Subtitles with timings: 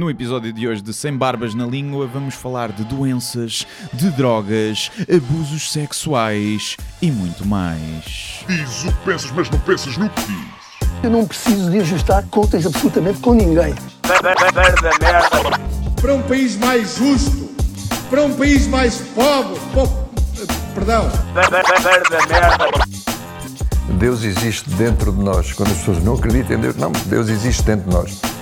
[0.00, 4.90] No episódio de hoje de Sem Barbas na Língua, vamos falar de doenças, de drogas,
[5.14, 8.42] abusos sexuais e muito mais.
[8.48, 10.46] Diz o que pensas, mas não pensas no que dizes.
[11.02, 13.74] Eu não preciso de ajustar contas absolutamente com ninguém.
[16.00, 17.50] para um país mais justo,
[18.08, 20.08] para um país mais pobre, po-
[20.74, 21.10] perdão,
[23.98, 25.52] Deus existe dentro de nós.
[25.52, 28.18] Quando as pessoas não acreditam em Deus, não, Deus existe dentro de nós.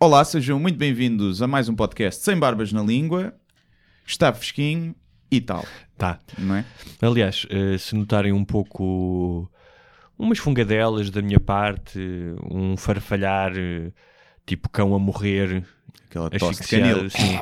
[0.00, 3.34] Olá, sejam muito bem-vindos a mais um podcast Sem Barbas na Língua.
[4.06, 4.94] Está fresquinho
[5.30, 5.64] e tal,
[5.96, 6.18] Tá.
[6.38, 6.64] não é?
[7.02, 9.50] Aliás, eh, se notarem um pouco
[10.18, 11.98] umas fungadelas da minha parte,
[12.50, 13.90] um farfalhar eh,
[14.46, 15.64] tipo cão a morrer,
[16.08, 17.04] Aquela tosse de canil.
[17.06, 17.38] assim,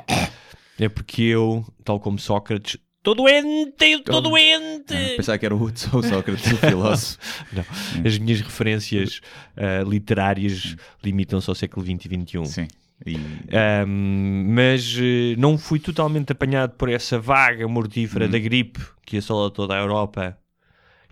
[0.78, 5.16] é porque eu, tal como Sócrates, estou doente, estou doente.
[5.16, 7.18] Pensava que era o o Sócrates, o filósofo.
[7.52, 7.64] Não,
[8.04, 9.20] as minhas referências
[9.56, 12.46] eh, literárias limitam-se ao século XX e XXI.
[12.46, 12.68] Sim.
[13.04, 13.16] E
[13.52, 19.50] Ahm, mas eh, não fui totalmente apanhado por essa vaga mortífera da gripe que assola
[19.50, 20.36] toda a Europa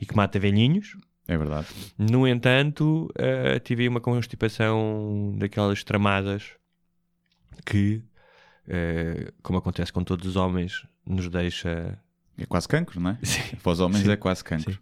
[0.01, 0.97] e que mata velhinhos.
[1.29, 1.67] é verdade.
[1.99, 6.43] No entanto, eh, tive aí uma constipação daquelas tramadas
[7.67, 8.03] que,
[8.69, 11.99] eh, como acontece com todos os homens, nos deixa.
[12.37, 13.19] É quase cancro, não é?
[13.23, 13.57] Sim.
[13.63, 14.11] Para os homens Sim.
[14.11, 14.73] é quase cancro.
[14.73, 14.79] Sim.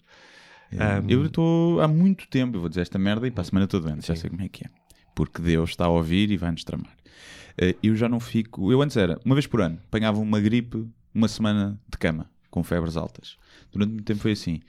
[0.78, 3.64] Um, Eu estou há muito tempo, eu vou dizer esta merda e para a semana
[3.66, 4.70] estou doente, já sei como é que é.
[5.14, 6.96] Porque Deus está a ouvir e vai-nos tramar.
[7.58, 8.72] Eh, Eu já não fico.
[8.72, 12.62] Eu antes era, uma vez por ano, apanhava uma gripe, uma semana de cama, com
[12.64, 13.36] febres altas.
[13.70, 14.60] Durante muito tempo foi assim.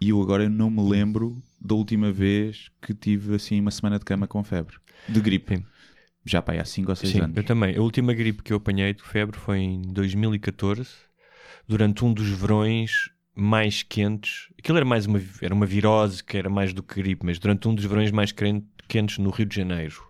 [0.00, 4.04] E eu agora não me lembro da última vez que tive assim uma semana de
[4.04, 4.76] cama com febre.
[5.08, 5.58] De gripe.
[5.58, 5.64] Sim.
[6.26, 7.36] Já para há 5 ou 6 Sim, anos.
[7.36, 7.76] eu também.
[7.76, 10.88] A última gripe que eu apanhei de febre foi em 2014,
[11.68, 14.48] durante um dos verões mais quentes.
[14.58, 17.68] Aquilo era mais uma, era uma virose que era mais do que gripe, mas durante
[17.68, 18.32] um dos verões mais
[18.88, 20.02] quentes no Rio de Janeiro.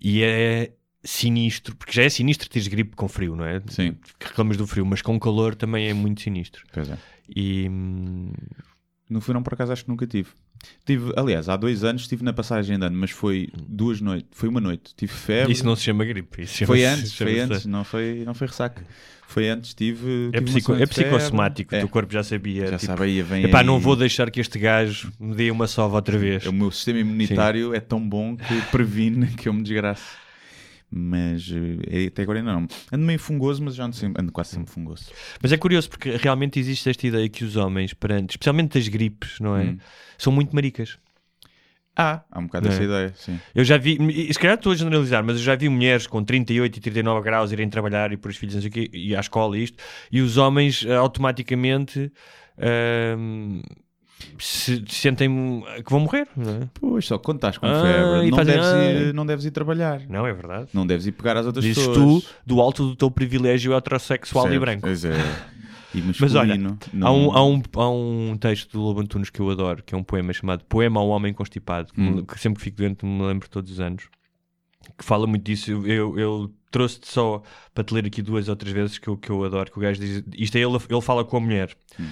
[0.00, 3.62] E é sinistro, porque já é sinistro teres gripe com frio, não é?
[3.68, 3.96] Sim.
[4.20, 6.64] Reclamas do frio, mas com calor também é muito sinistro.
[6.72, 6.98] Pois é.
[7.34, 8.32] E hum,
[9.08, 10.30] No verão, por acaso, acho que nunca tive.
[10.84, 14.48] Tive, aliás, há dois anos estive na passagem de ano, mas foi duas noites, foi
[14.48, 14.94] uma noite.
[14.96, 15.52] Tive febre.
[15.52, 16.42] isso não se chama gripe.
[16.42, 18.82] Isso Foi chama-se- antes, foi antes, não foi, não foi ressaca.
[19.26, 20.28] Foi antes, tive.
[20.32, 22.66] É, tive psico- é psicossomático, o É, teu corpo já sabia.
[22.68, 25.50] já tipo, sabe aí, vem Epá, aí- não vou deixar que este gajo me dê
[25.50, 26.44] uma sova outra vez.
[26.46, 30.04] O meu sistema imunitário é tão bom que previne que eu me desgrace.
[30.90, 32.66] Mas eh, até agora ainda não.
[32.92, 35.06] Ando meio fungoso, mas já ando, sempre, ando quase sempre fungoso.
[35.42, 39.40] Mas é curioso porque realmente existe esta ideia que os homens, perante, especialmente das gripes,
[39.40, 39.64] não é?
[39.64, 39.78] Hum.
[40.16, 40.98] São muito maricas.
[41.96, 42.70] Ah, há um bocado é?
[42.72, 43.38] essa ideia, sim.
[43.54, 43.96] Eu já vi,
[44.32, 47.52] se calhar estou a generalizar, mas eu já vi mulheres com 38 e 39 graus
[47.52, 49.78] irem trabalhar e pôr os filhos não sei o quê, e à escola e isto,
[50.10, 52.12] e os homens eh, automaticamente
[52.58, 53.62] ahm,
[54.38, 56.68] se sentem que vão morrer, não é?
[56.74, 58.84] Pois, só quando estás com Ah, febre, e não fazem, deves, ah.
[58.92, 60.00] ir, não deves ir trabalhar.
[60.08, 60.68] Não é verdade?
[60.72, 62.24] Não deves ir pegar às outras Dizes pessoas.
[62.24, 64.80] tu do alto do teu privilégio heterossexual e Certo, branco.
[64.82, 65.12] Pois é.
[65.94, 67.06] E Mas olha, masculino.
[67.06, 69.94] Há, um, não- há, um, há um texto do Lobo Antunes que eu adoro, que
[69.94, 72.24] é um poema chamado Poema ao Homem Constipado, Hum.
[72.24, 74.08] que sempre que fico doente me lembro todos os anos,
[74.98, 75.70] que fala muito disso.
[75.86, 77.40] Eu, eu, trouxe-te só
[77.72, 79.80] para te ler aqui duas ou três vezes que eu, que eu adoro, que o
[79.80, 81.70] gajo diz, isto é ele, ele fala com a mulher.
[82.00, 82.02] Ah,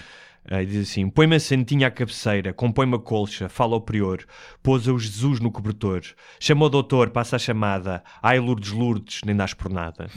[0.50, 4.24] e diz assim: Põe-me a santinha à cabeceira, compõe-me a colcha, fala ao prior,
[4.62, 6.02] pôs-a o Jesus no cobertor,
[6.40, 10.10] chama o doutor, passa a chamada, ai Lourdes Lourdes, nem dás por nada.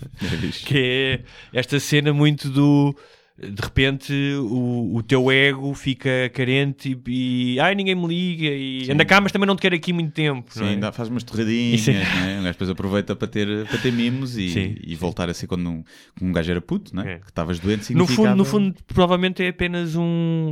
[0.66, 2.94] que é esta cena muito do
[3.36, 8.88] de repente o, o teu ego fica carente e, e ai ninguém me liga e
[8.90, 10.70] anda cá mas também não te quero aqui muito tempo Sim, não é?
[10.70, 14.76] ainda faz umas torradinhas, é- gajo depois aproveita para ter, para ter mimos e, Sim,
[14.80, 15.82] e voltar a ser quando um,
[16.22, 17.14] um gajo era puto, né?
[17.14, 17.18] É.
[17.18, 18.28] que estavas doente no significava...
[18.28, 20.02] fundo, no fundo provavelmente é apenas um,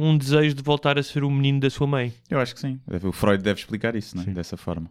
[0.03, 2.81] um desejo de voltar a ser o menino da sua mãe Eu acho que sim.
[3.05, 4.25] O Freud deve explicar isso, né?
[4.27, 4.91] dessa forma.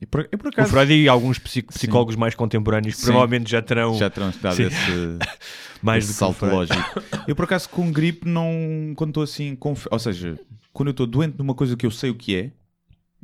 [0.00, 3.06] E por, e por o acaso Freud e alguns psicólogos mais contemporâneos Sim.
[3.06, 4.64] provavelmente já terão já terão Sim.
[4.64, 5.18] esse,
[5.82, 7.00] mais esse o salto lógico.
[7.26, 8.92] Eu por acaso com gripe não...
[8.96, 9.54] Quando estou assim...
[9.54, 10.38] Com, fe- ou seja,
[10.72, 12.50] quando eu estou doente de uma coisa que eu sei o que é,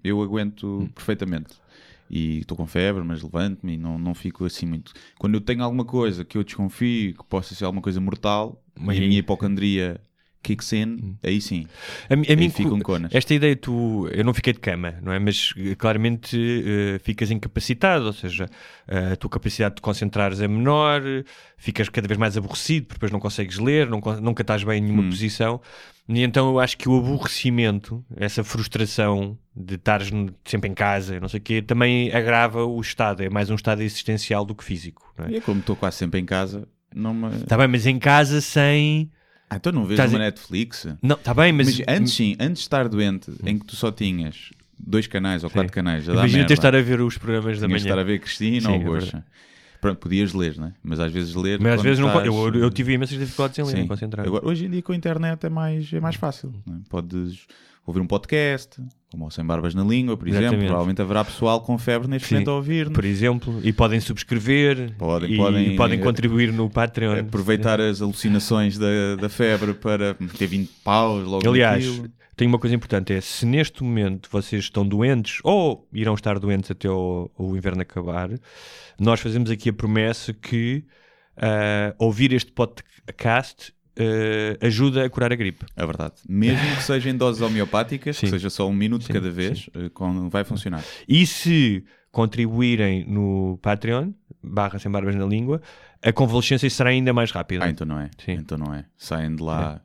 [0.05, 0.89] eu aguento Hum.
[0.95, 1.55] perfeitamente.
[2.09, 4.93] E estou com febre, mas levanto-me e não, não fico assim muito.
[5.19, 8.97] Quando eu tenho alguma coisa que eu desconfio que possa ser alguma coisa mortal, Mas
[8.97, 10.01] e a minha hipocondria
[10.49, 11.67] kicks in, aí sim.
[12.09, 13.15] A, a Aí mim, ficam conas.
[13.15, 15.19] esta ideia, tu, eu não fiquei de cama, não é?
[15.19, 18.47] Mas eh, claramente eh, ficas incapacitado, ou seja,
[18.87, 21.03] eh, a tua capacidade de te concentrares é menor,
[21.57, 24.83] ficas cada vez mais aborrecido, porque depois não consegues ler, não, nunca estás bem em
[24.83, 25.11] nenhuma Hum.
[25.11, 25.61] posição.
[26.09, 30.11] E então eu acho que o aborrecimento, essa frustração de estares
[30.45, 33.83] sempre em casa, não sei o quê, também agrava o estado, é mais um estado
[33.83, 35.33] existencial do que físico, não é?
[35.33, 37.29] E é como estou quase sempre em casa, não me.
[37.37, 39.11] Está bem, mas em casa sem.
[39.51, 40.87] Ah, então não vês Estás uma Netflix?
[41.03, 41.79] Não, está bem, mas.
[41.79, 45.51] Mas antes sim, antes de estar doente, em que tu só tinhas dois canais ou
[45.51, 47.89] quatro canais, a dar Imagina merda, ter estar a ver os programas da tinhas de
[47.89, 47.95] manhã.
[47.95, 49.25] estar a ver Cristina Sim, ou é verdade.
[49.81, 50.73] Pronto, podias ler, né?
[50.83, 51.59] Mas às vezes ler.
[51.61, 52.09] Mas às quando vezes não.
[52.09, 53.81] estás- Eu, eu tive imensas dificuldades em ler, Sim.
[53.83, 54.27] em concentrar.
[54.27, 56.53] Agora, hoje em dia com a internet é mais, é mais fácil.
[56.67, 56.81] né?
[56.91, 57.47] Podes
[57.91, 58.81] ouvir um podcast,
[59.11, 60.45] como o Sem Barbas na Língua, por exemplo.
[60.47, 60.67] Exatamente.
[60.69, 62.35] Provavelmente haverá pessoal com febre neste Sim.
[62.37, 62.91] momento a ouvir.
[62.91, 67.21] por exemplo, e podem subscrever Podem- e podem, podem, eh, contribuir no Patreon.
[67.21, 72.11] Aproveitar as alucinações da, da febre para ter 20 paus logo Aliás, naquilo.
[72.37, 76.71] tem uma coisa importante: é se neste momento vocês estão doentes ou irão estar doentes
[76.71, 78.29] até o, o inverno acabar,
[79.01, 80.85] nós fazemos aqui a promessa que
[81.37, 85.65] ah, ouvir este podcast ah, ajuda a curar a gripe.
[85.77, 86.15] É verdade.
[86.29, 88.27] Mesmo que seja em doses homeopáticas, Sim.
[88.27, 90.83] que seja só um minuto Sim, cada vez, com- vai funcionar.
[91.09, 94.13] E se contribuírem no Patreon,
[94.43, 95.61] barra sem barbas na língua,
[96.03, 97.65] a convalescência será ainda mais rápida.
[97.65, 98.11] Ah, então não é.
[98.25, 98.33] Sim.
[98.33, 98.85] Então não é.
[98.97, 99.81] Saem de lá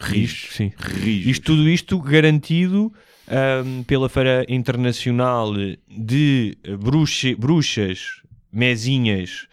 [0.00, 0.48] rijos.
[0.56, 0.72] sim.
[0.78, 1.26] Rijos.
[1.30, 2.92] Isto, tudo isto garantido
[3.28, 5.52] ahm, pela Feira Internacional
[5.88, 8.22] de bruxa- Bruxas,
[8.52, 9.46] Mezinhas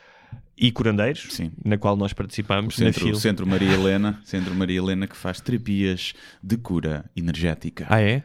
[0.59, 1.51] e Curandeiros, Sim.
[1.63, 5.15] na qual nós O participamos na centro, o centro Maria Helena, Centro Maria Helena que
[5.15, 6.13] faz terapias
[6.43, 7.85] de cura energética.
[7.89, 8.23] Ah, é?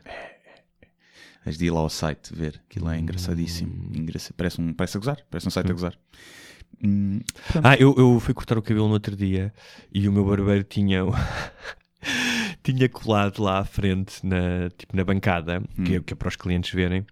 [1.46, 3.90] Has de ir lá ao site ver, aquilo é engraçadíssimo.
[3.94, 5.94] Engraça- Parece, um, parece a gozar, parece um site a gozar.
[6.82, 7.20] Hum,
[7.62, 9.52] Ah, eu, eu fui cortar o cabelo no outro dia
[9.92, 11.00] e o meu barbeiro tinha.
[12.62, 16.36] tinha colado lá à frente, na, tipo, na bancada, que, é, que é para os
[16.36, 17.04] clientes verem,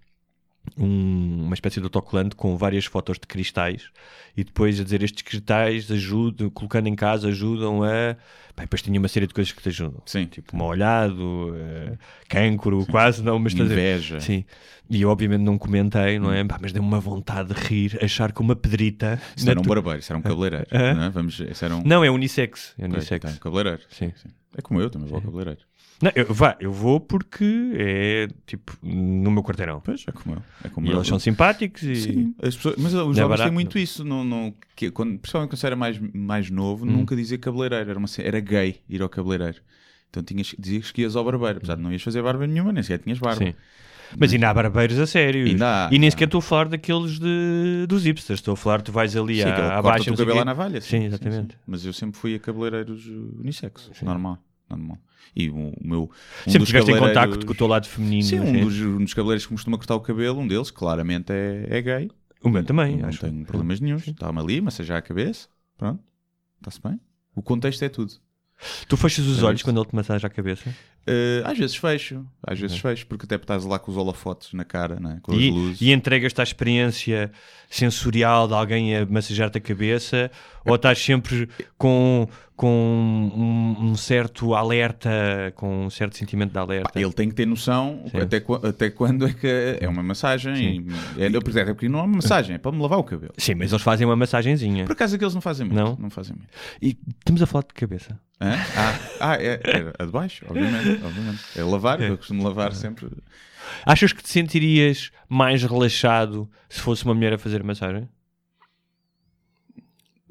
[0.77, 3.91] um- uma espécie de autocolante com várias fotos de cristais
[4.37, 8.17] e depois a dizer estes cristais ajudam, colocando em casa, ajudam a.
[8.55, 10.03] Bem, depois tinha uma série de coisas que te ajudam.
[10.07, 10.27] Sim.
[10.27, 11.97] Tipo, mal olhado, eh,
[12.29, 13.55] cancro, quase não, mas?
[13.55, 14.21] Inveja.
[14.21, 14.45] Sim.
[14.91, 16.45] E eu obviamente não comentei, não é?
[16.45, 19.19] Pá, mas deu uma vontade de rir, achar que uma pedrita.
[19.35, 20.67] Isso era um tu- barbeiro, isso era um cabeleireiro.
[20.71, 20.93] Ah.
[20.95, 21.09] não é?
[21.11, 21.83] Vamos, isso era um...
[21.83, 22.75] Não, é unissex.
[22.79, 23.25] É unissex.
[23.25, 23.81] tá, um cabeleireiro.
[23.89, 24.13] Sim.
[24.55, 25.61] É como eu, também vou ao cabeleireiro.
[26.03, 29.81] Não, eu, vá, eu vou porque é tipo no meu quarteirão.
[29.81, 30.43] Pois, é como eu.
[30.65, 30.97] É como E eu.
[30.97, 31.95] eles são simpáticos e.
[31.97, 34.05] Sim, as pessoas- mas os é jovens têm muito isso.
[34.05, 36.91] Não, não, que, quando, principalmente quando eu era mais, mais novo, Hum.
[36.91, 37.89] nunca dizia cabeleireiro.
[37.91, 39.59] Era, uma, era gay ir ao cabeleireiro.
[40.11, 41.59] Então tinhas, dizias que ias ao barbeiro.
[41.59, 43.45] Apesar de não ias fazer barba nenhuma, nem sequer tinhas barba.
[43.45, 43.55] Sim.
[44.19, 45.47] Mas ainda há barbeiros a sério.
[45.47, 48.41] Ainda há, e nem sequer estou a falar daqueles de, dos hipsters.
[48.41, 50.05] Estou a falar, tu vais ali Sim, à, abaixo.
[50.07, 50.81] corta o cabelo à navalha.
[50.83, 51.57] Sim, exatamente.
[51.67, 53.91] Mas eu sempre fui a cabeleireiros uh, unissex.
[54.03, 54.39] Normal.
[54.69, 54.99] normal.
[55.35, 56.11] E o, meu.
[56.47, 58.23] Um Sempre estiveste em contacto com o teu lado feminino.
[58.23, 58.61] Sim, um assim.
[58.61, 62.11] dos, um dos cabeleireiros que costuma cortar o cabelo, um deles, claramente é, é gay.
[62.43, 63.21] O meu também, não acho.
[63.21, 63.97] tenho problemas nenhum.
[63.97, 65.49] Está-me ali, massajar a cabeça.
[65.79, 66.03] Pronto.
[66.59, 67.01] Está-se bem.
[67.35, 68.13] O contexto é tudo.
[68.89, 69.65] Tu fechas os É olhos isso.
[69.69, 70.71] quando ele te massaja a cabeça?
[70.71, 74.65] Uh, às vezes fecho, às vezes fecho, porque até estás lá com os holofotes na
[74.65, 75.19] cara, né?
[75.21, 75.81] com as E, luzes.
[75.81, 77.33] e entregas-te à experiência
[77.69, 80.31] sensorial de alguém a massajar-te a cabeça?
[80.65, 82.69] Ou estás sempre com, com
[83.37, 86.93] um, um certo alerta, com um certo sentimento de alerta?
[86.93, 88.19] Pá, Ele tem que ter noção Sim.
[88.19, 90.87] até, até quando é que é uma massagem.
[91.17, 93.05] E, é, por exemplo, é porque não é uma massagem, é para me lavar o
[93.05, 93.33] cabelo.
[93.37, 94.85] Sim, mas eles fazem uma massagenzinha.
[94.85, 95.79] Por acaso aqueles não fazem muito.
[95.79, 95.97] Não?
[95.99, 96.51] Não fazem muito.
[96.81, 98.19] E estamos a falar de cabeça.
[98.41, 98.55] Hã?
[98.77, 101.41] Ah, ah é, é a de baixo, obviamente, obviamente.
[101.57, 103.09] É lavar, eu costumo lavar sempre.
[103.87, 108.09] Achas que te sentirias mais relaxado se fosse uma mulher a fazer massagem?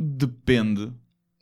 [0.02, 0.92] Depende.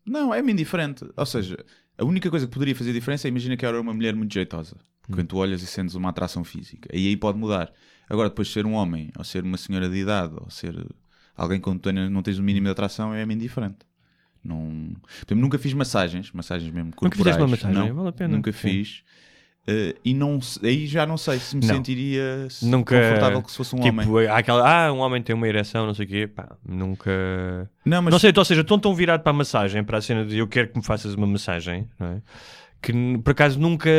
[0.05, 1.05] Não, é-me indiferente.
[1.15, 1.63] Ou seja,
[1.97, 4.75] a única coisa que poderia fazer diferença é imagina que era uma mulher muito jeitosa.
[5.09, 6.89] Quando tu olhas e sentes uma atração física.
[6.93, 7.71] E aí pode mudar.
[8.09, 10.75] Agora, depois de ser um homem, ou ser uma senhora de idade, ou ser
[11.35, 13.77] alguém com quem não tens o mínimo de atração, é-me indiferente.
[14.43, 14.91] Não...
[15.25, 17.63] Exemplo, nunca fiz massagens, massagens mesmo Nunca fizeste corporais.
[17.63, 17.89] uma massagem?
[17.89, 18.35] Não, Vale a pena.
[18.35, 18.57] Nunca Sim.
[18.57, 19.03] fiz.
[19.67, 21.75] Eh, e não, aí já não sei se me Não.
[21.75, 22.99] sentiria se- Nunca.
[22.99, 24.27] confortável que se fosse um tipo, homem.
[24.27, 26.27] há aquela, ah, um homem tem uma ereção, não sei o quê.
[26.27, 27.11] Pá, nunca.
[27.85, 30.25] Não, mas Não sei, ou seja, estão tão virado para a massagem, para a cena
[30.25, 32.21] de eu quero que me faças uma massagem, não é?
[32.81, 33.89] Que por acaso nunca,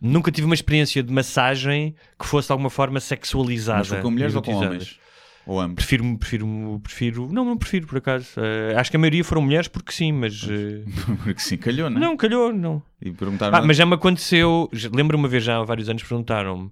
[0.00, 3.86] nunca tive uma experiência de massagem que fosse de alguma forma sexualizada.
[3.90, 4.98] mas com mulheres ou com homens?
[5.46, 5.76] Ou ambos?
[5.84, 7.28] Prefiro, prefiro, prefiro.
[7.32, 8.28] Não, não prefiro, por acaso.
[8.38, 10.46] Eh, acho que a maioria foram mulheres porque sim, mas.
[10.48, 10.84] eh,
[11.24, 12.00] Porque sim, calhou, não é?
[12.00, 12.82] não, calhou, não.
[13.00, 14.70] E perguntaram Ah, mas já me aconteceu.
[14.92, 16.70] Lembro uma vez já há vários anos perguntaram-me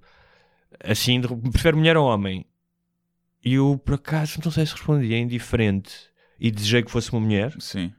[0.84, 2.44] assim: de- prefere mulher ou homem?
[3.44, 5.92] E eu, por acaso, não sei se respondi, é indiferente.
[6.38, 7.52] E desejei que fosse uma mulher.
[7.58, 7.92] Sim.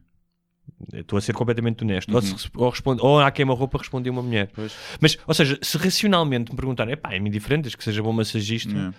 [0.93, 2.13] Estou a ser completamente honesto.
[2.15, 4.49] Ou, se, ou, responde, ou há queima-roupa responde uma mulher.
[4.53, 4.73] Pois.
[4.99, 8.93] Mas, ou seja, se racionalmente me perguntarem, pá, é-me indiferente, desde que seja bom massagista,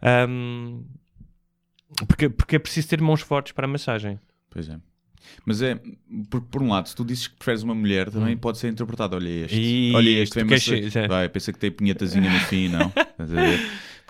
[0.00, 0.84] É, hum,
[2.06, 4.18] porque, porque é preciso ter mãos fortes para a massagem.
[4.50, 4.78] Pois é.
[5.44, 5.80] Mas é,
[6.30, 9.16] por, por um lado, se tu dizes que preferes uma mulher, também pode ser interpretado.
[9.16, 9.56] Olha este.
[9.58, 11.08] E olha este, vem massa- é.
[11.08, 12.92] Vai, pensa que tem punhetazinha no fim, não?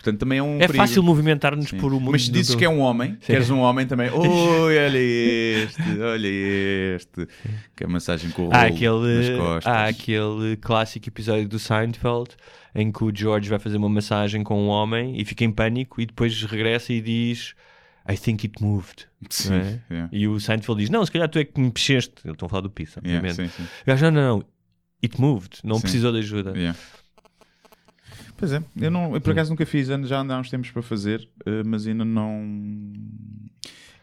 [0.06, 0.76] Portanto, também é um é perigo.
[0.76, 2.12] fácil movimentar-nos por mundo.
[2.12, 3.18] Mas se dizes do- que é um homem, Sim.
[3.32, 4.08] queres um homem também.
[4.14, 7.26] Oi, olha este, olha este.
[7.74, 9.66] Que é a massagem com o rolo Há nas aquele, costas.
[9.72, 12.30] há aquele clássico episódio do Seinfeld
[12.74, 16.00] em que o George vai fazer uma massagem com um homem e fica em pânico
[16.00, 17.54] e depois regressa e diz
[18.08, 19.06] I think it moved.
[19.28, 19.80] Sim, é?
[19.90, 20.08] yeah.
[20.12, 22.14] E o Seinfeld diz: Não, se calhar tu é que me mexeste.
[22.24, 23.52] Eles estão a falar do pizza, Yeah, obviamente.
[23.52, 23.68] sim, sim.
[23.82, 24.44] O gajo, não, não, não.
[25.02, 25.58] It moved.
[25.64, 25.82] Não Sim.
[25.82, 26.52] precisou de ajuda.
[26.56, 26.78] Yeah.
[28.36, 30.82] Pois é, eu, não, eu por acaso nunca fiz, já ando há uns tempos para
[30.82, 32.92] fazer, eh, mas ainda não.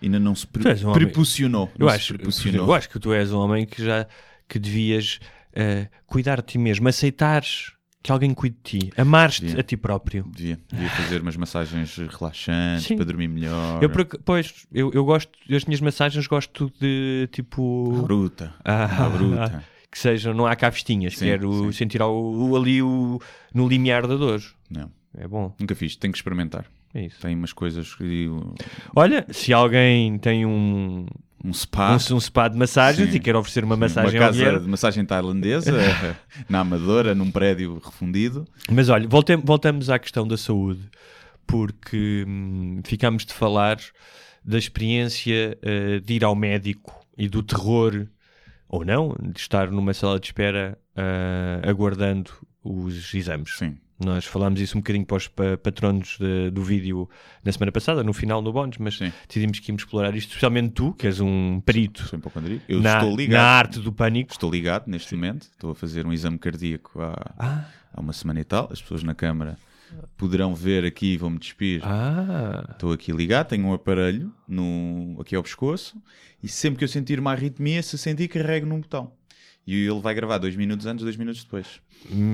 [0.01, 1.71] Ainda não se pre- um preposicionou.
[1.79, 2.67] Eu acho, preposicionou.
[2.67, 4.05] eu acho que tu és um homem que já
[4.49, 5.19] que devias
[5.53, 7.71] eh, cuidar de ti mesmo, aceitares
[8.01, 10.29] que alguém cuide de ti, amares-te a ti próprio.
[10.35, 12.97] Devia, devia fazer umas massagens relaxantes Sim.
[12.97, 13.81] para dormir melhor.
[13.81, 13.89] Eu,
[14.25, 18.01] pois, eu, eu gosto, as minhas massagens gosto de tipo.
[18.03, 18.53] Bruta.
[18.65, 19.63] Ah, Ah, bruta.
[19.93, 21.71] Que sejam, não há cá festinhas, Sim, quero sim.
[21.71, 23.19] sentir o- ali o,
[23.53, 24.41] no limiar da dor.
[24.69, 26.65] Não, É bom, nunca fiz, tenho que experimentar.
[26.93, 27.19] é isso.
[27.21, 28.27] Tem umas coisas que.
[28.95, 31.05] Olha, se alguém tem um,
[31.43, 31.91] Um spa.
[32.11, 33.17] um, um spa de massagens Sim.
[33.17, 35.71] e quer oferecer uma uma massagem ao casa de massagem tailandesa
[36.49, 38.47] na Amadora, num prédio refundido.
[38.71, 40.81] Mas olha, voltamos à questão da saúde,
[41.45, 43.77] porque hum, ficámos de falar
[44.43, 48.07] da experiência eh, de ir ao médico e do terror,
[48.75, 52.31] ou não, de estar numa sala de espera ah, aguardando
[52.63, 53.55] os exames.
[53.57, 53.77] Sim.
[54.03, 57.07] Nós falámos isso um bocadinho para os pa- patronos de- do vídeo
[57.43, 59.13] na semana passada, no final no Bónus, mas Sim.
[59.27, 62.03] decidimos que íamos explorar isto, especialmente tu, que és um perito.
[62.67, 63.41] Eu na, estou ligado.
[63.41, 64.31] na arte do pânico.
[64.31, 65.43] Estou ligado neste momento.
[65.43, 68.67] Estou a fazer um exame cardíaco há, Ah, há uma semana e tal.
[68.71, 69.57] As pessoas na câmara
[70.17, 71.81] poderão ver aqui, vão-me despir.
[71.83, 76.01] ah, Estou aqui ligado, tenho um aparelho no, aqui ao pescoço
[76.41, 79.11] e sempre que eu sentir uma arritmia, se sentir, carrego num botão.
[79.65, 81.81] E ele vai gravar dois minutos antes, dois minutos depois.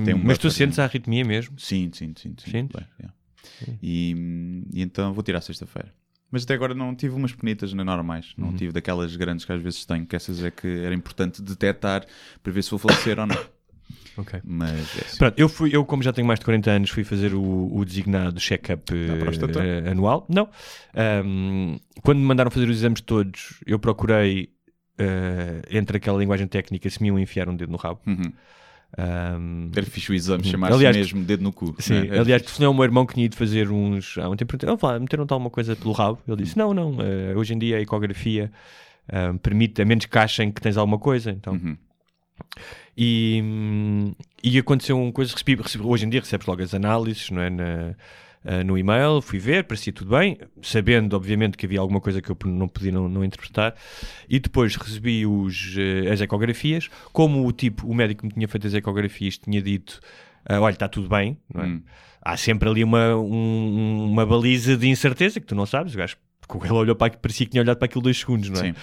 [0.04, 1.58] Tem um mas tu sentes a arritmia mesmo?
[1.58, 2.34] Sim, sim, sim.
[2.36, 2.50] sim.
[2.50, 2.80] Sentes?
[2.98, 3.10] Bem,
[3.82, 5.92] e, e então vou tirar sexta-feira.
[6.30, 8.34] Mas até agora não tive umas pequenitas nem normais.
[8.38, 8.46] Uhum.
[8.46, 12.06] Não tive daquelas grandes que às vezes tenho, que essas é que era importante detectar
[12.42, 13.36] para ver se vou falecer ou não.
[14.20, 14.40] Ok.
[14.44, 15.18] Mas é assim.
[15.18, 17.84] Pronto, eu fui, eu como já tenho mais de 40 anos, fui fazer o, o
[17.84, 20.26] designado check-up eh, anual.
[20.28, 20.48] Não.
[20.94, 24.50] Ahm, quando me mandaram fazer os exames todos, eu procurei,
[24.98, 28.00] eh, entre aquela linguagem técnica, se me iam enfiar um dedo no rabo.
[28.06, 28.32] Uhum.
[28.98, 31.74] Ahm, Era fixe o exame, chamar-se Aliás, mesmo dedo no cu.
[31.78, 32.18] Sim, né?
[32.18, 34.18] Aliás, telefonei ao meu irmão que tinha ido fazer uns.
[34.18, 36.18] Há um tempo, "Oh, lá, meteram-te alguma coisa pelo rabo?
[36.26, 38.50] Ele disse: Não, não, eh, hoje em dia a ecografia
[39.42, 41.30] permite, a menos que achem que tens alguma coisa.
[41.32, 41.76] Então, Uhum.
[43.02, 44.12] E,
[44.44, 47.48] e aconteceu uma coisa, recebi, recebi- hoje em dia recebes logo as análises não é,
[47.48, 47.94] na-
[48.44, 52.30] ah, no e-mail, fui ver, parecia tudo bem, sabendo obviamente que havia alguma coisa que
[52.30, 53.74] eu não podia não, não interpretar,
[54.28, 58.48] e depois recebi os, eh, as ecografias, como o tipo, o médico que me tinha
[58.48, 60.00] feito as ecografias tinha dito,
[60.46, 61.60] ah, olha, está tudo bem, é?
[61.62, 61.82] Hum.
[62.22, 66.16] há sempre ali uma, um- uma baliza de incerteza que tu não sabes, o gajo,
[66.48, 68.64] porque ele olhou para aquilo, parecia que tinha olhado para aquilo dois segundos, não é?
[68.64, 68.74] Sim.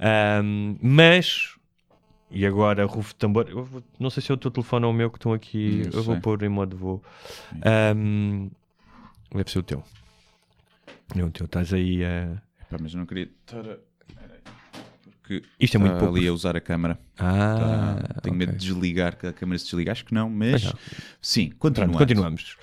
[0.00, 1.53] Ahm, mas,
[2.34, 4.94] e agora, Rufo de Tambor, vou- não sei se é o teu telefone ou o
[4.94, 7.02] meu que estão aqui, Não eu vou pôr em modo voo.
[7.64, 8.48] Ahm,
[9.34, 9.82] deve ser o teu.
[11.16, 12.42] É o teu, estás aí a.
[12.68, 13.62] Pá, mas eu não queria estar.
[15.22, 16.18] Porque Isto é muito está pouco.
[16.18, 16.98] ali a usar a câmara.
[17.18, 18.58] Ah, Tá- Tenho medo ok.
[18.58, 19.92] de desligar, que a câmara se desliga.
[19.92, 20.64] Acho que não, mas...
[20.64, 20.72] Não.
[21.20, 21.96] Sim, Pronto, continuamos.
[21.98, 22.56] continuamos.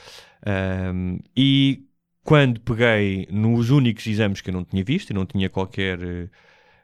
[0.45, 1.85] Ahm, e
[2.23, 6.29] quando peguei nos únicos exames que eu não tinha visto e não tinha qualquer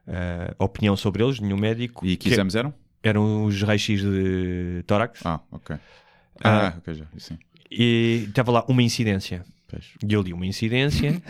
[0.07, 2.73] ah, opinião sobre eles, nenhum médico, E que exames eram?
[3.03, 5.75] eram os raios-x de tórax, Ah, ok.
[6.43, 6.67] Ah.
[6.67, 7.05] Ah, ok, já.
[7.17, 7.37] Sim.
[7.71, 9.43] e estava lá uma incidência.
[9.67, 9.85] Pois.
[10.07, 11.21] E eu li uma incidência.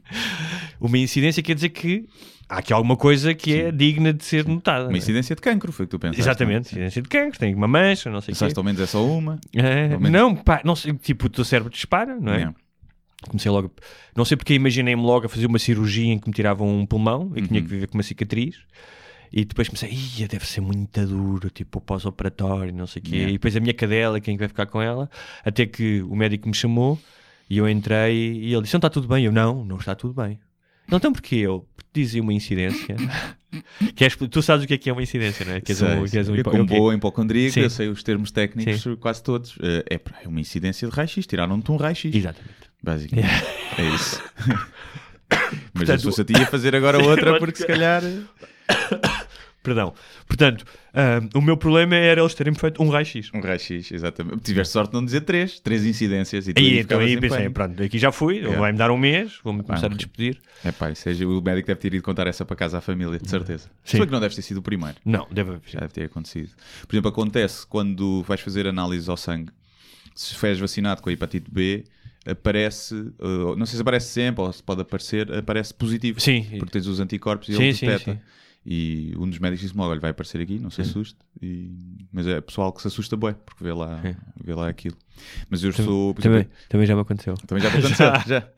[0.80, 2.06] uma incidência quer dizer que
[2.48, 4.84] há aqui alguma coisa que é digna de ser notada.
[4.88, 4.98] Uma é?
[4.98, 6.20] incidência de cancro, foi o que tu pensaste.
[6.20, 6.70] Exatamente, é?
[6.70, 8.40] incidência de cancro, tem uma mancha, não sei o quê.
[8.40, 9.38] Pensaste ao menos é só uma.
[9.52, 12.46] É, não, pá, não sei, tipo, o teu cérebro dispara, não é?
[12.46, 12.54] Não.
[13.28, 13.70] Comecei logo,
[14.16, 17.32] não sei porque imaginei-me logo a fazer uma cirurgia em que me tiravam um pulmão
[17.34, 18.56] e que tinha que viver com uma cicatriz.
[19.32, 23.14] E depois comecei, ia, deve ser muito duro, tipo, pós-operatório, não sei o quê.
[23.16, 23.30] Yeah.
[23.30, 25.10] E depois a minha cadela, quem é vai ficar com ela?
[25.44, 27.00] Até que o médico me chamou
[27.50, 29.24] e eu entrei e ele disse: Não está tudo bem?
[29.24, 30.38] Eu, não, não está tudo bem.
[30.86, 31.36] Não, então porquê?
[31.36, 32.96] Eu dizia uma incidência.
[33.94, 35.60] Queres, tu sabes o que é que é uma incidência, não é?
[35.60, 36.76] Que és um, Sei, que és um hipo- como o quê?
[36.76, 37.60] boa hipocondríaca, Sim.
[37.60, 39.54] eu sei os termos técnicos quase todos.
[39.62, 41.26] Eh, é, é uma incidência de raio-x.
[41.26, 42.14] Tiraram-te um raio-x.
[42.14, 42.54] Exatamente.
[42.82, 43.28] Basicamente.
[43.78, 44.20] É isso.
[45.28, 47.38] Mas Portanto, se fosse a fazer agora outra, Outra.
[47.38, 48.02] porque se calhar.
[49.64, 49.94] Perdão.
[50.28, 53.30] Portanto, ah, o meu problema era eles terem feito um raio-x.
[53.34, 54.40] Um raio-x, exatamente.
[54.42, 56.46] Tiveste sorte de não dizer três, três incidências.
[56.46, 58.60] E tu Aí, então, aí pensei, pronto, aqui já fui, Yeah.
[58.60, 60.38] vai-me dar um mês, vou-me começar a despedir.
[60.62, 63.28] É pá, seja, o médico deve ter ido contar essa para casa à família, de
[63.28, 63.70] certeza.
[63.82, 63.96] Sim.
[63.96, 64.96] Só que não deve ter sido o primeiro.
[65.04, 66.50] Não, deve Já deve ter acontecido.
[66.86, 69.50] Por exemplo, acontece quando vais fazer análises ao sangue,
[70.14, 71.84] se fores vacinado com a hepatite B,
[72.26, 76.20] aparece, uh, não sei se aparece sempre ou se pode aparecer, aparece positivo.
[76.20, 76.44] Sim.
[76.58, 78.12] Porque tens os anticorpos e Sim, ele sim, detecta.
[78.12, 78.20] sim.
[78.66, 81.18] E um dos médicos disse-me olha, vai aparecer aqui, não se assuste.
[81.42, 81.70] E...
[82.12, 84.00] Mas é pessoal que se assusta bem, porque vê lá,
[84.42, 84.96] vê lá aquilo.
[85.50, 86.14] Mas eu sou.
[86.14, 87.34] por Também, exemplo, também já me aconteceu.
[87.46, 88.48] também já me aconteceu, já.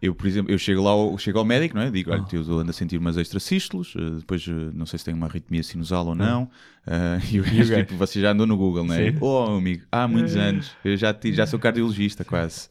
[0.00, 1.90] Eu, por exemplo, eu chego lá, ao, chego ao médico, não é?
[1.90, 5.16] Digo, olha, eu ando a sentir umas extracístolos, eh, depois eh, não sei se tenho
[5.16, 6.50] uma arritmia sinusal ou não.
[6.86, 9.12] eh, e o gajo, tipo, você já andou no Google, não é?
[9.12, 9.18] Sim.
[9.20, 12.68] Oh, amigo, há muitos anos, eu já, já sou cardiologista quase,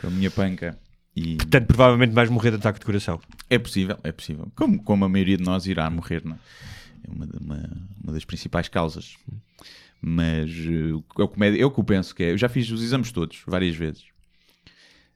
[0.00, 0.76] com a minha panca.
[1.16, 3.20] E Portanto, provavelmente vais morrer de ataque de coração.
[3.50, 4.50] é possível, é possível.
[4.54, 6.38] Como, como a maioria de nós irá morrer, não é?
[7.04, 7.70] É uma, uma,
[8.04, 9.16] uma das principais causas.
[10.00, 12.32] Mas eh, é que é que eu penso que é.
[12.32, 14.04] Eu já fiz os exames todos, várias vezes.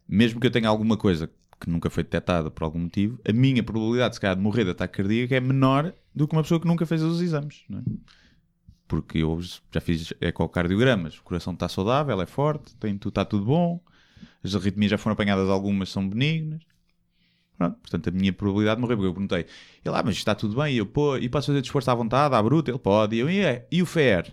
[0.09, 1.31] Mesmo que eu tenha alguma coisa
[1.61, 4.71] que nunca foi detectada por algum motivo, a minha probabilidade, se calhar, de morrer de
[4.71, 7.63] ataque cardíaco é menor do que uma pessoa que nunca fez os exames.
[7.71, 7.77] É?
[8.89, 9.41] Porque eu
[9.73, 13.81] já fiz ecocardiogramas, o coração está saudável, é forte, tem, tudo- está tudo bom,
[14.43, 16.63] as arritmias já foram apanhadas, algumas são benignas.
[17.57, 19.47] Pronto, portanto, a minha probabilidade de morrer, porque eu perguntei,
[19.85, 22.35] ele, ah, mas está tudo bem, e eu, pô, e posso fazer desporto à vontade,
[22.35, 22.71] à bruta?
[22.71, 24.33] Ele pode, e eu, e, é, e o FER?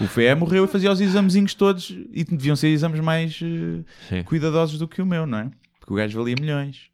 [0.00, 4.22] O FER morreu e fazia os examezinhos todos, e deviam ser exames mais Sim.
[4.24, 5.50] cuidadosos do que o meu, não é?
[5.78, 6.90] Porque o gajo valia milhões.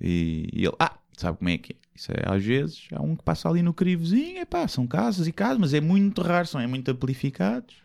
[0.00, 1.76] E, e ele, ah, sabe como é que é?
[1.94, 5.26] Isso é, às vezes, há um que passa ali no crivozinho, é pá, são casos
[5.28, 7.81] e casos, mas é muito raro, são é muito amplificados.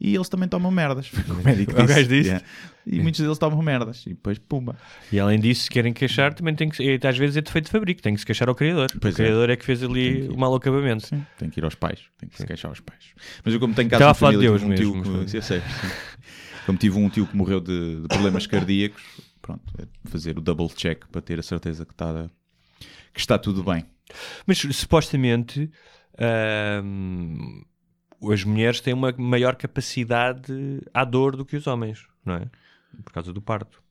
[0.00, 1.10] E eles também tomam merdas.
[1.12, 2.28] o que médico O gajo disse?
[2.28, 2.44] Yeah.
[2.86, 4.04] E muitos deles tomam merdas.
[4.06, 4.76] E depois, pumba.
[5.12, 7.70] E além disso, se querem queixar, também tem que ser, às vezes é defeito de
[7.70, 8.86] fabrico, tem que se queixar ao criador.
[9.00, 9.24] Pois o é.
[9.24, 9.56] criador é.
[9.56, 11.06] que fez ali que- o mau acabamento.
[11.06, 13.12] Sim, tem que ir aos pais, tem que se queixar aos pais.
[13.44, 15.24] Mas eu, como tenho casos Estava a de falar de família, Deus um tio mesmo,
[15.24, 15.38] que, foi.
[15.38, 15.62] eu sei,
[16.64, 19.02] como tive um tio que morreu de, de problemas cardíacos,
[19.42, 22.30] pronto, é fazer o double check para ter a certeza que está,
[23.12, 23.84] que está tudo bem.
[24.46, 25.70] Mas supostamente
[26.18, 27.62] ahm,
[28.32, 30.52] as mulheres têm uma maior capacidade
[30.92, 32.46] à dor do que os homens, não é?
[33.04, 33.82] Por causa do parto.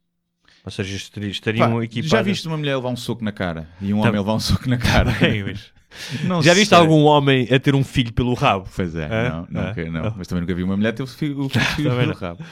[0.65, 2.09] Ou seja, estari- estariam Pá, equipadas.
[2.11, 4.69] já viste uma mulher levar um soco na cara e um homem levar um soco
[4.69, 5.11] na cara?
[5.11, 5.71] Bem, mas-
[6.43, 6.77] Já viste sei.
[6.77, 8.67] algum homem a ter um filho pelo rabo?
[8.75, 9.47] Pois é, Hã?
[9.49, 9.71] não, Hã?
[9.71, 10.13] ok, não.
[10.17, 12.19] Mas também nunca vi uma mulher ter o filho, o filho Também no não.
[12.19, 12.43] rabo.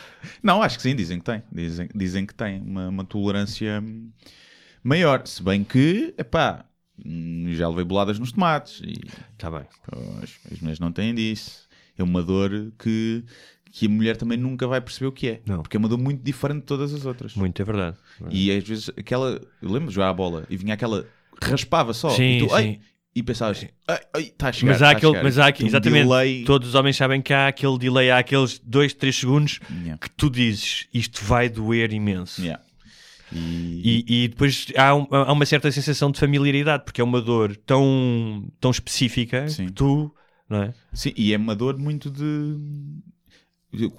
[0.41, 1.43] Não, acho que sim, dizem que tem.
[1.51, 3.83] Dizem, dizem que tem uma, uma tolerância
[4.83, 5.25] maior.
[5.27, 6.65] Se bem que, epá, hum,
[7.53, 8.81] já levei boladas nos tomates.
[8.81, 8.93] E,
[9.33, 9.65] Está bem.
[9.89, 11.67] pois, as mulheres não têm disso.
[11.97, 13.23] É uma dor que,
[13.71, 15.41] que a mulher também nunca vai perceber o que é.
[15.45, 15.61] Não.
[15.61, 17.35] Porque é uma dor muito diferente de todas as outras.
[17.35, 17.97] Muito, é verdade.
[18.29, 19.41] E às vezes aquela.
[19.61, 21.07] Eu lembro de jogar a bola e vinha aquela.
[21.41, 22.09] Raspava só.
[22.09, 22.79] Sim, e tu, sim.
[23.13, 23.65] e pensavas,
[24.15, 24.71] está a chegar.
[24.73, 26.43] Mas há tá aquele, mas há Tem um exatamente, delay.
[26.45, 29.97] todos os homens sabem que há aquele delay, há aqueles 2, 3 segundos Yeah.
[29.97, 32.41] que tu dizes isto vai doer imenso.
[32.41, 32.63] Yeah.
[33.31, 37.21] E, E, e depois há, um- há uma certa sensação de familiaridade, porque é uma
[37.21, 39.65] dor tão, tão específica Sim.
[39.67, 40.13] que tu,
[40.49, 40.73] não é?
[40.93, 42.55] sim, e é uma dor muito de.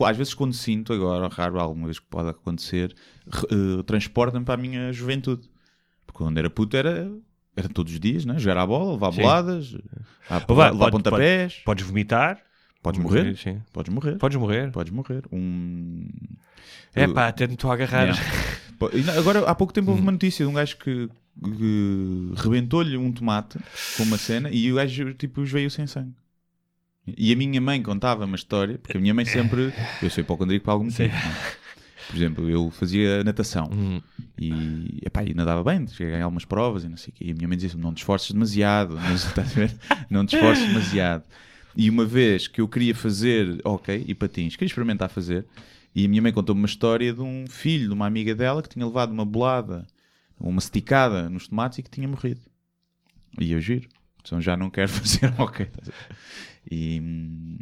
[0.07, 2.95] Às vezes, quando sinto, agora, raro, alguma vez que pode acontecer,
[3.51, 5.51] eh, transporta-me para a minha juventude.
[6.07, 7.11] Porque quando era puto era,
[7.55, 8.39] era todos os dias, né?
[8.39, 9.21] jogar à bola, levar Sim.
[9.23, 9.77] boladas,
[10.31, 11.55] a, levar pode- pontapés.
[11.65, 12.41] Podes vomitar,
[12.83, 13.37] Podes morrer.
[13.37, 13.61] Sim.
[13.73, 14.17] Podes morrer.
[14.17, 14.71] Podes morrer.
[14.71, 15.23] Podes morrer.
[15.33, 16.09] Um...
[16.95, 18.15] É pá, até me estou a agarrar.
[19.19, 21.09] Agora, há pouco tempo houve uma notícia de um gajo que,
[21.43, 23.59] que rebentou-lhe um tomate
[23.97, 26.13] com uma cena e o gajo tipo veio sem sangue.
[27.17, 29.73] E a minha mãe contava uma história, porque a minha mãe sempre.
[30.03, 31.05] Eu sou hipocondríaco por algum motivo.
[31.05, 31.67] é?
[32.09, 34.01] Por exemplo, eu fazia natação Hum.
[34.39, 37.25] e, epá, e nadava bem, cheguei a ganhar algumas provas e não sei o quê.
[37.27, 38.97] E a minha mãe dizia não te esforces demasiado,
[39.55, 39.75] ver?
[40.11, 41.25] não te esforces demasiado.
[41.77, 45.45] E uma vez que eu queria fazer, ok, e patins, queria experimentar fazer,
[45.97, 48.69] e a minha mãe contou-me uma história de um filho de uma amiga dela que
[48.69, 49.87] tinha levado uma bolada,
[50.39, 52.43] uma esticada nos tomates e que tinha morrido.
[53.41, 53.89] E eu giro.
[54.21, 55.67] Então já não quero fazer, ok.
[56.71, 57.57] E hum,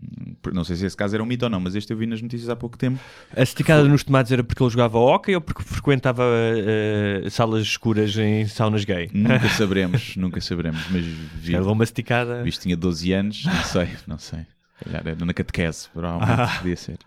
[0.53, 2.21] não sei se esse caso era um mito ou não, mas este eu vi nas
[2.21, 2.99] notícias há pouco tempo.
[3.37, 8.17] A esticada nos tomates era porque ele jogava hóquei ou porque frequentava eh, salas escuras
[8.17, 9.11] em saunas gay?
[9.15, 12.43] Nunca saberemos, nunca saberemos, mas vi, levou uma esticada.
[12.43, 14.41] Visto tinha 12 anos, não sei, não sei.
[14.81, 16.99] Se calhar era na catequese, provavelmente podia ser.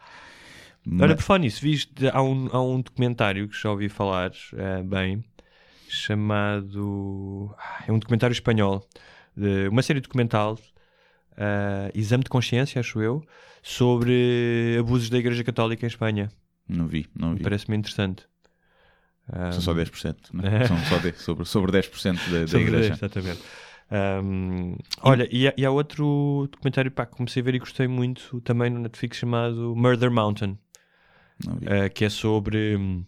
[1.02, 4.84] Olha, por falar nisso, viste, há um, há um documentário que já ouvi falar eh,
[4.84, 5.24] bem,
[5.88, 7.54] chamado.
[7.58, 8.88] ah, É um documentário espanhol,
[9.36, 10.58] de- uma série documental,
[11.38, 13.24] eh, Exame de Consciência, acho eu,
[13.62, 16.30] sobre abusos da Igreja Católica em Espanha.
[16.68, 17.44] não vi, não vi.
[17.44, 18.24] Parece-me interessante.
[19.30, 20.66] Ah, São só 10%, né?
[20.68, 22.94] São só 10, sobre, sobre 10% da, da sobre- igreja.
[22.94, 23.42] Exatamente.
[23.90, 27.88] Um, olha, e há, e há outro documentário pá, que comecei a ver e gostei
[27.88, 30.58] muito também no Netflix chamado Murder Mountain.
[31.46, 32.76] Uh, que é sobre.
[32.76, 33.04] hum,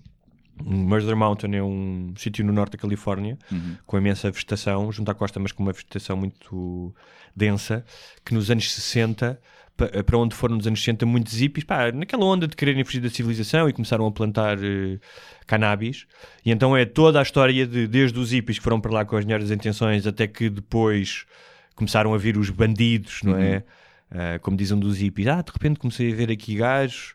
[0.62, 3.78] Murder Mountain é um sítio no norte da Califórnia Uhum.
[3.86, 6.94] com imensa vegetação, junto à costa, mas com uma vegetação muito
[7.34, 7.86] densa,
[8.26, 9.40] que nos anos 60,
[9.78, 13.00] pa- para onde foram nos anos 60 muitos hippies, pá, naquela onda de quererem fugir
[13.00, 15.00] da civilização e começaram a plantar eh,
[15.48, 16.06] cannabis.
[16.46, 19.16] E então é toda a história de, desde os hippies que foram para lá com
[19.16, 21.26] as melhores intenções até que depois
[21.74, 23.64] começaram a vir os bandidos, não é?
[24.12, 27.14] Ah, como dizem dos hippies, ah, de repente comecei a ver aqui gajos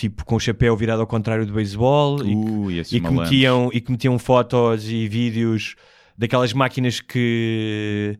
[0.00, 3.70] tipo com o chapéu virado ao contrário do beisebol e, Ui, esses e que, metiam,
[3.72, 5.76] e que metiam fotos e vídeos
[6.16, 8.18] daquelas máquinas que,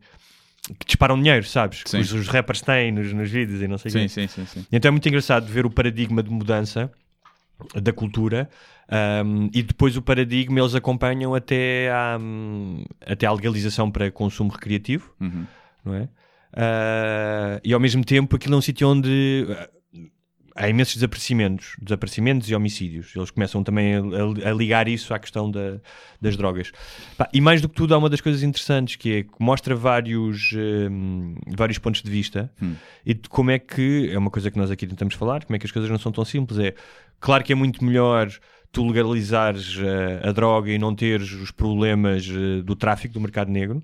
[0.78, 1.82] que disparam dinheiro, sabes?
[1.82, 2.00] Que Sim.
[2.00, 4.08] os, os rappers têm nos, nos vídeos e não sei o Sim, quê.
[4.08, 4.66] sim, sim, sim.
[4.70, 6.90] Então é muito engraçado ver o paradigma de mudança
[7.74, 8.48] da cultura
[9.24, 12.18] um, e depois o paradigma eles acompanham até à,
[13.06, 15.46] até à legalização para consumo recreativo, Uhum.
[15.84, 16.08] não é?
[16.52, 19.68] Ah, e ao mesmo tempo aquilo é um sítio onde ah,
[20.56, 23.12] há imensos desaparecimentos, desaparecimentos e homicídios.
[23.16, 25.78] Eles começam também a, a- ligar isso à questão da-
[26.20, 26.72] das drogas.
[27.32, 30.52] E mais do que tudo, há uma das coisas interessantes que é que mostra vários,
[30.54, 32.74] hum, vários pontos de vista Hum.
[33.06, 35.58] e de como é que, é uma coisa que nós aqui tentamos falar, como é
[35.58, 36.58] que as coisas não são tão simples.
[36.58, 36.74] É
[37.20, 38.28] claro que é muito melhor
[38.72, 43.50] tu legalizares eh, a droga e não teres os problemas eh, do tráfico, do mercado
[43.50, 43.82] negro,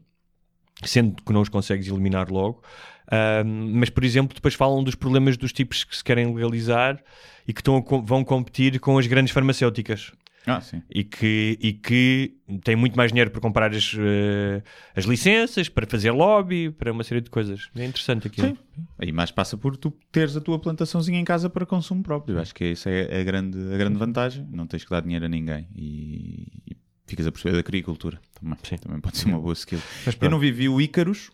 [0.85, 2.63] sendo que não os consegues eliminar logo.
[3.11, 7.03] Ahm, mas, por exemplo, depois falam dos problemas dos tipos que se querem legalizar
[7.47, 10.13] e que estão a vão competir com as grandes farmacêuticas
[10.47, 14.63] Ah, e que, e que têm muito mais dinheiro para comprar as, eh,
[14.95, 17.69] as licenças, para fazer lobby, para uma série de coisas.
[17.77, 18.41] É interessante aqui.
[18.41, 18.57] Sim.
[18.99, 22.39] Aí mais passa por tu teres a tua plantaçãozinha em casa para consumo próprio.
[22.41, 24.47] Acho que essa é a grande, a grande vantagem.
[24.51, 25.69] Não tens que dar dinheiro a ninguém.
[25.75, 28.21] E, e ficas a perceber da agricultura.
[28.41, 28.77] Também, Sim.
[28.79, 29.81] também pode ser uma boa skill.
[30.05, 31.31] Mas Eu não vivi o Ícaros.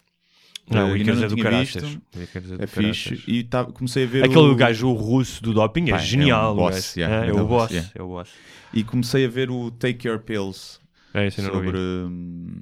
[0.70, 1.34] Não, Eh, o Icarus não é do.
[1.34, 3.22] O Icarus é É fixe.
[3.26, 4.54] E tá- comecei a ver Aquele o...
[4.54, 6.50] gajo russo do doping é Pá, é genial.
[6.50, 7.90] um o boss, yeah, é, é o um boss, yeah.
[7.94, 8.30] É o boss.
[8.72, 10.78] E comecei a ver o Take Your Pills.
[11.12, 11.72] É, não sobre...
[11.72, 11.78] vi.
[11.78, 12.60] hum,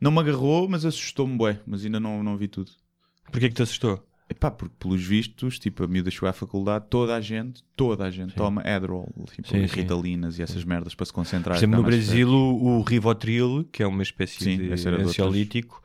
[0.00, 1.60] Não me agarrou, mas assustou-me bué.
[1.66, 2.72] Mas ainda não, não vi tudo.
[3.30, 4.04] Porquê que te assustou?
[4.28, 8.10] Epá, porque pelos vistos, tipo, a miúda chegou à faculdade, toda a gente, toda a
[8.10, 9.76] gente toma Adderall, tipo, Sim, e sim.
[9.76, 11.54] Ritalinas e essas merdas para se concentrar.
[11.54, 15.81] Por exemplo, no Brasil, o, o Rivotril, que é uma espécie Sim, de ansiolítico,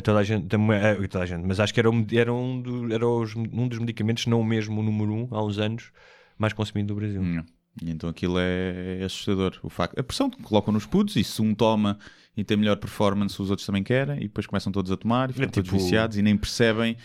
[0.00, 2.60] toda a gente, também, eh, toda a gente, mas acho que era, um, era, um,
[2.62, 5.90] do- era os- um dos medicamentos, não o mesmo o número um, há uns anos,
[6.38, 7.20] mais consumido no Brasil.
[7.20, 7.42] Hum,
[7.82, 9.58] E então aquilo é, é assustador.
[9.62, 11.98] O facto, a pressão que colocam nos putos e se um toma
[12.36, 15.32] e tem melhor performance, os outros também querem e depois começam todos a tomar e
[15.32, 16.96] ficam todos tipo- viciados e nem percebem.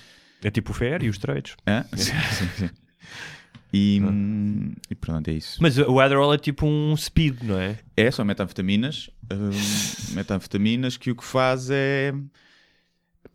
[0.43, 1.55] É tipo o FER e os esteroides.
[1.67, 1.83] Hã?
[1.95, 2.69] Sim, sim, sim.
[3.73, 5.57] E, hum, e pronto, é isso.
[5.61, 7.77] Mas o Adderall é tipo um speed, não é?
[7.97, 9.09] É, são metanfetaminas.
[9.31, 9.49] hum,
[10.15, 12.13] metanfetaminas que o que faz é.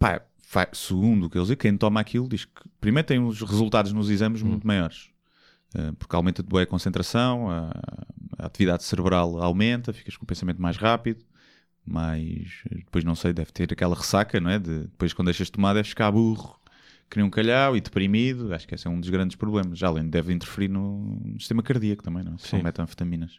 [0.02, 3.92] Pá, segundo o que eles dizem, quem toma aquilo diz que primeiro tem os resultados
[3.92, 5.10] nos exames muito maiores.
[5.74, 7.70] Uh, porque aumenta de boa a concentração, a,
[8.38, 11.24] a atividade cerebral aumenta, ficas com o pensamento mais rápido,
[11.84, 14.58] mas depois não sei, deve ter aquela ressaca, não é?
[14.58, 16.60] De, depois quando deixas de tomar, deves ficar burro,
[17.08, 18.54] que nem um calhau e deprimido.
[18.54, 19.78] Acho que esse é um dos grandes problemas.
[19.78, 22.38] Já além de deve interferir no, no sistema cardíaco também, não é?
[22.38, 22.64] São Sim.
[22.64, 23.38] metanfetaminas.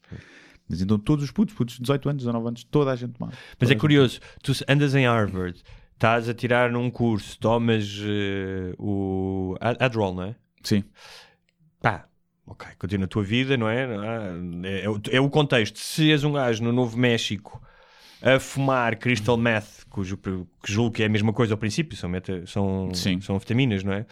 [0.69, 3.31] Mas então todos os putos, putos de 18 anos, 19 anos, toda a gente toma.
[3.59, 5.61] Mas é curioso, tu andas em Harvard,
[6.03, 10.35] estás a tirar num curso, tomas eh, o Ad- Adderall, não é?
[10.61, 10.83] Sim,
[11.81, 12.05] Pá,
[12.45, 13.87] ok, continua a tua vida, não é?
[14.65, 15.79] É, é o- é o contexto.
[15.79, 17.61] Se és um gajo no Novo México
[18.21, 20.29] a fumar crystal meth, cujo que
[20.65, 23.21] julgo que é a mesma coisa ao princípio, são, meta, são, Sim.
[23.21, 24.05] são vitaminas, não é?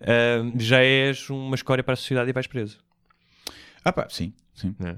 [0.00, 2.78] Ah, já és uma escória para a sociedade e vais preso.
[3.84, 4.74] Ah pá, sim, sim.
[4.84, 4.96] é?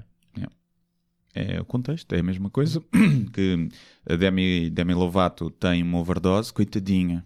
[1.33, 2.81] É o contexto, é a mesma coisa
[3.33, 3.69] que
[4.09, 7.25] a Demi, Demi Lovato tem uma overdose, coitadinha.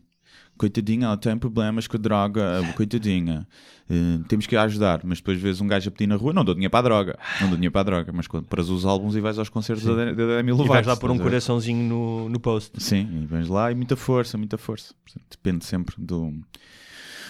[0.58, 3.46] Coitadinha, ela tem problemas com a droga, coitadinha.
[3.90, 6.46] Eh, temos que a ajudar, mas depois vês um gajo a pedir na rua, não
[6.46, 8.86] dou dinheiro para a droga, não dou dinheiro para a droga, mas quando paras os
[8.86, 10.70] álbuns e vais aos concertos da, da Demi E Lovato.
[10.74, 12.72] vais lá pôr um coraçãozinho no, no post.
[12.82, 14.94] Sim, e vens lá e muita força, muita força.
[15.30, 16.34] Depende sempre do,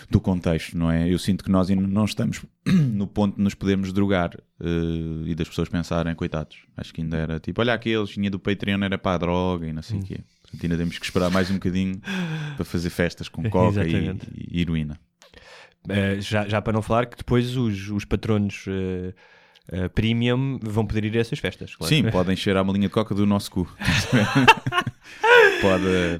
[0.09, 1.11] do contexto, não é?
[1.11, 5.35] Eu sinto que nós ainda não estamos no ponto de nos podermos drogar eh, e
[5.35, 6.57] das pessoas pensarem, coitados.
[6.77, 9.73] Acho que ainda era tipo, olha aqueles, tinha do Patreon, era para a droga e
[9.73, 10.19] não sei o quê.
[10.41, 11.99] Portanto, ainda temos que esperar mais um bocadinho
[12.55, 14.15] para fazer festas com coca e,
[14.51, 14.99] e heroína.
[15.85, 19.13] Uh, já, já para não falar que depois os, os patronos uh,
[19.71, 21.75] uh, premium vão poder ir a essas festas.
[21.75, 21.93] Claro.
[21.93, 23.71] Sim, podem cheirar uma linha de coca do nosso cu.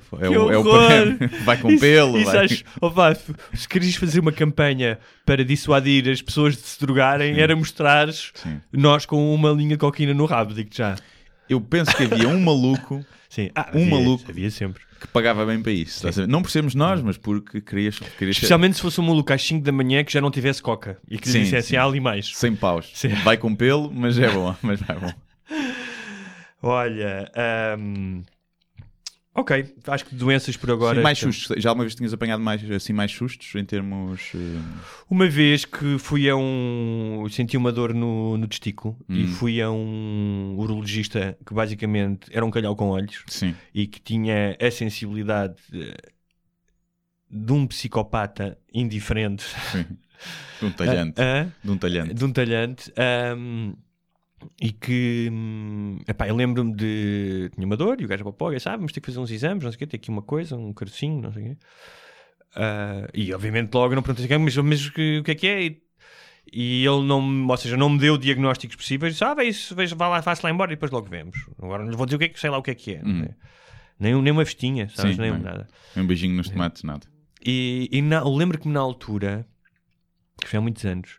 [0.10, 1.29] Pode, é, o, é o prémio.
[1.43, 2.17] Vai com pelo.
[2.17, 6.62] Isso vai- acho, oh, vá, se querias fazer uma campanha para dissuadir as pessoas de
[6.62, 8.60] se drogarem, era mostrares Sim.
[8.71, 10.95] nós com uma linha de cocaína no rabo, digo já.
[11.49, 13.49] Eu penso que havia um maluco Sim.
[13.53, 14.23] Ah, Um havia- maluco.
[14.29, 14.81] Havia sempre.
[14.99, 16.08] que pagava bem para isso.
[16.27, 19.43] Não por sermos nós, mas porque querias, querias ser Especialmente se fosse um maluco às
[19.45, 21.75] 5 da manhã que já não tivesse coca e que Sim, dissesse sim.
[21.75, 22.31] "Ah, ali mais.
[22.34, 22.89] 100 paus.
[22.93, 23.10] Sim.
[23.23, 24.55] Vai com pelo, mas é bom.
[24.63, 25.12] Mas vai bom.
[26.62, 28.21] Olha, ahm,
[29.35, 30.97] ok, acho que doenças por agora.
[30.97, 31.61] Sim, mais sustos.
[31.61, 34.31] Já alguma vez tinhas apanhado mais, assim, mais sustos em termos.
[34.33, 34.37] eh,
[35.09, 37.27] Uma vez que fui a um.
[37.29, 39.27] senti uma dor no, no testículo e Hum.
[39.27, 43.53] fui a um urologista que basicamente era um calhau com olhos Sim.
[43.73, 45.95] e que tinha a sensibilidade eh,
[47.29, 49.43] de um psicopata indiferente.
[49.71, 49.85] sim.
[50.59, 51.15] De um talhante.
[51.21, 52.13] Ah, De um talhante.
[52.13, 53.73] de um talhante ahm,
[54.62, 58.77] e que hum, epá, eu lembro-me de tinha uma dor e o gajo papou, sabe,
[58.77, 60.73] vamos ter que fazer uns exames, não sei o quê, tem aqui uma coisa, um
[60.73, 61.58] carocinho, não sei o quê.
[62.55, 65.36] Ah, e obviamente logo eu não perguntei assim, mas, mas o que o que é
[65.36, 65.63] que é?
[65.65, 65.81] E,
[66.53, 69.95] e ele não, ou seja, não me deu diagnósticos possíveis, disse, ah, vai, isso, veja,
[69.95, 71.38] vá lá, faça lá embora e depois logo vemos.
[71.62, 72.97] Agora não vou dizer o que é que sei lá o que é que é.
[72.99, 73.36] é?
[73.99, 75.15] Nem, nem uma festinha, sabes?
[75.15, 75.38] Sim, nem é?
[75.38, 75.67] nada.
[75.95, 77.08] Um beijinho nos tomates, nada.
[77.45, 79.45] E, e na- eu lembro que na altura,
[80.41, 81.17] que foi há muitos anos,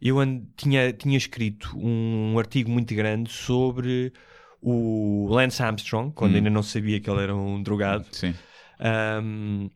[0.00, 4.12] eu an- tinha, tinha escrito um artigo muito grande sobre
[4.60, 6.36] o Lance Armstrong, quando Hum.
[6.36, 8.34] ainda não sabia que ele era um drogado, Sim.
[8.80, 9.68] ahm,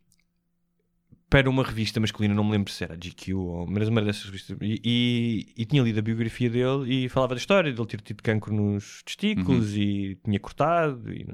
[1.28, 4.56] para uma revista masculina, não me lembro se era GQ ou mas uma dessas revistas,
[4.60, 8.20] e, e- e tinha lido a biografia dele e falava da história dele ter tido
[8.20, 11.24] cancro nos testículos e tinha cortado e,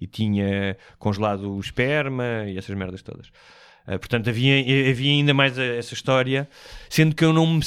[0.00, 3.30] e tinha congelado o esperma e essas merdas todas.
[3.86, 4.58] Uh, portanto, havia,
[4.90, 6.48] havia ainda mais a- essa história,
[6.90, 7.60] sendo que eu não me,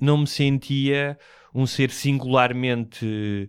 [0.00, 1.18] não me sentia
[1.54, 3.48] um ser singularmente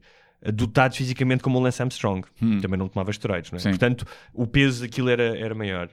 [0.53, 2.23] dotado fisicamente como o Lance Armstrong.
[2.61, 3.61] Também não tomava esteroides, não é?
[3.71, 5.89] Portanto, o peso daquilo era, era maior.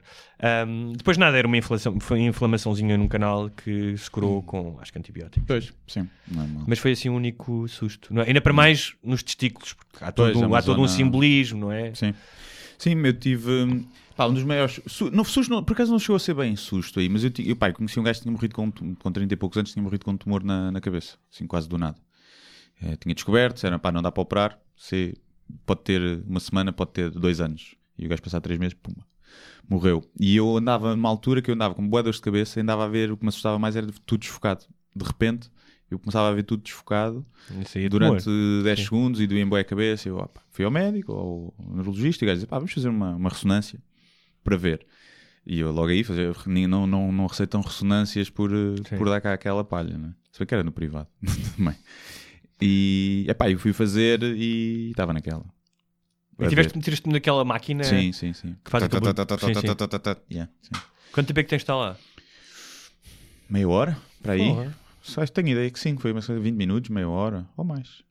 [0.67, 4.77] Um, depois nada, era uma inflação, foi uma inflamaçãozinha num canal que se curou com,
[4.79, 5.43] acho que antibióticos.
[5.47, 6.07] Pois, sim.
[6.27, 6.65] Normal.
[6.67, 8.13] Mas foi assim o único susto.
[8.13, 8.27] não é?
[8.27, 10.97] Ainda para mais nos testículos, porque há todo, Pois, é uma há todo um zona-
[10.97, 11.93] simbolismo, não é?
[11.95, 12.13] Sim.
[12.77, 13.85] Sim, eu tive.
[14.15, 14.79] Pá, um dos maiores.
[15.11, 17.55] Não, susto, não, por acaso não chegou a ser bem susto aí, mas eu, eu
[17.55, 19.81] pá, eu conheci um gajo que tinha morrido com, com 30 e poucos anos, tinha
[19.81, 21.97] morrido com um tumor na, na cabeça, assim, quase do nada.
[22.81, 25.15] Eh, tinha descoberto, disseram, pá, não dá para operar, você
[25.65, 27.75] pode ter uma semana, pode ter dois anos.
[27.97, 29.05] E o gajo passar três meses, pumba,
[29.67, 30.03] morreu.
[30.19, 33.11] E eu andava numa altura que eu andava com boedas de cabeça, andava a ver,
[33.11, 34.65] o que me assustava mais era tudo desfocado.
[34.95, 35.49] De repente,
[35.89, 37.25] eu começava a ver tudo desfocado
[37.75, 38.63] é durante tumor.
[38.63, 38.85] 10 Sim.
[38.85, 40.07] segundos e doía-me a cabeça.
[40.07, 43.15] Eu opa, fui ao médico, ao neurologista, e o gajo disse: pá, vamos fazer uma,
[43.15, 43.79] uma ressonância
[44.43, 44.85] para ver.
[45.45, 46.35] E eu logo aí fazer,
[46.67, 48.97] não, não, não receitam ressonâncias por, eh, Sim.
[48.97, 50.13] por dar cá aquela palha, né?
[50.31, 51.07] Se bem que era no privado
[51.57, 51.75] também.
[52.61, 55.43] E epá, eu fui fazer e estava naquela.
[56.39, 57.83] E tiveste meteste naquela máquina.
[57.83, 58.55] Sim, sim, sim.
[58.63, 59.01] que faz aquele.
[61.11, 61.97] Quanto tempo é que tens de estar lá?
[63.49, 63.97] Meia hora?
[64.21, 64.49] Para aí?
[65.05, 68.01] Acho que tenho ideia que sim, foi mas 20 minutos, meia hora ou mais.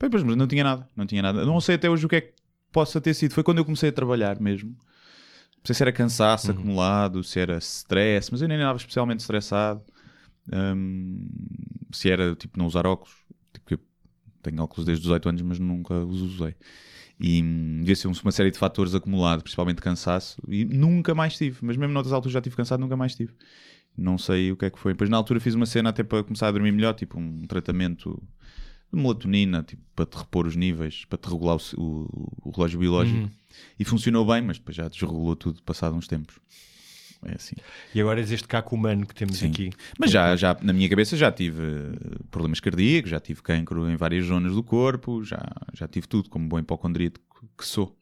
[0.00, 1.44] Mas não tinha nada, não tinha nada.
[1.44, 2.32] Não sei até hoje o que é que
[2.72, 3.34] possa ter sido.
[3.34, 4.76] Foi quando eu comecei a trabalhar mesmo.
[5.64, 6.58] Não sei se era cansaço Uhum.
[6.58, 9.82] acumulado, se era stress, mas eu nem estava especialmente estressado.
[10.52, 11.26] Hum,
[11.92, 13.14] se era tipo não usar óculos,
[13.52, 13.78] tipo, eu
[14.42, 16.54] tenho óculos desde os 18 anos, mas nunca os usei.
[17.18, 21.36] E hum, devia ser um- uma série de fatores acumulados, principalmente cansaço, e nunca mais
[21.36, 21.58] tive.
[21.62, 23.32] Mas mesmo noutras alturas já tive cansado, nunca mais tive.
[23.96, 24.92] Não sei o que é que foi.
[24.92, 28.22] Depois na altura fiz uma cena até para começar a dormir melhor, tipo um tratamento
[28.94, 33.18] melatonina, tipo, para te repor os níveis, para te regular o, o- o relógio biológico.
[33.18, 33.30] Uhum.
[33.78, 36.36] E funcionou bem, mas depois já desregulou tudo passado uns tempos.
[37.26, 37.56] É assim.
[37.94, 39.48] E agora és este caco humano que temos Sim.
[39.48, 39.70] aqui.
[39.98, 43.96] Mas já, já na minha cabeça já tive eh, problemas cardíacos, já tive cancro em
[43.96, 45.40] várias zonas do corpo, já,
[45.72, 47.18] já tive tudo, como bom hipocondríaco
[47.56, 47.96] que sou.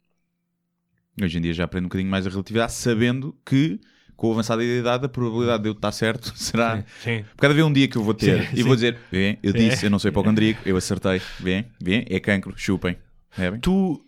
[1.23, 3.79] Hoje em dia já aprendo um bocadinho mais a relatividade, sabendo que
[4.23, 6.85] com o avançado da idade a probabilidade de eu estar certo será.
[7.01, 7.25] Sim.
[7.35, 9.51] Por cada vez um dia que eu vou ter Sim, e vou dizer, bem, eu
[9.51, 9.59] Sim.
[9.59, 12.97] disse, eu não sou hipocondríaco, eu acertei, bem, bem, é cancro, chupem.
[13.37, 13.59] É bem?
[13.59, 14.01] Tu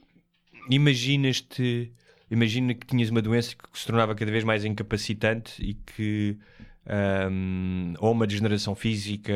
[0.71, 1.93] imaginas-te,
[2.31, 6.39] imagina que tinhas uma doença que se tornava cada vez mais incapacitante e que
[6.87, 9.35] ahm, ou uma degeneração física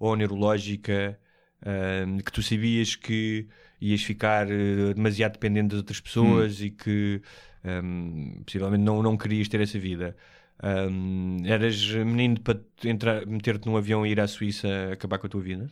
[0.00, 1.20] ou neurológica
[1.62, 3.46] ahm, que tu sabias que
[3.78, 7.20] ias ficar eh, demasiado dependente das outras pessoas e que
[7.64, 10.16] ahm, possivelmente não, não querias ter essa vida.
[10.62, 15.40] Ahm, eras menino para meter-te num avião e ir à Suíça acabar com a tua
[15.40, 15.70] vida?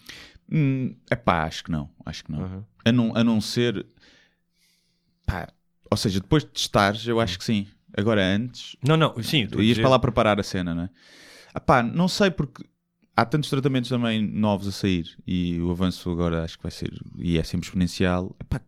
[0.51, 2.40] Hum, epá, acho que não, acho que não.
[2.40, 2.64] Uhum.
[2.85, 3.85] A não, a não ser.
[5.27, 5.49] Pá,
[5.90, 7.66] ou seja, depois de testares, eu acho que sim.
[7.96, 9.44] Agora, antes, Não, não, sim.
[9.44, 10.90] a ias dizer- para lá preparar a cena, não é?
[11.55, 12.62] Ah, pá, não sei porque
[13.16, 16.92] há tantos tratamentos também novos a sair e o avanço agora acho que vai ser,
[17.18, 18.37] e é sempre exponencial.
[18.38, 18.61] Epá,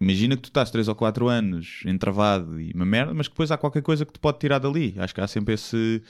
[0.00, 3.50] imagina que tu estás 3 ou 4 anos entravado e uma merda, mas que depois
[3.50, 4.94] há qualquer coisa que te pode tirar dali.
[4.98, 6.02] Acho que há sempre esse,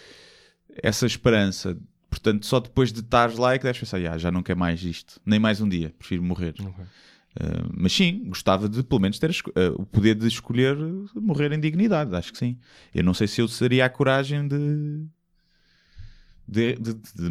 [0.83, 1.77] essa esperança.
[2.11, 4.83] Portanto, só depois de estares lá é que deves pensar, "Ya, já não quer mais
[4.83, 6.55] isto, nem mais um dia, prefiro morrer.
[6.61, 6.85] Ok.
[7.39, 9.35] Uh, mas sim, gostava de pelo menos ter uh,
[9.83, 10.75] o poder de escolher
[11.15, 12.57] morrer em dignidade, acho que sim.
[12.95, 15.05] Eu não sei se eu teria a coragem de.
[16.49, 17.31] De, de- de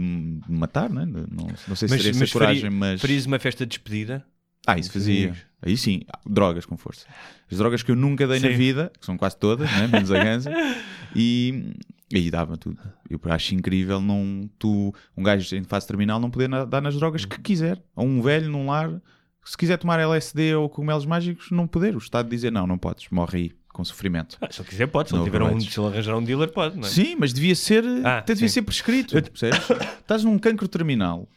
[0.49, 1.05] matar, né?
[1.05, 3.01] Não, não sei se Mas, teria mas essa coragem, faria- mas.
[3.01, 4.23] farias uma festa de despedida?
[4.67, 5.35] Ah, isso fazia.
[5.61, 7.05] Aí sim, drogas com força.
[7.51, 8.55] As drogas que eu nunca dei na Sim.
[8.55, 9.87] vida, que são quase todas, né?
[9.87, 10.51] menos a ganza,
[11.15, 11.73] e,
[12.11, 12.79] e aí dava tudo.
[13.09, 16.95] Eu acho incrível não, tu, um gajo em fase terminal não poder na- dar nas
[16.95, 17.81] drogas que quiser.
[17.95, 18.91] Ou um velho num lar,
[19.43, 21.95] se quiser tomar LSD ou cogumelos mágicos, não poder.
[21.95, 24.37] O Estado dizer não, não podes, morre aí com sofrimento.
[24.41, 25.09] Ah, se ele quiser, pode.
[25.09, 26.77] Se ele, Não tiver um, se ele arranjar um dealer, pode.
[26.77, 26.89] Não é?
[26.91, 28.53] Sim, mas devia ser, Ah, até devia sim.
[28.55, 29.15] ser prescrito.
[29.99, 31.27] Estás num cancro terminal.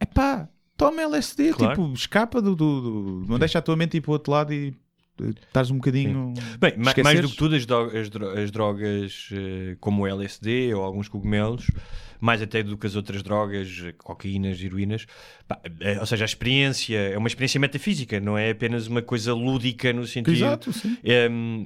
[0.00, 1.74] É pá, toma LSD, Claro.
[1.74, 4.54] tipo, escapa do, do, do- Não deixa a tua mente ir para o outro lado
[4.54, 4.74] e
[5.20, 6.32] eh, estás um bocadinho.
[6.58, 7.20] Bem, ma- mais esqueceres.
[7.22, 11.08] do que tudo, as, dro- as dro- as drogas eh, como o LSD ou alguns
[11.08, 11.66] cogumelos,
[12.20, 15.06] mais até do que as outras drogas, eh, cocaínas, heroínas,
[15.46, 15.60] pá,
[16.00, 20.06] ou seja, a experiência é uma experiência metafísica, não é apenas uma coisa lúdica no
[20.06, 20.34] sentido.
[20.36, 20.96] Exato, sim.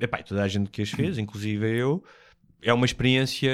[0.00, 2.02] Epá, e toda a gente que as fez, inclusive eu,
[2.62, 3.50] é uma experiência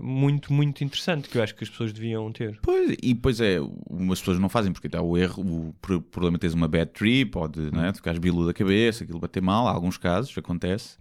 [0.00, 2.58] muito, muito interessante que eu acho que as pessoas deviam ter.
[2.62, 3.58] Pois, e depois é,
[3.90, 6.90] umas pessoas não fazem porque dá o erro, o pro- problema de teres uma bad
[6.92, 10.36] trip ou de, é, de ficares bilu da cabeça, aquilo bater mal, há alguns casos,
[10.38, 10.96] acontece.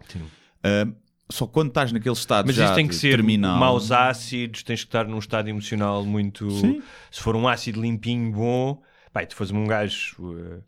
[0.63, 0.87] Ah,
[1.31, 3.57] só quando estás naquele estado Mas já isso tem que ser terminal.
[3.59, 6.49] maus ácidos, tens que estar num estado emocional muito.
[6.51, 6.81] Sim.
[7.09, 8.81] Se for um ácido limpinho, bom,
[9.15, 10.63] e tu fores um gajo uh,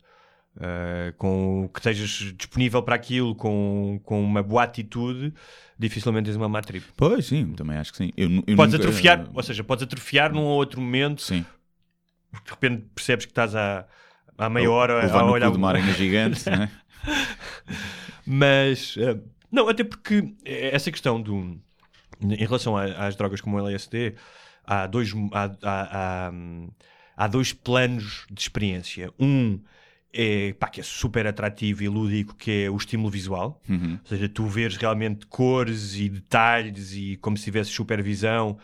[0.56, 5.32] uh, com, que estejas disponível para aquilo, com, com uma boa atitude,
[5.78, 6.84] dificilmente tens uma má trip.
[6.96, 8.12] Pois, sim, também acho que sim.
[8.16, 11.44] Eu, eu Podes nunca- atrofiar, ou seja, podes atrofiar num ou outro momento, Sim.
[12.44, 13.86] de repente percebes que estás há,
[14.38, 16.70] há meia Ou- hora levar a no olhar uma aranha gigante, não é?
[18.26, 19.18] Mas, eh,
[19.50, 21.58] não, até porque essa questão do.
[22.20, 24.14] Em relação a- às drogas como o LSD,
[24.64, 26.68] há dois, há, há- há, hum,
[27.16, 29.12] há dois planos de experiência.
[29.18, 29.60] Um
[30.16, 33.60] é, pá, que é super atrativo e lúdico, que é o estímulo visual.
[33.68, 33.98] Uhum.
[34.02, 38.56] Ou seja, tu vês realmente cores e detalhes e como se tivesse supervisão.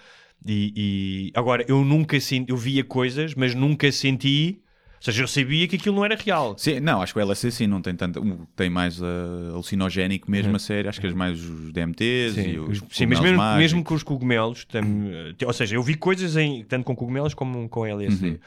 [0.46, 4.60] E, e- agora, eu nunca senti, eu via coisas, mas nunca senti.
[4.96, 6.54] Ou seja, eu sabia que aquilo não era real.
[6.56, 8.20] Sim, não, acho que o LSD sim, não tem tanto.
[8.20, 9.04] o- Tem mais uh,
[9.52, 10.88] alucinogénico mesmo a sério.
[10.88, 12.80] Acho que é mais os DMTs e os.
[12.80, 12.86] Uhum.
[12.90, 13.58] Sim, mas mesmo, mágicos.
[13.62, 15.08] mesmo com os cogumelos, tam-
[15.40, 18.38] eh, ou seja, eu vi coisas em, tanto com cogumelos como com LSD, Uhum.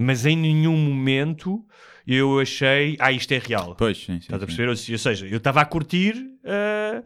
[0.00, 1.64] Mas em nenhum momento
[2.06, 3.74] eu achei, ah, isto é real.
[3.76, 4.18] Pois, sim, sim.
[4.18, 4.68] Estás a perceber?
[4.68, 7.02] Ou se- ou seja, eu estava a curtir eh,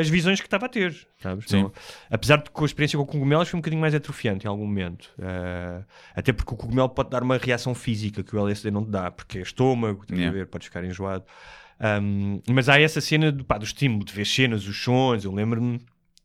[0.00, 0.94] as visões que estava a ter.
[1.22, 1.46] Sabes?
[1.48, 1.62] Sim.
[1.62, 1.72] Não-
[2.10, 4.66] apesar de que com a experiência com cogumelos foi um bocadinho mais atrofiante em algum
[4.66, 5.10] momento.
[5.18, 5.84] Eh,
[6.14, 9.10] até porque o cogumelo pode dar uma reação física que o LSD não te dá,
[9.10, 10.36] porque é estômago, a Yeah.
[10.36, 11.24] ver, podes ficar enjoado.
[11.78, 15.24] Um, mas há essa cena do, pá, do estímulo, de ver cenas, os sons.
[15.24, 15.84] Eu lembro-me de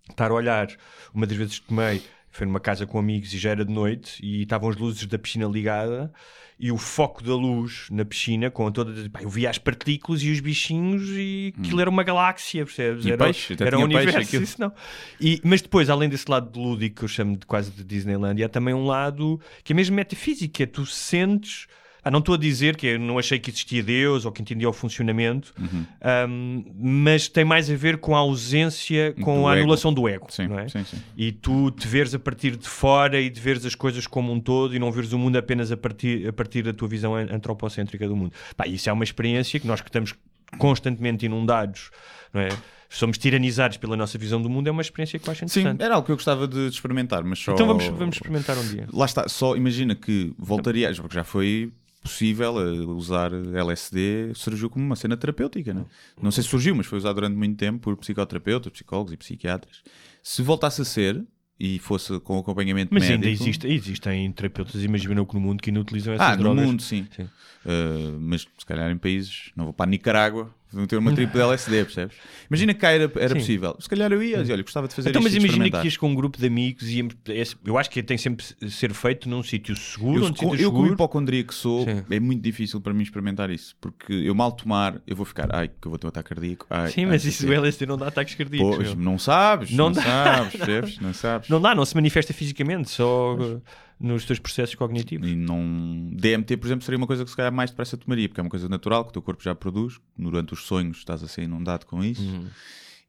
[0.09, 0.67] estar a olhar,
[1.13, 4.19] uma das vezes que tomei, foi numa casa com amigos e já era de noite
[4.23, 6.11] e estavam as luzes da piscina ligada
[6.57, 10.29] e o foco da luz na piscina com toda pá, eu via as partículas e
[10.29, 13.03] os bichinhos e aquilo era uma galáxia, percebes?
[13.03, 13.09] Hum.
[13.09, 14.71] E era, peixe, era um peixe universo, isso não.
[15.19, 18.43] E, mas depois, além desse lado de lúdico que eu chamo de quase de Disneyland,
[18.43, 21.67] há também um lado que é mesmo metafísico, que é tu sentes.
[22.03, 24.67] Ah, não estou a dizer que eu não achei que existia Deus ou que entendia
[24.67, 25.85] o funcionamento, Uhum.
[26.29, 29.61] um, mas tem mais a ver com a ausência, com Do a ego.
[29.63, 30.25] anulação do ego.
[30.29, 30.67] Sim, não é?
[30.67, 30.97] sim, sim.
[31.15, 34.39] E tu te veres a partir de fora e de veres as coisas como um
[34.39, 37.27] todo e não veres o mundo apenas a partir, a partir da tua visão an-
[37.31, 38.33] antropocêntrica do mundo.
[38.57, 40.15] Pá, isso é uma experiência que nós que estamos
[40.57, 41.91] constantemente inundados,
[42.33, 42.49] não é?
[42.89, 45.81] Somos tiranizados pela nossa visão do mundo, é uma experiência que eu acho Sim, interessante.
[45.81, 47.53] era algo que eu gostava de experimentar, mas só.
[47.53, 48.85] Então vamos, vamos experimentar um dia.
[48.91, 54.83] Lá está, só imagina que voltaria, porque já foi possível eh, usar LSD, surgiu como
[54.85, 55.85] uma cena terapêutica, né?
[56.21, 59.81] não sei se surgiu, mas foi usado durante muito tempo por psicoterapeutas, psicólogos e psiquiatras.
[60.23, 61.23] Se voltasse a ser
[61.59, 65.69] e fosse com acompanhamento Mas médico, ainda existe, existem terapeutas, imagina que no mundo que
[65.69, 66.65] ainda utilizam essas Ah, no drogas.
[66.65, 67.07] mundo, sim.
[67.15, 67.23] Sim.
[67.23, 71.33] Uh, mas se calhar em países, não vou para a Nicarágua, vão ter uma triple
[71.33, 72.17] de LSD, percebes?
[72.49, 73.35] Imagina que cá era, era Sim.
[73.39, 73.75] possível.
[73.79, 75.87] Se calhar eu ia, dizia, olha, gostava de fazer Então, isto mas e imagina que
[75.87, 78.93] ias com um grupo de amigos e esse- eu acho que tem sempre de ser
[78.93, 82.03] feito num sítio seguro, Eu, com- eu como hipocondria que sou, Sim.
[82.09, 85.67] é muito difícil para mim experimentar isso, porque eu mal tomar, eu vou ficar, ai,
[85.67, 86.65] que eu vou ter um ataque cardíaco.
[86.69, 87.53] Ai, Sim, ai, mas isso do.
[87.53, 88.75] LSD não dá ataques cardíacos.
[88.77, 89.03] Pois, meu.
[89.03, 90.01] não sabes, Não não, dá.
[90.01, 90.99] sabes, percebes?
[90.99, 91.49] Não sabes.
[91.49, 93.61] Não dá, não se manifesta fisicamente, só uh,
[94.01, 95.27] nos teus processos cognitivos.
[95.29, 96.09] E não...
[96.13, 98.49] DMT, por exemplo, seria uma coisa que se calhar mais depressa tomaria, porque é uma
[98.49, 99.99] coisa natural que o teu corpo já produz.
[100.17, 102.23] Durante os sonhos estás a ser inundado com isso.
[102.23, 102.47] Uhum.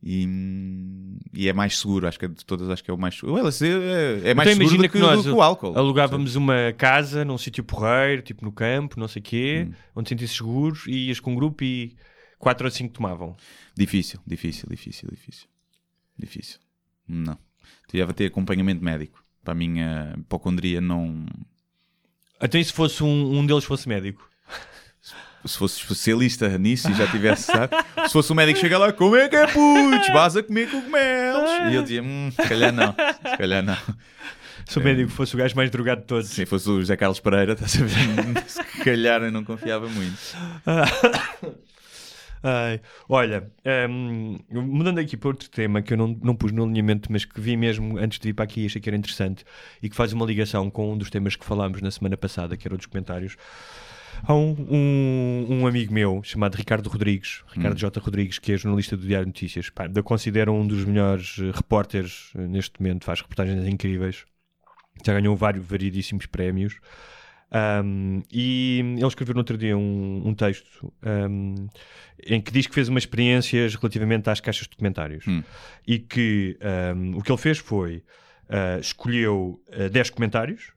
[0.05, 0.27] E,
[1.33, 3.35] e é mais seguro, acho que é de todas, acho que é o mais seguro.
[3.35, 5.79] O LSD é, é mais então seguro do que, que, nós do o álcool.
[5.79, 9.73] alugávamos uma casa num sítio porreiro, tipo no campo, não sei o quê, Hum.
[9.95, 11.95] onde sentisse seguro, e ias com um grupo e
[12.37, 13.37] quatro ou cinco tomavam.
[13.77, 15.47] Difícil, difícil, difícil, difícil.
[16.19, 16.59] Difícil.
[17.07, 17.39] Não.
[17.89, 19.22] Tive a ter acompanhamento médico.
[19.43, 21.27] Para a minha hipocondria não...
[22.41, 24.29] E se fosse um, um deles fosse médico?
[25.45, 27.75] se fosse especialista nisso e já tivesse, sabe?
[28.07, 30.13] Se fosse um médico chega lá, como é que é putz?
[30.13, 31.51] Vas a comer cogumelos?
[31.71, 32.95] E eu dizia, hum, se calhar não,
[33.29, 33.77] se calhar não.
[34.67, 36.29] Se o médico fosse o gajo mais drogado de todos.
[36.29, 38.45] Se fosse o José Carlos Pereira, estás a ver?
[38.47, 40.19] Se calhar eu não confiava muito.
[42.43, 43.53] Ai, olha,
[43.89, 47.41] hum, mudando aqui para outro tema que eu não, não pus no alinhamento, mas que
[47.41, 49.45] vi mesmo antes de vir para aqui e achei que era interessante
[49.81, 52.67] e que faz uma ligação com um dos temas que falámos na semana passada, que
[52.67, 53.37] era o dos comentários.
[54.25, 58.01] Há um, um, um amigo meu chamado Ricardo Rodrigues, Ricardo J.
[58.01, 59.71] Rodrigues, que é jornalista do Diário Notícias.
[59.71, 64.25] Pá, eu considero um dos melhores eh, repórteres eh, neste momento, faz reportagens incríveis.
[65.05, 66.75] Já ganhou vários variedíssimos prémios.
[67.85, 71.69] Um, e ele escreveu no outro dia um, um texto um,
[72.27, 75.43] em que diz que fez umas experiências relativamente às caixas de comentários Hum.
[75.87, 76.57] e que
[77.15, 78.03] o que ele fez foi
[78.49, 80.73] uh, escolheu uh, 10 comentários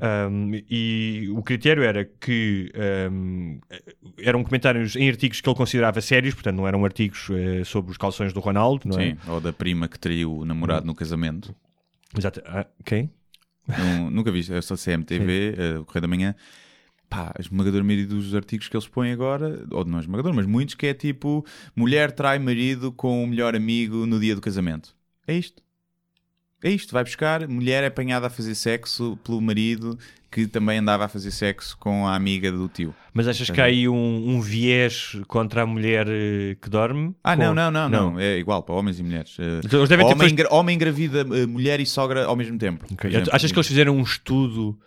[0.00, 2.70] um, e o critério era que
[3.10, 3.58] um,
[4.18, 7.96] eram comentários em artigos que ele considerava sérios, portanto não eram artigos uh, sobre os
[7.96, 9.10] calções do Ronaldo, não é?
[9.10, 11.54] Sim, ou da prima que traiu o namorado no casamento.
[12.16, 12.42] Exato.
[12.44, 13.10] Ah, quem?
[13.66, 16.34] Não- nunca vi essa CMTV, eh, o Correio da Manhã.
[17.08, 20.44] Pá, a esmagadora maioria dos artigos que eles põem agora, ou não é esmagador, mas
[20.46, 21.44] muitos, que é tipo:
[21.74, 24.94] mulher trai marido com o melhor amigo no dia do casamento.
[25.26, 25.62] É isto.
[26.66, 26.92] É isto.
[26.92, 29.98] Vai buscar, mulher é apanhada a fazer sexo pelo marido
[30.30, 32.94] que também andava a fazer sexo com a amiga do tio.
[33.14, 37.14] Mas achas que há aí um, um viés contra a mulher eh, que dorme?
[37.24, 39.36] Ah, não, não, não, não, É igual para homens e mulheres.
[39.38, 42.36] Eh, Então, eles devem ter homem, feito- engra- homem engravida eh, mulher e sogra ao
[42.36, 42.84] mesmo tempo.
[42.94, 43.30] por exemplo.
[43.32, 44.78] Achas que eles fizeram um estudo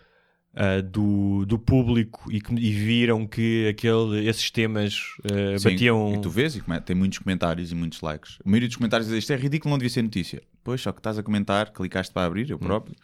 [0.54, 6.14] ah, do, do público e, que- e viram que aquele, esses temas ah, Sim, batiam.
[6.14, 8.36] E tu vês e come- tem muitos comentários e muitos likes.
[8.44, 10.42] A maioria dos comentários diz isto é ridículo, não devia ser notícia.
[10.70, 12.94] Pois, só que estás a comentar, clicaste para abrir, eu Hum, próprio,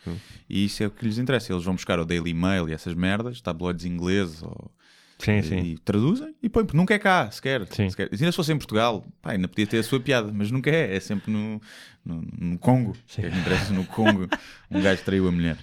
[0.49, 1.53] e isso é o que lhes interessa.
[1.53, 4.71] Eles vão buscar o Daily Mail e essas merdas, tabloides ingleses ou-
[5.19, 5.59] Sim, sim.
[5.59, 7.67] e traduzem e põem, porque nunca é cá, sequer.
[7.73, 7.91] Sim.
[7.91, 8.09] sequer.
[8.13, 10.71] E ainda se fosse em Portugal, pá, ainda podia ter a sua piada, mas nunca
[10.71, 11.61] é, é sempre no,
[12.05, 12.97] no, no Congo.
[13.09, 14.29] Que é que interessa no Congo,
[14.71, 15.57] um gajo traiu a mulher.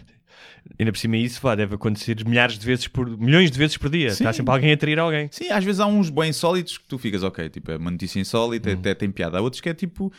[0.77, 3.89] Ainda por cima isso vá, deve acontecer milhares de vezes por milhões de vezes por
[3.89, 4.09] dia.
[4.09, 4.23] Sim.
[4.23, 5.29] Está sempre alguém a trair alguém.
[5.31, 8.19] Sim, às vezes há uns bem insólitos que tu ficas, ok, tipo, é uma notícia
[8.19, 8.73] insólita, Hum.
[8.73, 9.37] até tem piada.
[9.37, 10.11] Há outros que é tipo,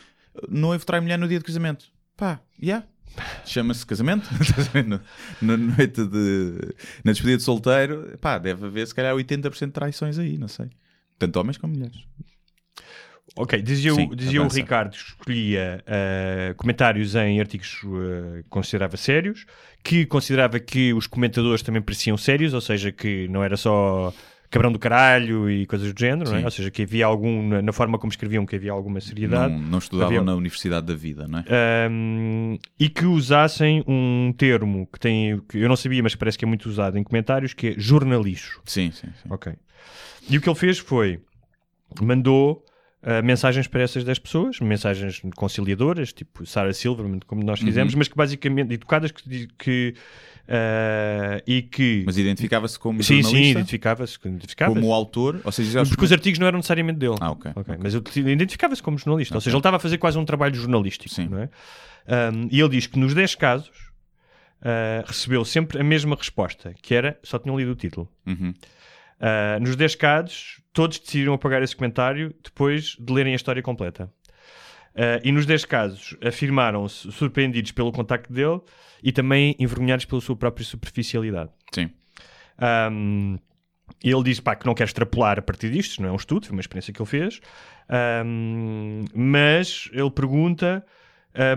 [0.49, 1.85] noivo trai mulher no dia de casamento.
[2.17, 2.85] Pá, yeah.
[3.45, 4.29] Chama-se casamento.
[5.41, 6.73] Na noite de.
[7.03, 10.69] Na despedida de solteiro, pá, deve haver se calhar 80% de traições aí, não sei.
[11.17, 11.97] Tanto homens como mulheres.
[13.37, 14.47] Ok, dizia, Sim, o, dizia o.
[14.47, 19.45] Ricardo que escolhia ah, comentários em artigos ah, que considerava sérios,
[19.83, 24.13] que considerava que os comentadores também pareciam sérios, ou seja, que não era só
[24.55, 26.45] cabrão do caralho e coisas do género, não é?
[26.45, 29.53] Ou seja, que havia algum, na, na forma como escreviam, que havia alguma seriedade.
[29.53, 31.89] Não, não estudavam Havia- na Universidade da Vida, não é?
[31.89, 36.45] Um, e que usassem um termo que tem que eu não sabia, mas parece que
[36.45, 38.61] é muito usado em comentários, que é jornalixo.
[38.65, 39.29] Sim, sim, sim.
[39.29, 39.53] Ok.
[40.29, 41.19] E o que ele fez foi
[42.01, 42.63] mandou
[43.03, 48.07] uh, mensagens para essas 10 pessoas, mensagens conciliadoras, tipo Sarah Silverman, como nós fizemos, mas
[48.07, 49.93] que basicamente educadas que, que
[50.47, 51.14] uh,
[51.47, 56.05] e que Mas identificava-se como sim, sim, jornalista, identificava-se, identificava como autor, ou seja, porque
[56.05, 57.15] os artigos não eram necessariamente dele.
[57.19, 57.51] Ah, ok.
[57.55, 59.35] Ok, Mas ele identificava-se como jornalista.
[59.35, 61.13] Ou seja, ele estava a fazer quase um trabalho jornalístico.
[61.13, 61.27] Sim.
[61.29, 61.49] Não é?
[62.07, 63.91] Um, e ele diz que nos 10 casos
[64.61, 68.09] uh, recebeu sempre a mesma resposta, que era só tinham lido o título.
[68.25, 68.53] Uhum.
[69.19, 74.11] Uh, nos 10 casos, todos decidiram apagar esse comentário depois de lerem a história completa.
[74.95, 78.61] Uh, e nos 10 casos afirmaram-se surpreendidos pelo contacto dele
[79.03, 81.51] e também envergonhados pela sua própria superficialidade.
[81.73, 81.91] Sim.
[82.91, 83.37] Um,
[84.01, 86.45] ele disse pá, que não quer extrapolar a partir disto, isto não é um estudo,
[86.45, 87.41] foi uma experiência que ele fez.
[88.25, 90.85] Um, mas ele pergunta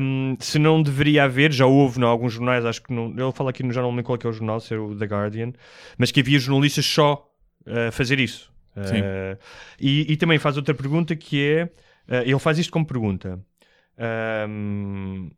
[0.00, 3.50] um, se não deveria haver, já houve em alguns jornais, acho que não, ele fala
[3.50, 5.52] aqui no jornal, não qual é que é o jornal, se é o The Guardian,
[5.96, 7.30] mas que havia jornalistas só
[7.66, 8.52] a fazer isso.
[8.84, 9.00] Sim.
[9.00, 9.38] Uh,
[9.80, 11.68] e, e também faz outra pergunta que é: uh,
[12.08, 13.44] ele faz isto como pergunta.
[14.48, 15.30] Um,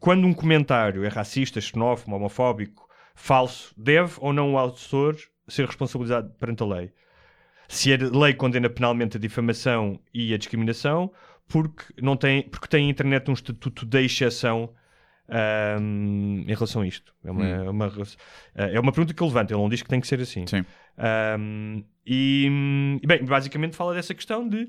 [0.00, 5.16] quando um comentário é racista, xenófobo, homofóbico, falso, deve ou não o autor
[5.46, 6.92] ser responsabilizado perante a lei?
[7.68, 11.12] Se a lei condena penalmente a difamação e a discriminação,
[11.46, 14.72] porque, não tem, porque tem a internet um estatuto de exceção
[15.28, 17.14] ahm, em relação a isto.
[17.24, 17.92] É uma, é, uma,
[18.54, 20.46] é uma pergunta que ele levanta, ele não diz que tem que ser assim.
[20.46, 20.64] Sim.
[21.38, 22.48] Um, e,
[23.06, 24.68] bem, basicamente fala dessa questão de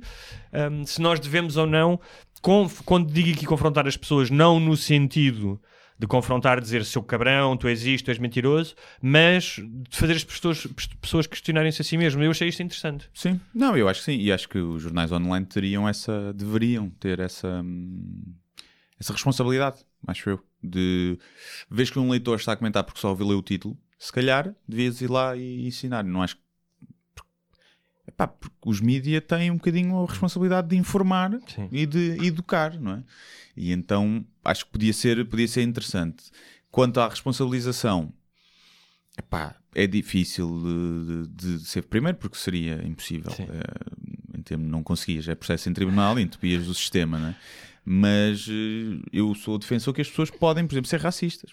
[0.72, 2.00] um, se nós devemos ou não,
[2.42, 5.60] conf- quando digo aqui confrontar as pessoas, não no sentido
[5.98, 9.56] de confrontar, dizer seu cabrão, tu és isto, tu és mentiroso, mas
[9.90, 10.66] de fazer as pessoas,
[11.02, 12.24] pessoas questionarem-se a si mesmo.
[12.24, 13.10] Eu achei isto interessante.
[13.14, 16.90] Sim, não, eu acho que sim, e acho que os jornais online teriam essa, deveriam
[16.90, 18.34] ter essa, hum,
[18.98, 21.18] essa responsabilidade, acho eu, de
[21.70, 24.54] vez que um leitor está a comentar porque só ouviu ler o título, se calhar
[24.68, 26.04] devias ir lá e ensinar.
[26.04, 26.38] Não acho
[28.08, 31.70] Epá, porque os mídia têm um bocadinho a responsabilidade de informar Sim.
[31.72, 33.04] e de educar, não é?
[33.56, 36.24] E então acho que podia ser, podia ser interessante.
[36.72, 38.12] Quanto à responsabilização,
[39.18, 40.50] epá, é difícil
[41.36, 43.32] de, de- ser primeiro porque seria impossível.
[43.38, 47.36] Eh, em termos, não conseguias, é processo em tribunal e entupias o sistema, não é?
[47.86, 51.52] Mas eh, eu sou defensor que as pessoas podem, por exemplo, ser racistas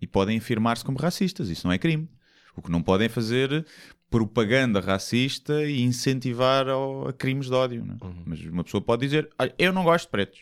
[0.00, 1.48] e podem afirmar-se como racistas.
[1.48, 2.08] Isso não é crime.
[2.56, 3.64] O que não podem é fazer
[4.10, 7.86] propaganda racista e incentivar ao- a crimes de ódio.
[8.00, 8.06] é?
[8.26, 10.40] Mas uma pessoa pode dizer: "Olha, Eu não gosto de pretos.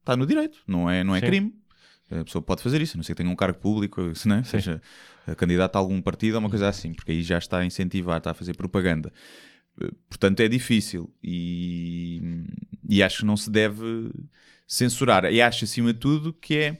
[0.00, 1.26] Está no direito, não é, não é Sim.
[1.26, 1.54] crime.
[2.10, 4.36] A pessoa pode fazer isso, a não ser que tenha um cargo público, se não
[4.36, 4.44] é?
[4.44, 4.80] seja
[5.26, 8.18] eh, candidato a algum partido ou uma coisa assim, porque aí já está a incentivar,
[8.18, 9.10] está a fazer propaganda.
[9.80, 12.20] Eh, Portanto, é difícil e,
[12.88, 14.10] e acho que não se deve
[14.66, 15.24] censurar.
[15.26, 16.78] E acho, acima de tudo, que é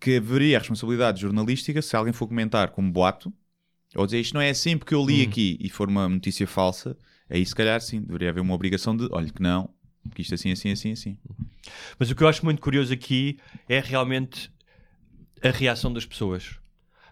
[0.00, 3.30] que haveria a responsabilidade jornalística se alguém for comentar como boato
[3.94, 6.96] ou dizer isto não é assim porque eu li aqui e for uma notícia falsa,
[7.28, 9.68] aí se calhar sim, deveria haver uma obrigação de olha que não,
[10.14, 11.18] que isto assim, assim, assim, assim.
[11.98, 13.38] Mas o que eu acho muito curioso aqui
[13.68, 14.50] é realmente
[15.42, 16.58] a reação das pessoas.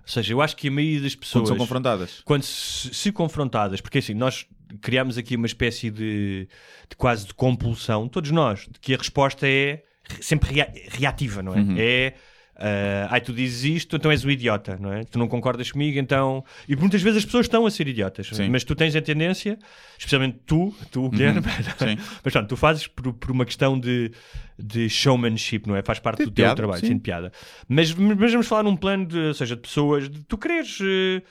[0.03, 1.43] Ou seja, eu acho que a maioria das pessoas.
[1.43, 2.23] Quando são confrontadas.
[2.25, 4.47] quando se, se confrontadas, porque assim, nós
[4.81, 6.49] criamos aqui uma espécie de,
[6.89, 11.43] de quase de compulsão, todos nós, de que a resposta é re- sempre rea- reativa,
[11.43, 11.59] não é?
[11.59, 11.75] Uhum.
[11.79, 12.15] É.
[12.61, 15.05] ah, ai, tu dizes isto, então és o idiota, não é?
[15.05, 16.45] Tu não concordas comigo, então.
[16.69, 18.49] E muitas vezes as pessoas estão a ser idiotas, Sim.
[18.49, 19.57] mas tu tens a tendência,
[19.97, 21.41] especialmente tu, tu, Guilherme,
[21.79, 21.97] Sim.
[22.25, 24.11] mas pronto, tu fazes por, por uma questão de,
[24.59, 25.83] de showmanship, não é?
[25.83, 26.95] Faz parte De do teu piada, trabalho, sim.
[26.95, 27.33] de piada.
[27.69, 30.87] Mas, mas vamos falar num plano de, ou seja, de pessoas, de tu queres eh,
[31.17, 31.23] eh,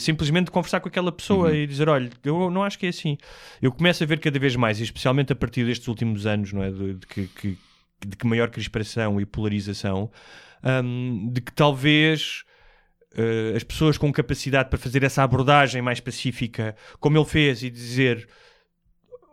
[0.00, 1.54] simplesmente conversar com aquela pessoa Uhum.
[1.54, 3.16] e dizer: olha, eu não acho que é assim.
[3.60, 6.62] Eu começo a ver cada vez mais, e especialmente a partir destes últimos anos, não
[6.62, 6.70] é?
[6.70, 7.58] De, de que, que-
[8.06, 10.10] de que maior crispação e polarização,
[10.84, 12.44] hum, de que talvez.
[13.18, 17.70] eh, as pessoas com capacidade para fazer essa abordagem mais pacífica, como ele fez, e
[17.70, 18.28] dizer: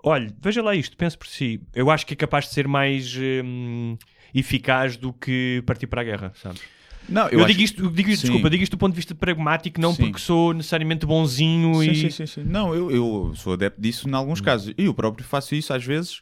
[0.04, 1.62] olha, veja lá isto, pense por si.
[1.74, 3.14] Eu acho que é capaz de ser mais
[3.44, 3.98] hum,
[4.34, 6.62] eficaz do que partir para a guerra, sabes?
[7.10, 9.14] Não, Eu, acho- digo isto, eu digo isto desculpa, digo isto do ponto de vista
[9.14, 10.04] pragmático, não Sim.
[10.06, 12.12] porque sou necessariamente bonzinho Sim, e.
[12.12, 12.44] sim, sim.
[12.44, 14.74] Não, eu, eu sou adepto disso em alguns casos.
[14.78, 16.22] E eu próprio faço isso às vezes.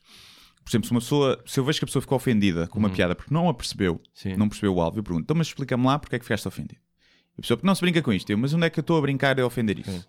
[0.63, 2.89] Por exemplo, se uma pessoa, se eu vejo que a pessoa ficou ofendida com uma
[2.89, 3.99] piada porque não a percebeu,
[4.37, 6.79] não percebeu o alvo, eu pergunto, então mas explica-me lá porque é que ficaste ofendido.
[7.37, 8.29] E a pessoa, não se brinca com isto.
[8.29, 10.07] Eu, mas onde é que eu estou a brincar a ofender isso?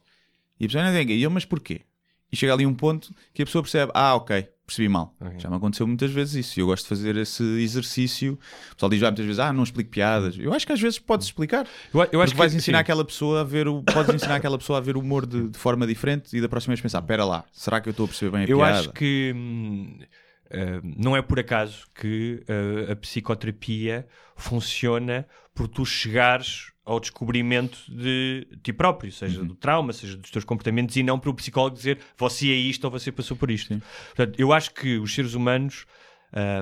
[0.61, 1.81] E a pessoa não diga, e eu, mas porquê?
[2.33, 5.15] E chega ali um ponto que a pessoa percebe, ah, ok, percebi mal.
[5.39, 6.59] Já me aconteceu muitas vezes isso.
[6.59, 8.39] E eu gosto de fazer esse exercício.
[8.71, 10.39] O pessoal diz ah, muitas vezes, ah, não explico piadas.
[10.39, 11.67] Eu acho que às vezes podes explicar.
[11.93, 12.83] Eu, eu acho que vais ensinar sim.
[12.83, 15.59] aquela pessoa a ver o, podes ensinar aquela pessoa a ver o humor de, de
[15.59, 18.31] forma diferente e da próxima vez pensar, espera lá, será que eu estou a perceber
[18.31, 18.79] bem a Eu piada?
[18.79, 19.99] acho que hum,
[20.51, 24.07] eh, não é por acaso que eh, a psicoterapia
[24.37, 29.47] funciona por tu chegares ao descobrimento de ti próprio, seja Uhum.
[29.47, 32.85] do trauma, seja dos teus comportamentos, e não para o psicólogo dizer você é isto
[32.85, 33.81] ou você passou por isto.
[34.15, 35.87] Portanto, eu acho que os seres humanos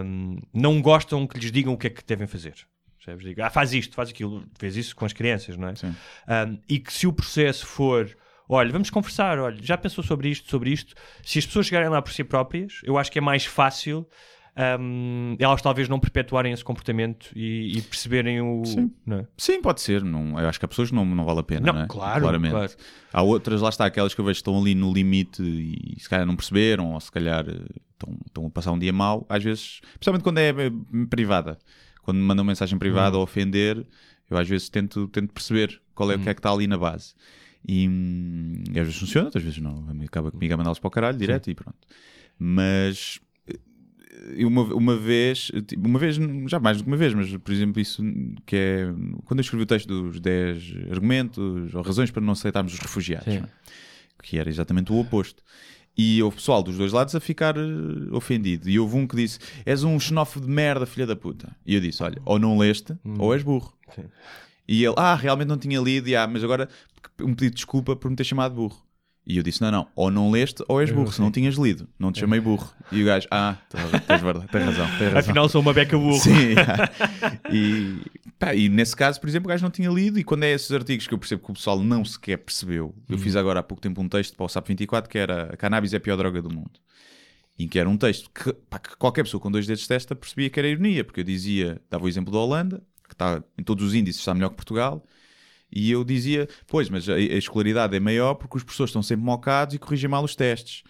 [0.05, 2.55] hum, não gostam que lhes digam o que é que devem fazer.
[2.99, 3.25] Percebes?
[3.25, 4.45] Digo, ah, faz isto, faz aquilo.
[4.59, 5.75] Fez isso com as crianças, não é?
[5.75, 5.89] Sim.
[5.89, 8.15] Um, e que se o processo for
[8.47, 12.03] olha, vamos conversar, olha, já pensou sobre isto, sobre isto, se as pessoas chegarem lá
[12.03, 14.05] por si próprias, eu acho que é mais fácil
[14.81, 18.65] um, elas talvez não perpetuarem esse comportamento e, e perceberem o.
[18.65, 18.91] Sim.
[19.07, 19.27] não é?
[19.37, 20.03] Sim, pode ser.
[20.05, 21.87] Não, eu acho que há pessoas que não, não vale a pena, Não, não, é?
[21.87, 22.53] claro, Claramente.
[22.53, 22.73] claro.
[23.13, 26.09] Há outras, lá está, aquelas que eu vejo que estão ali no limite e se
[26.09, 29.43] calhar não perceberam, ou se calhar eh, estão, estão a passar um dia mau, às
[29.43, 30.71] vezes, principalmente quando é eh,
[31.09, 31.59] privada,
[32.03, 33.21] quando me mandam mensagem privada Hum.
[33.21, 33.87] a ofender,
[34.29, 36.79] eu às vezes tento, tento perceber qual é o que é que está ali na
[36.79, 37.15] base.
[37.67, 39.85] E, hum, e às vezes funciona, outras vezes não.
[40.07, 41.77] Acaba comigo a mandá-los para o caralho direto e pronto.
[42.39, 43.21] Mas
[44.45, 46.17] uma, uma vez, tipo, uma vez,
[46.47, 48.03] já mais do que uma vez, mas por exemplo, isso
[48.47, 48.87] que é
[49.25, 53.33] quando eu escrevi o texto dos 10 argumentos ou razões para não aceitarmos os refugiados,
[53.33, 53.41] Sim.
[53.41, 53.51] não é?
[54.23, 55.43] que era exatamente o oposto.
[55.97, 57.61] E houve pessoal dos dois lados a ficar eh,
[58.13, 58.71] ofendido.
[58.71, 61.55] E houve um que disse: És um xenófobo de merda, filha da puta.
[61.67, 63.75] E eu disse: Olha, ou não leste, ou és burro.
[63.95, 64.05] Sim.
[64.69, 66.69] E ele: Ah, realmente não tinha lido, e, ah, mas agora
[67.21, 68.81] um pedido de desculpa por me ter chamado burro.
[69.27, 71.87] E eu disse: Não, não, ou não leste, ou és burro, se não tinhas lido.
[71.99, 72.69] Não te chamei burro.
[72.91, 74.87] E o gajo: Ah, tá- tens verdade, tens razão.
[74.99, 75.19] Tens razão.
[75.19, 76.19] Afinal, sou uma beca burro.
[76.19, 76.55] Sim.
[77.53, 78.01] e,
[78.39, 80.19] pá, e nesse caso, por exemplo, o gajo não tinha lido.
[80.19, 83.19] E quando é esses artigos que eu percebo que o pessoal não sequer percebeu, eu
[83.19, 85.93] fiz agora há pouco tempo um texto para o SAP 24 que era A cannabis
[85.93, 86.73] é a pior droga do mundo.
[87.59, 90.17] Em que era um texto que, pá, que qualquer pessoa com dois dedos de testa
[90.17, 93.63] percebia que era ironia, porque eu dizia, dava o exemplo da Holanda, que está em
[93.63, 95.05] todos os índices está melhor que Portugal.
[95.73, 99.25] E eu dizia, pois, mas a, a escolaridade é maior porque os professores estão sempre
[99.25, 100.83] mocados e corrigem mal os testes.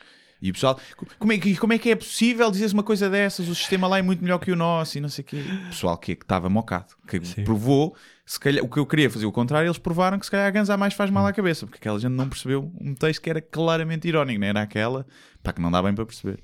[0.42, 0.80] E o pessoal,
[1.18, 3.46] como é, que, como é que é possível dizeres uma coisa dessas?
[3.48, 5.44] O sistema lá é muito melhor que o nosso e não sei o quê.
[5.66, 9.32] O pessoal que estava mocado, que provou, se calhar, o que eu queria fazer o
[9.32, 11.76] contrário, eles provaram que se calhar a ganza a mais faz mal à cabeça, porque
[11.76, 15.06] aquela gente não percebeu um texto que era claramente irónico, não era aquela,
[15.42, 16.42] pá, que não dá bem para perceber.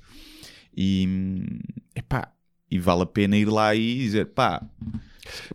[0.75, 1.59] E,
[1.95, 2.31] epá,
[2.69, 4.63] e vale a pena ir lá e dizer, pá,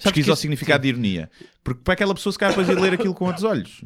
[0.02, 1.30] pesquisa o significado de ironia.
[1.64, 3.80] Porque para aquela pessoa se calhar depois ir ler aquilo com outros olhos.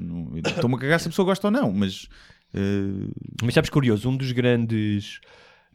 [0.47, 2.09] Estou-me a cagar se a pessoa gosta ou não, mas...
[2.55, 3.09] eh,
[3.43, 5.21] Mas sabes curioso, um dos grandes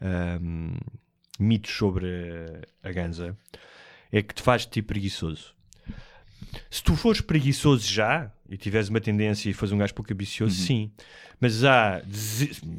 [0.02, 0.76] ahm,
[1.40, 2.06] mitos sobre
[2.84, 3.38] a, a ganza
[4.12, 5.54] é que te faz te preguiçoso.
[6.70, 10.60] Se tu fores preguiçoso já e tiveres uma tendência e fores um gajo pouco ambicioso,
[10.60, 10.66] Uhum.
[10.68, 10.92] sim.
[11.40, 12.02] Mas há,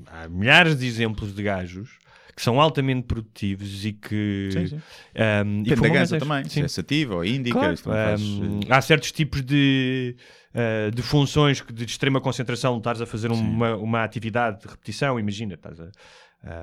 [0.09, 1.99] há milhares de exemplos de gajos
[2.43, 4.49] que são altamente produtivos e que.
[4.53, 4.76] Sim, sim.
[5.14, 6.18] e Depende da ganza ganzas.
[6.18, 6.62] também, se Sim.
[6.64, 10.16] é sativa ou índica, Claro, faz, hum, eh, há certos tipos de,
[10.53, 15.20] uh, de funções que de extrema concentração estás a fazer uma, uma atividade de repetição,
[15.20, 15.84] imagina, estás a,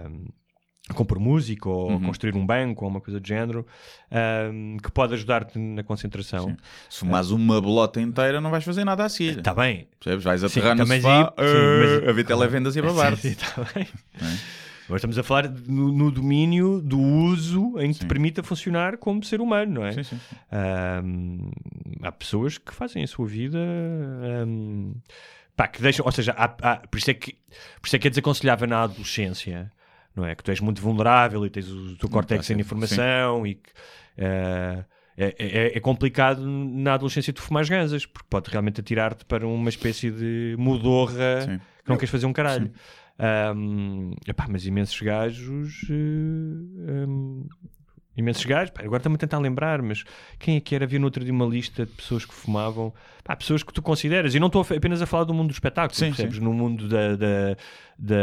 [0.10, 0.26] um,
[0.90, 1.96] a compor música ou Uhum.
[1.96, 3.66] a construir um banco ou uma coisa do género
[4.52, 6.58] um, que pode ajudar-te na concentração.
[6.90, 9.38] Se fumares uma bolota inteira, não vais fazer nada a seguir.
[9.38, 9.88] Está bem.
[9.98, 10.26] Percebes?
[10.26, 12.84] Vais Sim, aterrar no também sofá, sim, sim, eh, mas- a ver televendas e a
[12.84, 13.88] babar Sim, tá bem.
[14.90, 19.24] Agora estamos a falar no, no domínio do uso em que te permita funcionar como
[19.24, 19.92] ser humano, não é?
[19.94, 20.20] Sim, sim.
[20.52, 21.52] Ahm,
[22.02, 24.94] há pessoas que fazem a sua vida ahm,
[25.56, 27.34] pá, que deixam, ou seja, há- há- por, isso é que,
[27.80, 29.72] por isso é que é desaconselhável na adolescência,
[30.16, 30.34] não é?
[30.34, 33.70] Que tu és muito vulnerável e tens o teu córtex sem sempre, informação e que
[34.18, 34.84] ah,
[35.16, 39.70] é, é- é complicado na adolescência tu fumares ganzas, porque pode realmente atirar-te para uma
[39.70, 41.60] espécie de mudorra Sim.
[41.84, 42.72] que não queres fazer um caralho.
[43.20, 45.82] Ahm, epá, mas imensos gajos.
[45.90, 47.44] eh, ahm,
[48.16, 48.72] imensos gajos.
[48.72, 50.04] Pá, agora estamos a tentar lembrar, mas
[50.40, 50.86] quem é que era?
[50.86, 52.94] Havia no outro dia uma lista de pessoas que fumavam.
[53.24, 54.34] Pá, pessoas que tu consideras.
[54.36, 56.40] E não estou apenas a falar do mundo do espetáculo, Sim, percebes?
[56.40, 57.16] No mundo da.
[57.18, 57.56] da,
[57.98, 58.16] da,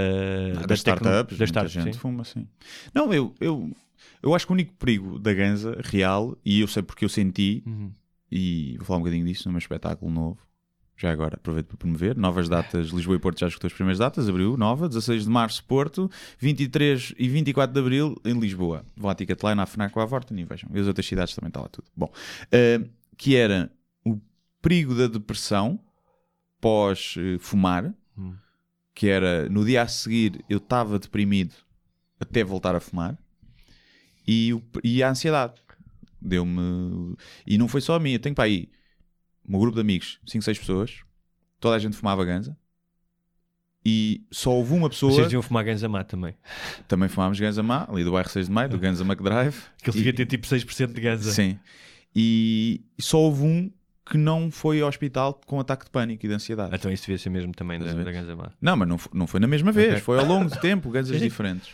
[0.55, 2.01] Ah, da das startups, das muita startups, gente sim.
[2.01, 2.47] fuma, sim.
[2.95, 3.71] Não, eu, eu,
[4.23, 7.63] eu acho que o único perigo da ganza real, e eu sei porque eu senti,
[7.67, 7.93] Uhum.
[8.33, 10.39] e vou falar um bocadinho disso no meu espetáculo novo,
[10.97, 14.29] já agora aproveito para promover, novas datas, Lisboa e Porto já escutou as primeiras datas,
[14.29, 18.85] abril, nova, 16 de março Porto, 23 e 24 de abril em Lisboa.
[18.97, 20.71] Vão à Ticketline, à FNAC ou à Vorten e vejam.
[20.73, 21.87] E as outras cidades também está lá tudo.
[21.97, 22.11] Bom,
[22.51, 22.81] eh,
[23.17, 23.71] que era
[24.05, 24.19] o
[24.63, 25.79] perigo da depressão
[26.61, 28.35] pós-fumar, Hum.
[28.95, 31.55] que era no dia a seguir eu estava deprimido
[32.19, 33.19] até voltar a fumar
[34.27, 35.55] e, o- e a ansiedade
[36.21, 37.15] deu-me
[37.47, 38.71] e não foi só a eu tenho para aí
[39.49, 41.01] meu grupo de amigos, 5, 6 pessoas
[41.61, 42.57] toda a gente fumava ganza
[43.85, 46.35] e só houve uma pessoa Vocês deviam fumar ganza má também.
[46.89, 49.97] também fumámos ganza má, ali do bairro 6 de Maio, do Ganza McDrive Que ele
[49.99, 51.31] E- devia ter tipo 6% de ganza.
[51.33, 51.59] Sim.
[52.15, 53.71] E só houve um
[54.09, 56.75] que não foi ao hospital com ataque de pânico e de ansiedade.
[56.75, 58.51] Então isso devia ser mesmo também da, da ganza má.
[58.61, 60.01] Não, mas não, não foi na mesma vez, Ok.
[60.01, 61.71] foi ao longo do tempo, ganzas diferentes.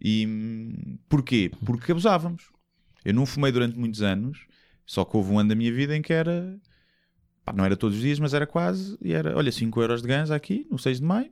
[0.00, 1.50] E porquê?
[1.64, 2.44] Porque abusávamos.
[3.04, 4.46] Eu não fumei durante muitos anos,
[4.86, 6.58] só que houve um ano da minha vida em que era.
[7.44, 8.96] Pá, não era todos os dias, mas era quase.
[9.02, 11.30] E era, olha, 5 euros de ganza aqui, no 6 de maio.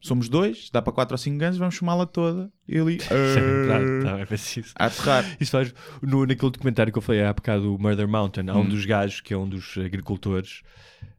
[0.00, 2.50] somos dois, dá para 4 ou 5 ganzas, vamos fumá-la toda.
[2.68, 2.98] E ali.
[4.02, 4.72] Tá, tá, é preciso.
[4.76, 5.24] a aterrar.
[5.40, 8.60] Isso faz no, naquele documentário que eu falei há bocado, o Murder Mountain, há um
[8.62, 8.68] Hum.
[8.68, 10.62] dos gajos que é um dos agricultores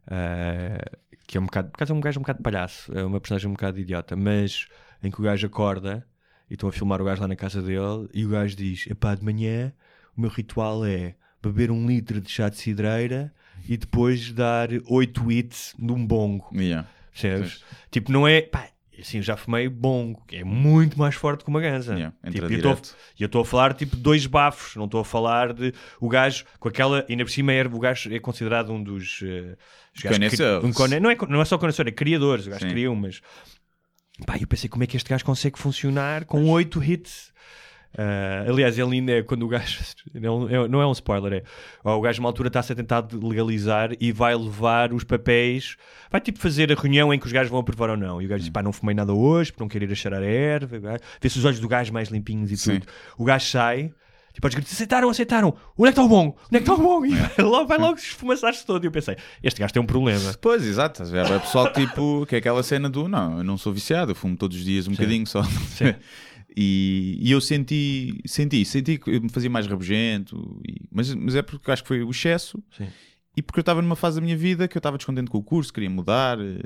[0.07, 0.83] eh,
[1.27, 3.49] que é um bocado, por acaso é um gajo um bocado palhaço, é uma personagem
[3.49, 4.67] um bocado idiota, mas
[5.01, 6.05] em que o gajo acorda
[6.49, 9.15] e estão a filmar o gajo lá na casa dele e o gajo diz: Epá,
[9.15, 9.73] de manhã
[10.15, 13.33] o meu ritual é beber um litro de chá de cidreira
[13.67, 16.49] e depois dar 8 hits num bongo.
[16.53, 16.87] Yeah.
[17.11, 17.63] Percebes?
[17.91, 18.41] Tipo, não é.
[18.41, 18.67] Pá,
[18.99, 21.93] assim, eu já fumei bongo, que é muito mais forte que uma ganza.
[21.93, 22.61] Yeah, tipo, e
[23.21, 26.67] eu estou a falar tipo dois bafos, não estou a falar de o gajo com
[26.69, 27.05] aquela.
[27.09, 29.19] Ainda por cima é, o gajo é considerado um dos.
[29.19, 30.65] que- Conhecedores.
[30.65, 32.47] um cone- não, é, não é só conhecedor, é criadores.
[32.47, 32.71] O gajo Sim.
[32.71, 33.21] criou, mas.
[34.25, 37.31] Pá, eu pensei como é que este gajo consegue funcionar com oito hits.
[37.97, 39.79] Ah, aliás, ele ainda é quando o gajo.
[40.13, 41.89] Não é, não é um spoiler, é.
[41.89, 45.75] O gajo, uma altura, está-se a tentar legalizar e vai levar os papéis.
[46.11, 48.21] Vai tipo fazer a reunião em que os gajos vão aprovar ou não.
[48.21, 50.21] E o gajo diz: pá, não fumei nada hoje, porque não quero ir a cheirar
[50.21, 50.99] a erva.
[51.19, 52.79] Vê-se os olhos do gajo mais limpinhos e Sim.
[52.79, 52.87] tudo.
[53.17, 53.91] O gajo sai.
[54.33, 55.55] Tipo, aos gritos, aceitaram, aceitaram.
[55.77, 56.35] Onde é que está o bom?
[56.47, 57.05] Onde é que está o bom?
[57.05, 58.83] E vai logo, vai logo esfumaçar-se todo.
[58.83, 60.33] E eu pensei, este gajo tem um problema.
[60.41, 61.03] Pois, exato.
[61.03, 64.35] É pessoal tipo, que é aquela cena do não, eu não sou viciado, eu fumo
[64.35, 65.43] todos os dias um bocadinho só.
[66.55, 71.35] E, e eu senti, senti, senti que eu me fazia mais rabugento, e- mas, mas
[71.35, 72.87] é porque acho que foi o excesso Sim.
[73.35, 75.43] e porque eu estava numa fase da minha vida que eu estava descontente com o
[75.43, 76.39] curso, queria mudar.
[76.39, 76.59] eh,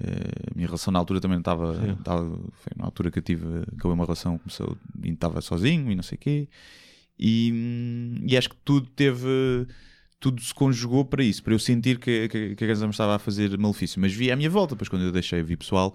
[0.00, 1.72] eh, a minha relação na altura também estava.
[1.98, 3.44] Estava- Foi na altura que eu tive
[3.76, 6.48] acabei uma relação, começou e estava sozinho e não sei o quê.
[7.18, 9.28] E, hum, e acho que tudo teve.
[10.18, 13.16] Tudo se conjugou para isso, para eu sentir que, que, que a Ganza me estava
[13.16, 14.00] a fazer malefício.
[14.00, 15.94] Mas vi à minha volta, depois quando eu deixei, vi pessoal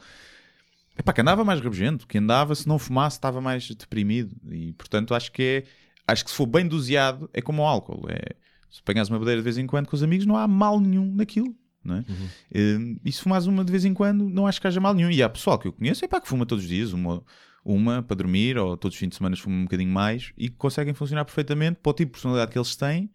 [0.98, 4.36] Epá, que andava mais rabugento, que andava, se não fumasse, estava mais deprimido.
[4.52, 5.64] E portanto acho que é.
[6.08, 8.08] Acho que se for bem doseado, é como o álcool.
[8.10, 8.36] É,
[8.70, 11.14] se apanhas uma bedeira de vez em quando com os amigos, não há mal nenhum
[11.14, 11.54] naquilo.
[11.84, 12.06] Não é?
[12.54, 15.10] Eh, E se fumares uma de vez em quando, não acho que haja mal nenhum.
[15.10, 17.24] E há pessoal que eu conheço, é pá, que fuma todos os dias, uma,
[17.64, 20.94] uma para dormir, ou todos os fins de semana fuma um bocadinho mais, e conseguem
[20.94, 23.10] funcionar perfeitamente para o tipo de personalidade que eles têm,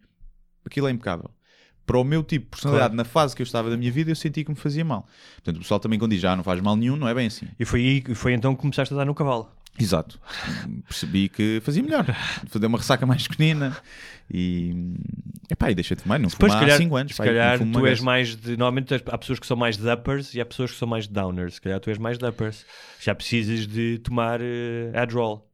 [0.65, 1.29] aquilo é impecável.
[1.85, 4.15] Para o meu tipo de personalidade, na fase que eu estava da minha vida, eu
[4.15, 5.05] senti que me fazia mal.
[5.35, 7.47] Portanto, o pessoal também quando diz já não faz mal nenhum, não é bem assim.
[7.59, 9.49] E foi, aí, foi então que começaste a dar no cavalo.
[9.79, 10.19] Exato.
[10.87, 12.05] Percebi que fazia melhor.
[12.47, 13.75] Fazer uma ressaca mais pequenina
[14.31, 14.93] e.
[15.49, 16.19] Epá, e deixa de fumar.
[16.19, 17.11] Não Depois, se há calhar, 5 anos.
[17.13, 17.99] se pá, calhar tu és vez.
[18.01, 18.51] mais de.
[18.51, 21.13] Normalmente há pessoas que são mais de uppers e há pessoas que são mais de
[21.13, 21.55] downers.
[21.55, 22.65] Se calhar tu és mais de uppers.
[22.99, 25.49] Já precisas de tomar eh, Adderall.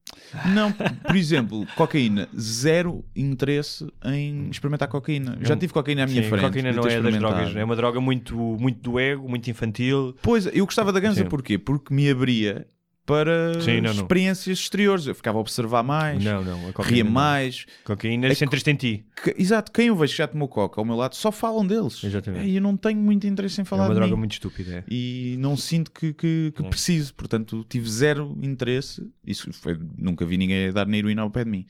[0.54, 2.28] Não, por exemplo, cocaína.
[2.38, 5.38] Zero interesse em experimentar cocaína.
[5.42, 6.42] Já tive cocaína à minha Sim, frente.
[6.44, 7.56] cocaína não é das drogas.
[7.56, 10.16] É uma droga muito, muito do ego, muito infantil.
[10.22, 11.30] Pois, eu gostava da ganza Sim.
[11.30, 11.58] porquê?
[11.58, 12.68] Porque me abria
[13.10, 14.02] para Sim, não, não.
[14.04, 15.08] experiências exteriores.
[15.08, 16.72] Eu ficava a observar mais, Não, não.
[16.84, 17.12] Ria não.
[17.12, 17.66] mais.
[17.84, 19.06] Cocaína É centras-te em ti.
[19.24, 22.04] Que- exato, quem eu vejo que já tomou coca ao meu lado só falam deles.
[22.04, 22.46] Exatamente.
[22.48, 24.20] E eu não tenho muito interesse em É falar uma de droga mim.
[24.20, 24.76] muito estúpida.
[24.76, 24.84] é.
[24.88, 26.70] e não sinto que, que, que Não.
[26.70, 27.14] preciso.
[27.16, 29.06] Portanto, tive zero interesse.
[29.26, 31.66] Isso foi, nunca vi ninguém dar na heroína ao pé de mim.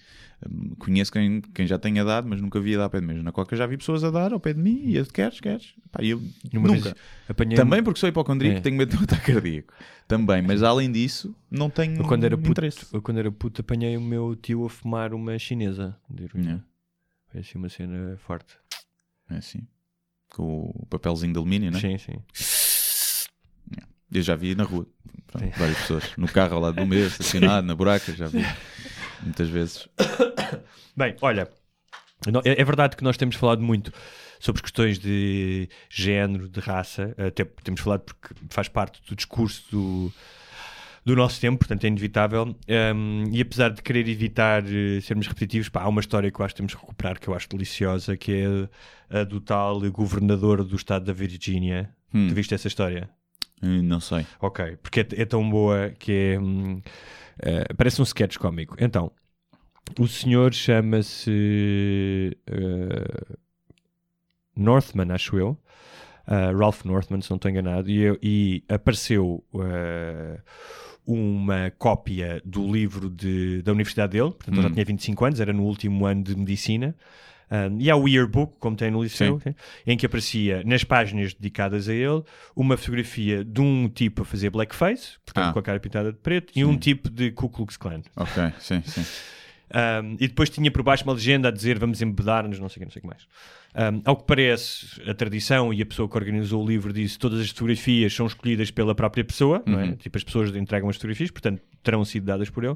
[0.77, 3.21] Conheço quem, quem já tenha dado, mas nunca vi a dar ao pé de mim.
[3.21, 5.73] Na Coca já vi pessoas a dar ao pé de mim e eu queres, queres.
[5.91, 6.21] Pá, eu
[6.53, 6.95] Uma nunca.
[7.55, 8.61] Também porque sou hipocondríaco É.
[8.61, 9.73] tenho medo de um ataque cardíaco.
[10.07, 12.85] Também, mas além disso, não tenho Eu quando era puto, interesse.
[12.93, 16.45] eu quando era puto apanhei o meu tio a fumar uma chinesa de heroína.
[16.45, 16.63] Yeah.
[17.31, 18.57] Foi assim uma cena forte.
[19.29, 19.67] É assim.
[20.33, 21.79] Com o papelzinho de alumínio, né?
[21.79, 22.13] Sim, sim.
[24.11, 24.87] Eu já vi na rua.
[25.27, 26.03] Pronto, várias pessoas.
[26.17, 28.39] No carro ao lado do meu, estacionado, na buraca, já vi.
[29.23, 29.87] Muitas vezes.
[30.95, 31.49] Bem, olha,
[32.45, 33.91] é é verdade que nós temos falado muito
[34.39, 40.13] sobre questões de género, de raça, até temos falado porque faz parte do discurso do,
[41.05, 42.55] do nosso tempo, portanto é inevitável.
[42.95, 46.45] Um, e apesar de querer evitar eh, sermos repetitivos, pá, há uma história que eu
[46.45, 48.31] acho que temos que recuperar, que eu acho deliciosa, que
[49.11, 51.89] é a do tal governador do estado da Virgínia.
[52.13, 52.27] Hum.
[52.29, 53.09] Tu viste essa história?
[53.61, 54.25] Hum, Não sei.
[54.39, 56.39] Ok, porque é, é tão boa que é.
[56.39, 56.81] hum,
[57.41, 58.75] eh, parece um sketch cómico.
[58.79, 59.11] Então,
[59.99, 62.37] o senhor chama-se.
[62.47, 63.35] eh,
[64.55, 65.57] Northman, acho eu.
[66.27, 67.89] Uh, Ralph Northman, se não estou enganado.
[67.89, 69.43] E, e apareceu.
[71.05, 74.73] uma cópia do livro de- da universidade dele, portanto ele já Hum.
[74.73, 76.95] tinha 25 anos, era no último ano de medicina,
[77.51, 79.55] Um, e há o yearbook, como tem no liceu, Sim.
[79.87, 82.21] em que aparecia nas páginas dedicadas a ele
[82.55, 85.53] uma fotografia de um tipo a fazer blackface, portanto Ah.
[85.53, 88.01] com a cara pintada de preto, e um tipo de Ku Klux Klan.
[88.15, 89.03] Ok, sim, sim.
[89.71, 92.79] Um, e depois tinha por baixo uma legenda a dizer vamos embedar-nos, não sei o
[92.79, 93.27] que, não sei o que mais.
[93.93, 97.39] Um, ao que parece, a tradição e a pessoa que organizou o livro disse todas
[97.39, 99.83] as fotografias são escolhidas pela própria pessoa, não é?
[99.85, 99.95] Uhum.
[99.95, 102.75] Tipo, as pessoas entregam as fotografias, portanto terão sido dadas por ele.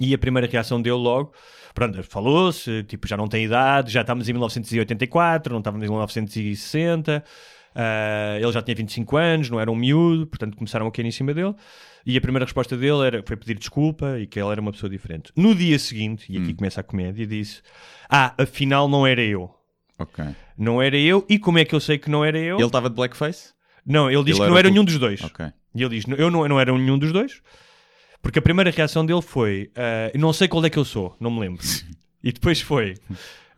[0.00, 1.32] E a primeira reação dele logo,
[1.74, 7.24] pronto, falou-se, tipo, já não tem idade, já estamos em 1984, não estávamos em 1960,
[7.74, 11.10] ah, ele já tinha 25 anos, não era um miúdo, portanto começaram a cair em
[11.10, 11.54] cima dele.
[12.06, 14.88] E a primeira resposta dele era, foi pedir desculpa e que ele era uma pessoa
[14.88, 15.30] diferente.
[15.36, 17.60] No dia seguinte, e aqui começa a comédia, disse:
[18.08, 19.50] Ah, afinal não era eu.
[19.98, 20.24] Ok.
[20.56, 22.56] Não era eu, e como é que eu sei que não era eu?
[22.56, 23.52] Ele estava de blackface?
[23.84, 25.22] Não, ele diz Ele que era não era tu- nenhum dos dois.
[25.22, 25.46] Ok.
[25.74, 27.42] E ele diz: Eu não, eu não era nenhum dos dois,
[28.22, 31.30] porque a primeira reação dele foi: ah, Não sei qual é que eu sou, não
[31.30, 31.62] me lembro.
[32.22, 32.94] e depois foi: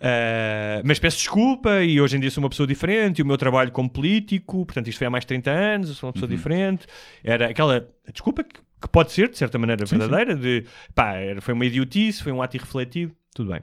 [0.00, 3.36] ah, Mas peço desculpa, e hoje em dia sou uma pessoa diferente, e o meu
[3.38, 6.30] trabalho como político, portanto, isto foi há mais de 30 anos, eu sou uma pessoa
[6.30, 6.36] Uhum.
[6.36, 6.86] diferente.
[7.24, 11.54] Era aquela desculpa que, que pode ser, de certa maneira, verdadeira, de pá, era- foi
[11.54, 13.60] uma idiotice, foi um ato irrefletivo, tudo bem.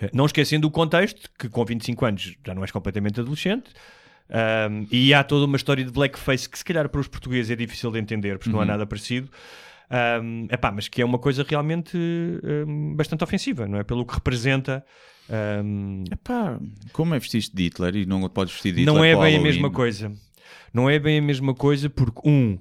[0.00, 3.70] Eh, Não esquecendo o contexto, que com 25 anos já não és completamente adolescente,
[4.30, 7.54] um, e há toda uma história de blackface que se calhar para os portugueses é
[7.56, 9.28] difícil de entender, porque não há nada parecido.
[9.90, 13.84] Um, epá, mas que é uma coisa realmente um, bastante ofensiva, não é?
[13.84, 14.84] Pelo que representa.
[15.62, 16.58] um, Epá,
[16.92, 19.24] como é vestiste de Hitler e não podes vestir de Hitler não é bem a
[19.24, 19.42] Halloween?
[19.42, 20.12] mesma coisa.
[20.72, 22.58] Não é bem a mesma coisa porque, um,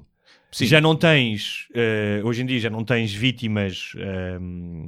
[0.52, 0.66] Sim.
[0.68, 4.86] já não tens, eh, hoje em dia já não tens vítimas, ehm,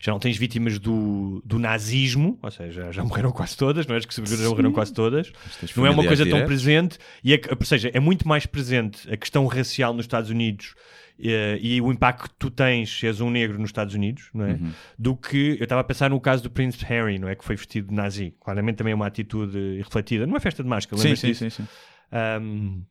[0.00, 3.98] já não tens vítimas do, do nazismo, ou seja, já morreram quase todas, não é?
[3.98, 5.30] As que sobreviveram morreram quase todas.
[5.76, 9.16] Não é uma coisa tão presente, e é, ou seja, é muito mais presente a
[9.16, 10.74] questão racial nos Estados Unidos
[11.22, 14.44] eh, e o impacto que tu tens se és um negro nos Estados Unidos, não
[14.44, 14.52] é?
[14.52, 14.72] Uhum.
[14.98, 17.36] Do que eu estava a pensar no caso do Prince Harry, não é?
[17.36, 18.34] Que foi vestido de nazi.
[18.40, 20.26] Claramente também é uma atitude refletida.
[20.26, 21.68] Não é festa de máscara, Sim, sim, sim, sim.
[22.10, 22.82] Ahm,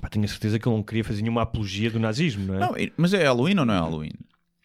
[0.00, 2.58] pá, tenho a certeza que ele não queria fazer nenhuma apologia do nazismo, não é?
[2.58, 4.12] Não, mas é Halloween ou não é Halloween?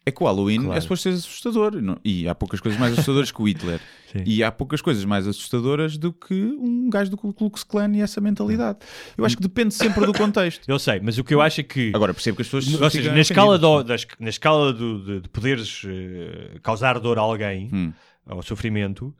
[0.04, 0.76] É que o Halloween Claro.
[0.76, 1.72] é suposto ser assustador.
[2.04, 3.80] E há poucas coisas mais assustadoras que o Hitler.
[4.12, 4.22] Sim.
[4.26, 8.00] E há poucas coisas mais assustadoras do que um gajo do Ku Klux Klan e
[8.02, 8.78] essa mentalidade.
[9.16, 10.64] Eu acho que depende sempre do contexto.
[10.68, 11.92] Eu sei, mas o que eu acho é que.
[11.94, 12.80] Agora percebo que as pessoas.
[12.80, 17.18] Ou seja, na escala, do- das- na escala do- de, de poderes eh, causar dor
[17.18, 17.92] a alguém, Hum.
[18.26, 19.14] ao sofrimento,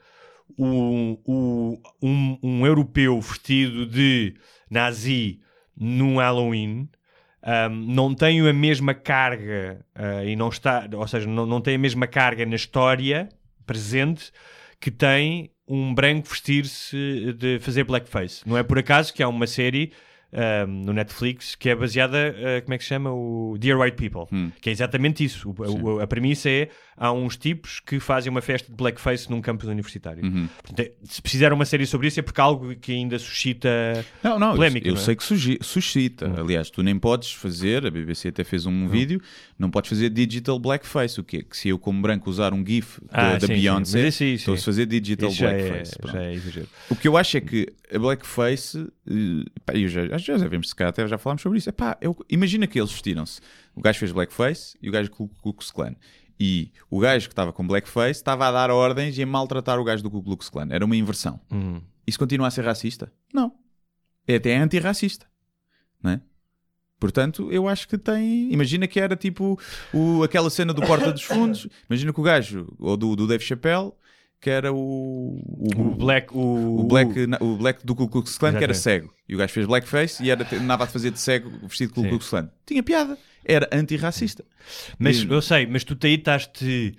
[0.59, 4.35] o- o- um, um europeu vestido de
[4.71, 5.41] nazi
[5.75, 6.89] num Halloween
[7.43, 11.75] ahm, não tem a mesma carga ah, e não está, ou seja, não, não tem
[11.75, 13.29] a mesma carga na história
[13.67, 14.33] presente
[14.81, 18.43] que tem um branco vestir-se de fazer blackface.
[18.47, 19.93] Não é por acaso que há uma série
[20.33, 23.13] ahm, no Netflix que é baseada, ah, como é que se chama?
[23.13, 24.51] O Dear White People, Hum.
[24.61, 25.51] que é exatamente isso.
[25.51, 29.41] O- o- a premissa é há uns tipos que fazem uma festa de blackface num
[29.41, 30.25] campus universitário.
[30.25, 30.49] Uhum.
[30.63, 33.69] Portanto, é- se fizeram uma série sobre isso é porque é algo que ainda suscita
[34.23, 34.87] Não, não, eu- polémica.
[34.89, 35.05] eu, não é?
[35.05, 35.25] sei que
[35.63, 36.29] suscita.
[36.29, 36.35] Hum.
[36.41, 39.21] Aliás, tu nem podes fazer, a BBC até fez um vídeo,
[39.59, 41.21] não podes fazer digital blackface.
[41.21, 41.43] O que é?
[41.43, 43.55] Que se eu, como branco, usar um GIF da, Ah, da sim.
[43.55, 45.99] Beyoncé, estou a fazer digital Isso é, blackface.
[46.17, 46.69] é exagero.
[46.91, 50.69] O que eu acho é que a blackface, eh, pá, eu já, já, já vimos
[50.69, 51.69] se cá, até já falámos sobre isso.
[51.69, 53.41] Epá, eu, imagina que eles vestiram-se.
[53.75, 55.95] O gajo fez blackface e o gajo do Ku Klux Klan.
[56.39, 59.85] E o gajo que estava com blackface estava a dar ordens e a maltratar o
[59.85, 60.69] gajo do Ku Klux Klan.
[60.71, 61.41] Era uma inversão.
[61.51, 61.81] Hum.
[62.07, 63.13] Isso continua a ser racista?
[63.33, 63.53] Não.
[64.27, 65.27] É até antirracista.
[66.03, 66.21] Não é?
[66.99, 68.53] Portanto, eu acho que tem.
[68.53, 69.59] Imagina que era tipo
[69.93, 71.67] o, aquela cena do Porta dos Fundos.
[71.91, 73.93] Imagina que o gajo, ou do, do Dave Chappelle,
[74.43, 75.41] que era o.
[75.77, 79.15] O Black, o, o black, o black do Ku Klux Klan, que era cego.
[79.29, 82.09] E o gajo fez blackface e era, andava a fazer de cego vestido de Ku.
[82.09, 82.51] Klux Klan.
[82.67, 83.17] Tinha piada.
[83.45, 84.45] Era antirracista.
[84.99, 86.65] Mas E- eu sei, mas tu aí estás-te.
[86.65, 86.97] de-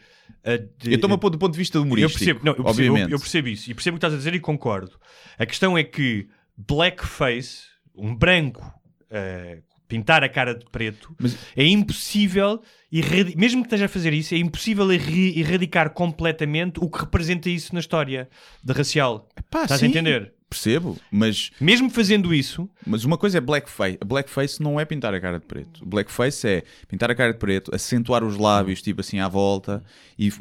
[0.90, 2.18] Eu estou-me a pôr do ponto de vista Eu humorístico.
[2.20, 3.12] percebo, não, eu percebo, obviamente.
[3.12, 4.94] eu, eu percebo isso e percebo o que estás a dizer e concordo.
[5.38, 6.28] A questão é que
[6.58, 7.64] blackface,
[7.96, 8.62] um branco,
[9.10, 9.60] eh,
[9.94, 12.60] pintar a cara de preto, Mas- é impossível,
[12.92, 17.48] erradi- mesmo que esteja a fazer isso, é impossível erri- erradicar completamente o que representa
[17.50, 18.28] isso na história
[18.64, 19.30] da racial.
[19.52, 20.34] Pá, Estás sim, a entender?
[20.50, 23.98] Percebo, mas Mesmo fazendo isso, Mas uma coisa é blackface.
[24.06, 25.84] Blackface não é pintar a cara de preto.
[25.84, 29.84] Blackface é pintar a cara de preto, acentuar os lábios, tipo assim, à volta
[30.18, 30.32] e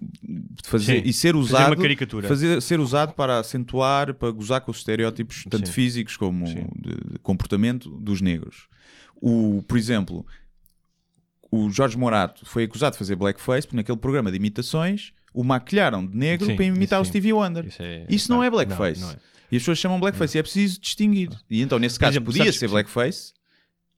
[0.64, 1.66] fazer Sim, e ser fazer usado.
[1.70, 2.28] uma caricatura.
[2.28, 5.72] fazer- ser usado para acentuar, para gozar com os estereótipos, tanto Sim.
[5.72, 8.66] físicos como de comportamento dos negros.
[9.24, 10.26] O, por exemplo,
[11.50, 16.04] o Jorge Morato foi acusado de fazer blackface porque naquele programa de imitações o maquilharam
[16.04, 17.10] de negro Sim, para imitar o sim.
[17.10, 17.64] Stevie Wonder.
[17.66, 19.00] Isso é- Isso não é não, blackface.
[19.00, 19.16] não é.
[19.50, 21.30] E as pessoas chamam blackface e é preciso distinguir.
[21.48, 23.32] E então, nesse caso, exemplo, podia sabes ser blackface,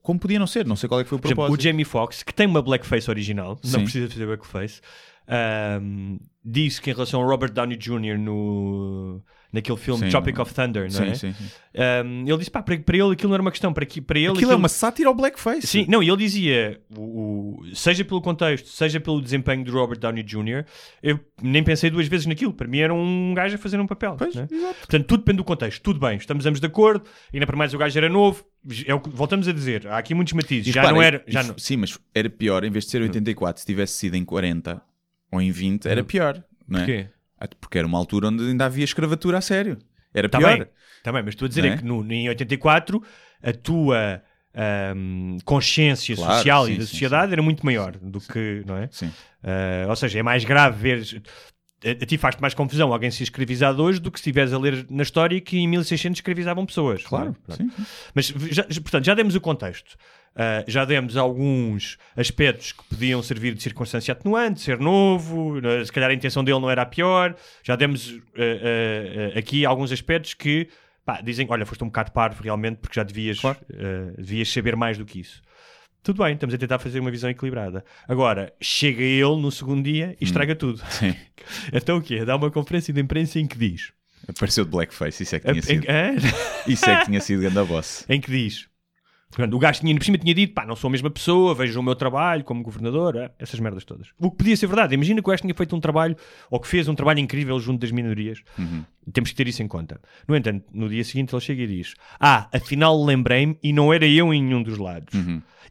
[0.02, 0.66] como podia não ser.
[0.66, 1.60] Não sei qual é que foi o Por exemplo, propósito.
[1.60, 3.72] o Jamie Foxx, que tem uma blackface original, Sim.
[3.72, 4.80] não precisa fazer blackface,
[5.26, 8.18] ahm, disse que em relação ao Robert Downey Jr.
[8.18, 9.22] no,
[9.54, 11.14] naquele filme Sim, Tropic no- of Thunder, não sim, é?
[11.14, 11.44] sim, sim.
[11.76, 14.28] Ahm, ele disse, pá, para, para ele aquilo não era uma questão, para, para ele
[14.28, 15.66] Aquilo é uma sátira ao blackface.
[15.66, 19.98] Sim, não, e ele dizia, o, o- seja pelo contexto, seja pelo desempenho do Robert
[19.98, 20.64] Downey Jr.,
[21.02, 22.52] eu nem pensei duas vezes naquilo.
[22.52, 24.16] Para mim era um gajo a fazer um papel.
[24.16, 24.46] Pois, né?
[24.50, 24.74] exato.
[24.78, 25.82] Portanto, tudo depende do contexto.
[25.82, 27.04] Tudo bem, estamos ambos de acordo.
[27.32, 28.44] Ainda para mais o gajo era novo.
[28.86, 29.86] É o que voltamos a dizer.
[29.86, 30.66] Há aqui muitos matizes.
[30.68, 31.24] E Já repara, não era.
[31.26, 31.56] Já não...
[31.58, 34.80] Sim, mas era pior, em vez de ser 84, se tivesse sido em 40
[35.30, 36.42] ou em 20, era pior.
[36.66, 36.84] Não é?
[36.84, 37.06] Porquê?
[37.60, 39.78] Porque era uma altura onde ainda havia escravatura a sério.
[40.12, 40.58] Era Tá pior.
[40.58, 40.66] bem,
[41.02, 41.76] tá bem, mas estou a dizer é é?
[41.76, 43.02] que no, em 84
[43.42, 44.22] a tua
[44.54, 48.76] ahm, consciência Claro, social e sim, da sim, sociedade era muito maior do que, não
[48.76, 48.88] é?
[48.90, 49.10] Sim.
[49.42, 51.22] Ah, ou seja, é mais grave ver.
[51.84, 54.58] A, a ti faz-te mais confusão alguém ser escravizado hoje do que se estiveres a
[54.58, 57.02] ler na história que em 1600 escravizavam pessoas.
[57.02, 57.36] Claro.
[57.48, 57.52] é?
[57.52, 57.84] Sim, sim.
[58.14, 59.96] Mas, já- portanto, já demos o contexto.
[60.36, 65.92] Ah, já demos alguns aspectos que podiam servir de circunstância atenuante, ser novo, eh, se
[65.92, 67.36] calhar a intenção dele não era a pior.
[67.62, 70.68] Já demos ah, ah, aqui alguns aspectos que
[71.04, 73.58] pá, dizem: olha, foste um bocado parvo realmente, porque já devias, Claro.
[74.18, 75.40] devias saber mais do que isso.
[76.02, 77.82] Tudo bem, estamos a tentar fazer uma visão equilibrada.
[78.06, 80.78] Agora, chega ele no segundo dia e estraga tudo.
[80.90, 81.14] Sim.
[81.72, 82.24] Então o quê?
[82.24, 83.92] Dá uma conferência de imprensa em que diz.
[84.26, 85.86] Apareceu de blackface, isso é que tinha Em, sido.
[85.88, 86.14] hã?
[86.66, 88.04] Isso é que tinha sido ganda boss.
[88.08, 88.66] em que diz.
[89.34, 91.80] Portanto, o gajo tinha, por cima tinha dito, pá, não sou a mesma pessoa, vejo
[91.80, 94.08] o meu trabalho como governador, ah, essas merdas todas.
[94.18, 94.94] O que podia ser verdade.
[94.94, 96.16] Imagina que o gajo tinha feito um trabalho,
[96.48, 98.40] ou que fez um trabalho incrível junto das minorias.
[99.12, 100.00] Temos que ter isso em conta.
[100.28, 104.06] No entanto, no dia seguinte ele chega e diz, ah, afinal lembrei-me e não era
[104.06, 105.12] eu em nenhum dos lados.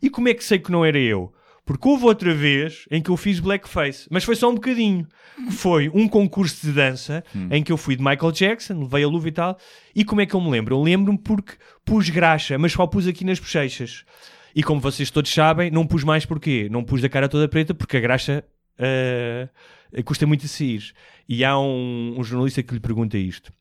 [0.02, 1.34] E como é que sei que não era eu?
[1.66, 5.08] Porque houve outra vez em que eu fiz blackface, mas foi só um bocadinho.
[5.50, 9.30] Foi um concurso de dança em que eu fui de Michael Jackson, levei a luva
[9.30, 9.58] e tal.
[9.96, 10.76] E como é que eu me lembro?
[10.76, 11.54] Eu lembro-me porque
[11.86, 14.04] pus graxa, mas só pus aqui nas bochechas.
[14.54, 16.68] E como vocês todos sabem, não pus mais porquê?
[16.70, 18.44] Não pus da cara toda preta porque a graxa
[18.78, 19.48] ah,
[20.04, 20.94] custa muito a sair.
[21.28, 23.52] E há um, um jornalista que lhe pergunta isto.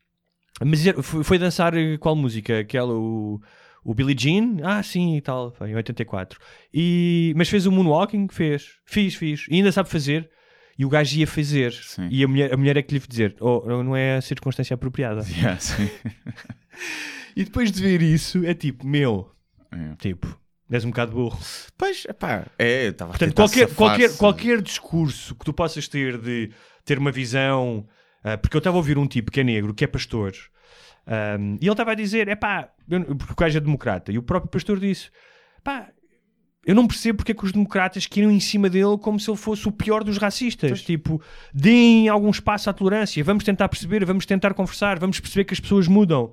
[0.64, 2.58] Mas era- foi, foi dançar eh, qual música?
[2.58, 3.40] Aquela, o,
[3.84, 6.38] O Billie Jean, ah, sim, e tal, foi em 84.
[6.72, 8.28] E, mas fez o Moonwalking?
[8.30, 8.76] Fez.
[8.86, 9.46] Fiz, fiz.
[9.50, 10.30] E ainda sabe fazer.
[10.78, 11.72] E o gajo ia fazer.
[11.72, 12.08] Sim.
[12.10, 15.22] E a mulher, a mulher é que lhe dizer: oh, não é a circunstância apropriada.
[15.36, 15.88] Yeah, sim.
[17.36, 19.30] E depois de ver isso, é tipo, meu,
[19.72, 19.96] É.
[19.96, 20.38] tipo,
[20.70, 21.38] és um bocado burro.
[21.78, 26.50] Pois, pá, é, estava a Portanto, qualquer, qualquer, qualquer discurso que tu possas ter de
[26.84, 27.86] ter uma visão.
[28.22, 30.32] ah, porque eu estava a ouvir um tipo que é negro, que é pastor,
[31.06, 32.68] ahm, e ele estava a dizer: é pá,
[33.18, 35.10] porque o gajo é democrata, e o próprio pastor disse:
[35.62, 35.88] pá.
[36.64, 39.36] Eu não percebo porque é que os democratas queriam em cima dele como se ele
[39.36, 40.70] fosse o pior dos racistas.
[40.80, 41.20] Tipo,
[41.52, 45.58] deem algum espaço à tolerância, vamos tentar perceber, vamos tentar conversar, vamos perceber que as
[45.58, 46.32] pessoas mudam.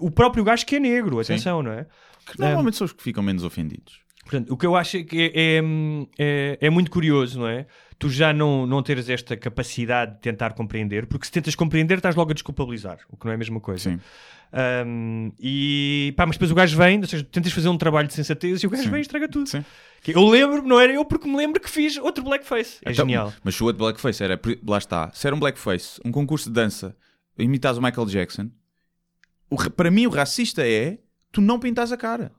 [0.00, 1.86] O próprio gajo que é negro, atenção, não é?
[2.26, 4.00] Que normalmente são os que ficam menos ofendidos.
[4.24, 5.62] Portanto, o que eu acho é que é, é,
[6.18, 7.64] é- é muito curioso, não é?
[8.00, 12.16] Tu já não, não teres esta capacidade de tentar compreender, porque se tentas compreender, estás
[12.16, 13.90] logo a desculpabilizar, o que não é a mesma coisa.
[13.90, 14.00] Sim.
[14.86, 18.08] Um, e pá, mas depois o gajo vem, ou seja, tu tentas fazer um trabalho
[18.08, 18.90] de sensatez e o gajo Sim.
[18.90, 19.48] vem e estraga tudo.
[19.48, 19.62] Sim.
[20.02, 22.78] Que Eu lembro, não era eu, porque me lembro que fiz outro blackface.
[22.84, 23.32] É Então, genial.
[23.44, 26.96] Mas o outro blackface era, lá está, se era um blackface, um concurso de dança,
[27.38, 28.50] imitas o Michael Jackson,
[29.50, 30.98] o ra- para mim o racista é
[31.30, 32.32] tu não pintas a cara.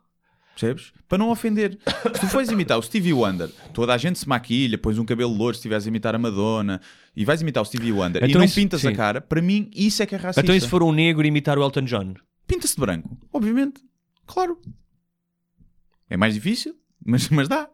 [0.54, 0.92] Percebes?
[1.08, 1.78] Para não ofender.
[2.14, 5.34] Se tu fores imitar o Stevie Wonder, toda a gente se maquilha, pões um cabelo
[5.34, 6.80] louro se estiveres a imitar a Madonna
[7.16, 8.96] e vais imitar o Stevie Wonder e Então não isso- pintas a sim.
[8.96, 10.42] cara, para mim isso é que é racista.
[10.42, 12.14] Então, e se for um negro imitar o Elton John?
[12.48, 13.82] Pinta-se de branco, obviamente.
[14.28, 14.60] Claro.
[16.10, 17.70] É mais difícil, mas, mas dá.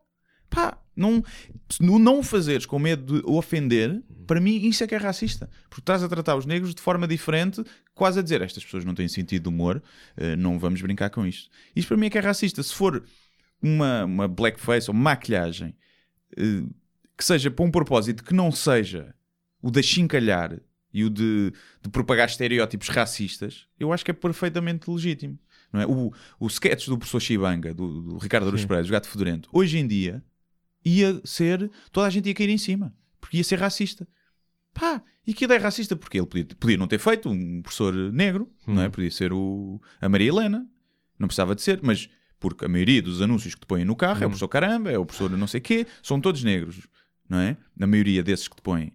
[0.49, 1.23] Pá, não,
[1.69, 4.97] se não não o fazeres com medo de ofender, para mim isso é que é
[4.97, 5.49] racista.
[5.69, 8.95] Porque estás a tratar os negros de forma diferente, quase a dizer estas pessoas não
[8.95, 9.81] têm sentido de humor,
[10.17, 11.49] eh, não vamos brincar com isto.
[11.75, 12.61] Isto para mim é que é racista.
[12.63, 13.03] Se for
[13.61, 15.75] uma, uma blackface ou maquilhagem
[16.35, 16.63] eh,
[17.15, 19.15] que seja para um propósito que não seja
[19.61, 20.59] o de achincalhar
[20.93, 25.37] e o de, de propagar estereótipos racistas, eu acho que é perfeitamente legítimo.
[25.71, 25.85] Não é?
[25.85, 29.77] o, o sketch do professor Chibanga, do, do Ricardo Aruz Pereira, do Gato Fedorento, hoje
[29.77, 30.23] em dia
[30.87, 31.69] ia ser.
[31.91, 34.07] toda a gente ia cair em cima, porque ia ser racista.
[34.73, 38.49] Pá, e aquilo é racista porque ele podia, podia não ter feito um professor negro,
[38.65, 38.89] não é?
[38.89, 40.67] Podia ser o, a Maria Helena,
[41.17, 42.09] não precisava de ser, mas
[42.39, 44.97] porque a maioria dos anúncios que te põem no carro é o professor caramba, é
[44.97, 46.87] o professor não sei quê, são todos negros,
[47.27, 47.57] não é?
[47.79, 48.93] A maioria desses que te põem.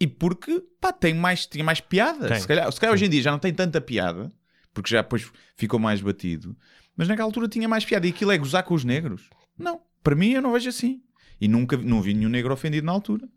[0.00, 2.28] E porque, pá, tem mais, tinha mais piada.
[2.28, 2.40] Tem.
[2.40, 4.32] Se calhar, se calhar hoje em dia já não tem tanta piada,
[4.72, 6.56] porque já depois ficou mais batido,
[6.96, 8.06] mas naquela altura tinha mais piada.
[8.06, 9.30] E aquilo é gozar com os negros?
[9.56, 11.00] Não, para mim eu não vejo assim.
[11.44, 13.28] E nunca não vi nenhum negro ofendido na altura.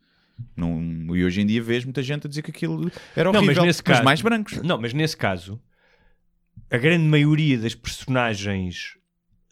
[0.56, 0.80] Não,
[1.16, 3.66] e hoje em dia vês muita gente a dizer que aquilo era Não, horrível, mas
[3.66, 4.62] nesse caso- mais brancos.
[4.62, 5.60] Não, mas nesse caso,
[6.72, 8.98] a grande maioria das personagens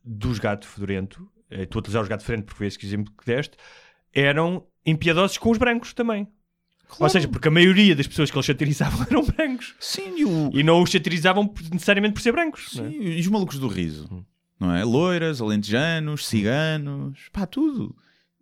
[0.04, 3.26] dos Gato Fedorento, eh, estou a utilizar os Gato Fedorento porque foi esse exemplo que
[3.26, 3.58] deste,
[4.14, 6.28] eram impiedosos com os brancos também.
[7.00, 9.74] Ou seja, porque a maioria das pessoas que eles satirizavam eram brancos.
[9.80, 12.76] Sim, e, o, E não os satirizavam necessariamente por ser brancos.
[12.76, 12.90] não é?
[12.92, 14.24] sim, e os malucos do riso,
[14.60, 14.84] não é?
[14.84, 17.96] Loiras, alentejanos, ciganos, pá, tudo.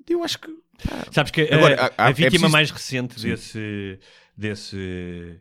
[0.10, 0.48] Eu acho que.
[0.88, 3.30] pá, Sabes que a- Agora, a, há- é vítima preciso- mais recente Sim.
[3.30, 4.00] desse,
[4.38, 5.40] desse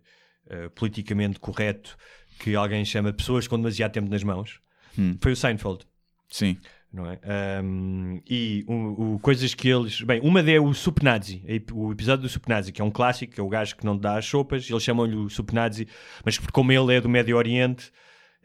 [0.48, 1.96] eh, politicamente correto
[2.38, 4.60] que alguém chama pessoas com demasiado tempo nas mãos
[4.98, 5.16] Hum.
[5.20, 5.86] foi o Seinfeld.
[6.28, 6.56] Sim,
[6.92, 7.18] não é?
[7.24, 10.00] Ahm, e o, o- coisas que eles.
[10.02, 11.42] Bem, uma é o Supnazi,
[11.72, 14.16] o episódio do Supnazi, que é um clássico, que é o gajo que não dá
[14.18, 15.86] as sopas, eles chamam-lhe o Supnazi,
[16.24, 17.90] mas como ele é do Médio Oriente.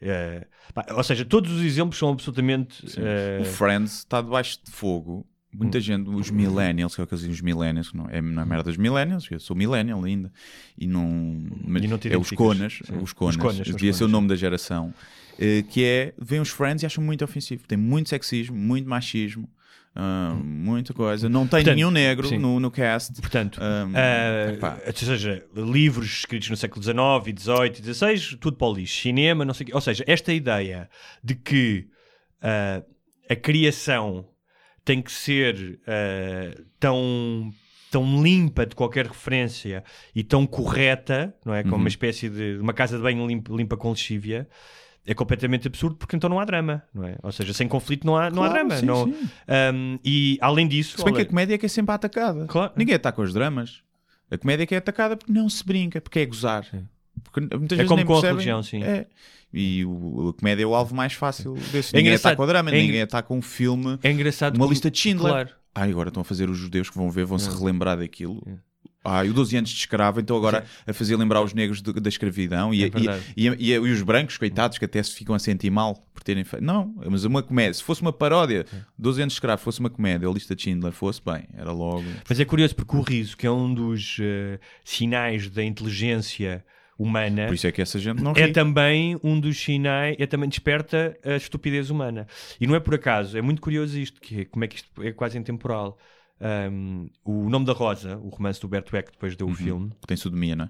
[0.00, 2.84] eh, pá, ou seja, todos os exemplos são absolutamente.
[2.98, 5.26] eh, o Friends está debaixo de fogo.
[5.54, 5.58] Hum.
[5.60, 8.20] Muita gente, os millennials, que é o que eles dizem, os millennials, que não é,
[8.20, 10.30] não é merda dos millennials, eu sou millennial ainda,
[10.76, 12.96] e não, mas E não é os conas, Sim.
[12.98, 14.92] os Os conas, devia ser o nome da geração,
[15.38, 19.48] eh, que é, veem os Friends e acham muito ofensivo, tem muito sexismo, muito machismo,
[20.00, 22.38] ah, muita coisa, não tem Portanto, nenhum negro sim.
[22.38, 23.58] no, no cast, Portanto,
[24.54, 24.78] epá.
[24.86, 29.52] ou seja, livros escritos no século XIX, XVIII XVI, tudo para o lixo, cinema, não
[29.52, 29.74] sei o quê.
[29.74, 30.88] Ou seja, esta ideia
[31.24, 31.88] de que
[32.40, 32.82] ah,
[33.28, 34.24] a criação
[34.88, 37.52] tem que ser ah, tão,
[37.90, 39.84] tão limpa de qualquer referência
[40.14, 41.62] e tão correta, não é?
[41.62, 41.80] Como Uhum.
[41.82, 44.48] uma espécie de uma casa de banho limpa, limpa com lexívia.
[45.06, 47.16] É completamente absurdo porque então não há drama, não é?
[47.22, 48.76] Ou seja, sem conflito não há, não há drama.
[48.78, 49.28] sim, não, sim.
[49.46, 52.46] Ahm, e além disso, se bem que olha- a comédia é que é sempre atacada,
[52.46, 52.72] Claro.
[52.76, 53.82] ninguém ataca os dramas,
[54.30, 56.66] a comédia é que é atacada porque não se brinca, porque é gozar.
[57.24, 58.30] Porque muitas vezes como com a percebem.
[58.36, 58.82] religião, sim.
[58.82, 59.06] É.
[59.52, 61.94] E o, a comédia é o alvo mais fácil desse.
[61.94, 64.90] É ninguém ataca o drama, é ninguém ataca um filme, é engraçado uma como- lista
[64.90, 65.30] de Schindler.
[65.32, 65.48] Claro.
[65.74, 67.52] Ah, agora estão a fazer os judeus que vão ver, vão se É.
[67.52, 68.42] relembrar daquilo.
[69.04, 71.92] Ah, e o 12 anos de escravo, então agora a fazer lembrar os negros de-
[71.94, 72.88] da escravidão e, É
[73.36, 76.44] e- e, e- os brancos, coitados, que até se ficam a sentir mal por terem
[76.44, 76.62] feito.
[76.62, 78.76] Não, mas uma comédia, se fosse uma paródia, É.
[78.98, 82.04] 12 anos de escravo fosse uma comédia, a lista de Schindler fosse bem, era logo.
[82.28, 86.62] Mas é curioso porque o riso, que é um dos eh, sinais da inteligência
[86.98, 88.52] humana Por isso é que essa gente não é ri.
[88.52, 92.26] também um dos sinais, é também desperta a estupidez humana.
[92.60, 95.02] E não é por acaso, é muito curioso isto, que é, como é que isto
[95.02, 95.96] é quase intemporal.
[96.40, 100.16] Um, o Nome da Rosa, o romance do Berto Eck, depois deu o filme, Tem
[100.16, 100.68] sodomia, não é?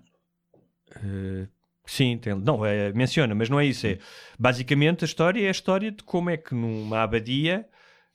[0.97, 1.49] Uh,
[1.85, 3.87] sim, tem, não, é, menciona, mas não é isso.
[3.87, 3.99] É,
[4.39, 7.66] basicamente, a história é a história de como é que numa abadia,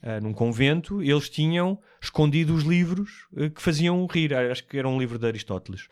[0.01, 4.34] uh, num convento, eles tinham escondido os livros uh, que faziam rir.
[4.34, 5.88] Acho que era um livro de Aristóteles.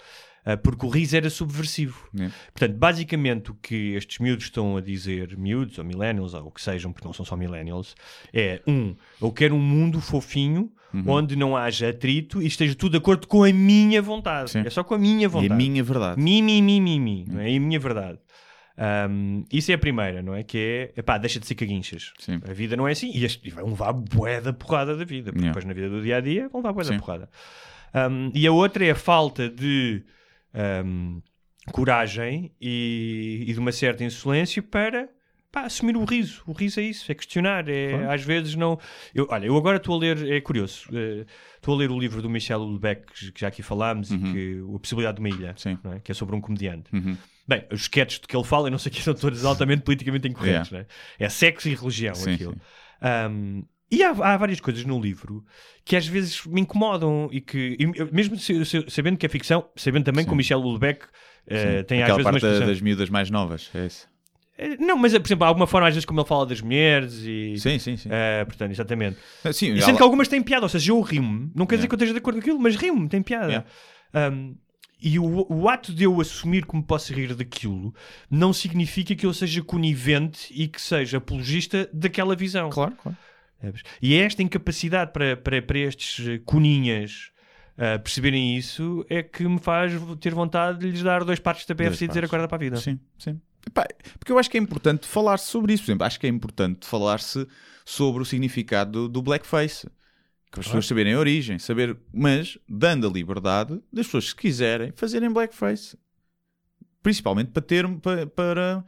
[0.46, 2.08] Uh, porque o riso era subversivo.
[2.20, 2.30] É.
[2.54, 6.62] Portanto, basicamente o que estes miúdos estão a dizer, miúdos ou millennials, ou o que
[6.62, 7.96] sejam, porque não são só millennials,
[8.34, 11.04] é um, eu quero um mundo fofinho Uhum.
[11.08, 14.52] onde não haja atrito e esteja tudo de acordo com a minha vontade.
[14.52, 14.60] Sim.
[14.66, 15.54] É só com a minha E vontade.
[15.54, 16.22] a minha verdade.
[16.22, 17.26] Mi, mi, mi, mi, mi.
[17.30, 17.50] Não é?
[17.50, 18.20] E a minha verdade.
[19.10, 20.44] Um, isso é a primeira, não é?
[20.44, 22.12] Que é, epá, deixa de ser caguinchas.
[22.20, 22.42] Sim.
[22.46, 23.10] A vida não é assim.
[23.14, 25.32] E, este, e vão levar bué da porrada da vida.
[25.32, 25.52] Porque Yeah.
[25.54, 27.30] depois na vida do dia a dia vão levar bué da porrada.
[27.94, 30.04] Um, e a outra é a falta de
[30.54, 31.22] um,
[31.72, 35.08] coragem e, e de uma certa insolência para
[35.52, 36.42] pá, assumir o riso.
[36.48, 37.68] O riso é isso, é questionar.
[37.70, 38.12] É, Claro.
[38.12, 38.80] Às vezes não.
[39.14, 41.26] Eu, olha, eu agora estou a ler, é curioso, eh,
[41.56, 44.80] estou a ler o livro do Michel Houellebecq, que já aqui falámos, e que, A
[44.80, 45.94] Possibilidade de uma Ilha, Uhum.
[45.94, 46.00] É?
[46.00, 46.94] que é sobre um comediante.
[46.94, 47.18] Uhum.
[47.48, 50.28] Bem, os sketches de que ele fala, eu não sei que são todos altamente politicamente
[50.28, 50.70] incorretos.
[50.72, 50.88] Yeah.
[50.90, 50.96] Né?
[51.20, 52.54] É sexo e religião Sim, aquilo.
[52.54, 52.60] sim.
[53.30, 55.44] Um, e há, há várias coisas no livro
[55.84, 59.68] que às vezes me incomodam e que, e mesmo se- se- sabendo que é ficção,
[59.76, 61.06] sabendo também que o Michel Houellebecq
[61.48, 61.84] eh, Sim.
[61.86, 62.68] tem às Aquela vezes uma parte da- expressão...
[62.68, 63.70] das miúdas mais novas.
[63.76, 64.08] É isso.
[64.58, 67.22] Eh, Não, mas por exemplo, há alguma forma às vezes como ele fala das mulheres
[67.26, 67.56] e...
[67.58, 68.10] Sim, sim, sim.
[68.12, 69.18] eh, portanto, exatamente.
[69.52, 71.88] Sim, E ela- sendo que algumas têm piada, ou seja, eu rimo, não quer dizer
[71.88, 73.66] que eu esteja de acordo com aquilo, mas rimo, tem piada.
[74.14, 74.56] Um,
[75.04, 77.92] e o, o ato de eu assumir que me posso rir daquilo
[78.30, 82.70] não significa que eu seja conivente e que seja apologista daquela visão.
[82.70, 83.18] Claro, claro.
[84.02, 87.32] E é esta incapacidade para, para, para estes eh, coninhas
[87.78, 91.74] ah, perceberem isso é que me faz ter vontade de lhes dar dois partes da
[91.74, 92.78] PFC e dizer acorda para a vida.
[92.78, 93.42] Sim, sim.
[93.66, 93.88] Epá,
[94.20, 95.84] porque eu acho que é importante falar-se sobre isso.
[95.84, 97.48] Por exemplo, acho que é importante falar-se
[97.84, 99.88] sobre o significado do, do blackface.
[100.52, 104.92] Que as pessoas saberem a origem, saber, mas dando a liberdade das pessoas, se quiserem,
[104.96, 105.98] fazerem blackface.
[107.02, 108.86] Principalmente para ter para, para,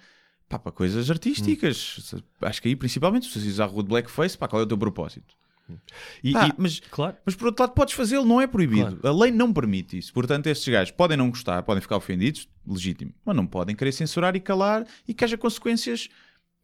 [0.54, 2.14] pá, para coisas artísticas.
[2.42, 4.78] Acho que aí, principalmente, se vocês à rua de blackface, pá, qual é o teu
[4.78, 5.36] propósito?
[6.22, 7.16] E, Pá, e- mas claro.
[7.26, 9.00] mas por outro lado, podes fazê-lo, não é proibido.
[9.08, 10.14] A lei não permite isso.
[10.14, 14.36] Portanto, estes gajos podem não gostar, podem ficar ofendidos, legítimo, mas não podem querer censurar
[14.36, 16.10] e calar e que haja consequências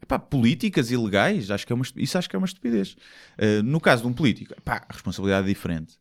[0.03, 1.49] epá, políticas e legais.
[1.49, 2.97] Acho que é uma, isso acho que é uma estupidez.
[3.37, 5.97] Uh, no caso de um político, epá, a responsabilidade é diferente,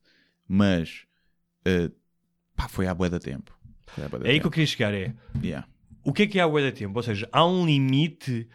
[0.48, 1.04] mas
[1.68, 1.94] uh,
[2.56, 3.56] pá, foi à boa da tempo.
[3.86, 4.54] Foi à bué da É aí que eu tempo.
[4.54, 5.66] queria chegar, é Yeah.
[6.08, 6.98] O que é que é a bué tempo?
[6.98, 8.48] Ou seja, há um limite,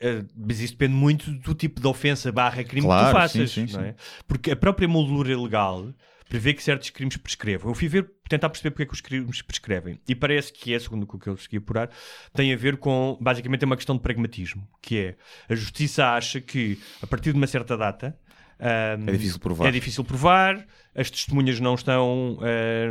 [0.00, 3.50] eh, mas isso depende muito do tipo de ofensa barra crime que Claro, tu faças.
[3.50, 3.78] sim, sim.
[3.80, 3.94] é?
[4.28, 5.94] Porque a própria moldura legal
[6.28, 7.70] prevê que certos crimes prescrevam.
[7.70, 9.98] Eu fui ver, tentar perceber porque é que os crimes prescrevem.
[10.06, 11.90] E parece que é, segundo o que eu consegui apurar,
[12.32, 15.16] tem a ver com, basicamente, é uma questão de pragmatismo, que é,
[15.48, 18.16] a justiça acha que, a partir de uma certa data...
[18.60, 19.68] ahm, É difícil provar.
[19.68, 22.38] É difícil provar, as testemunhas não estão,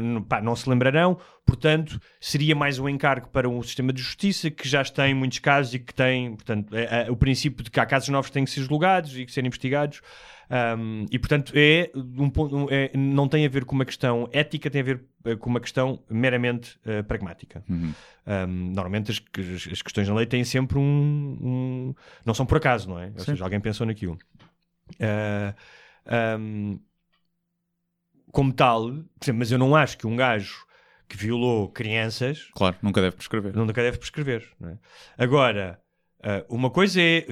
[0.02, 4.50] n- pá, não se lembrarão, portanto, seria mais um encargo para um sistema de justiça
[4.50, 7.80] que já tem muitos casos e que tem, portanto, é- é o princípio de que
[7.80, 10.02] há casos novos que têm que ser julgados e que serem investigados.
[10.52, 14.28] Ahm, e portanto é um ponto, um- é- não tem a ver com uma questão
[14.34, 17.64] ética, tem a ver eh, com uma questão meramente eh, pragmática.
[17.70, 17.94] Uhum.
[18.26, 19.22] Ahm, normalmente as,
[19.72, 20.82] as- questões na lei têm sempre um,
[21.40, 21.96] um-
[22.26, 23.12] não são por acaso, não é?
[23.16, 24.18] Ou seja, alguém pensou naquilo.
[25.00, 25.54] Ah,
[26.06, 26.80] ahm,
[28.32, 28.90] como tal,
[29.22, 30.66] exemplo, mas eu não acho que um gajo
[31.08, 33.56] que violou crianças Claro, nunca deve prescrever.
[33.56, 34.48] nunca deve prescrever.
[34.64, 34.78] é?
[35.18, 35.82] Agora,
[36.22, 37.26] ah, uma coisa é,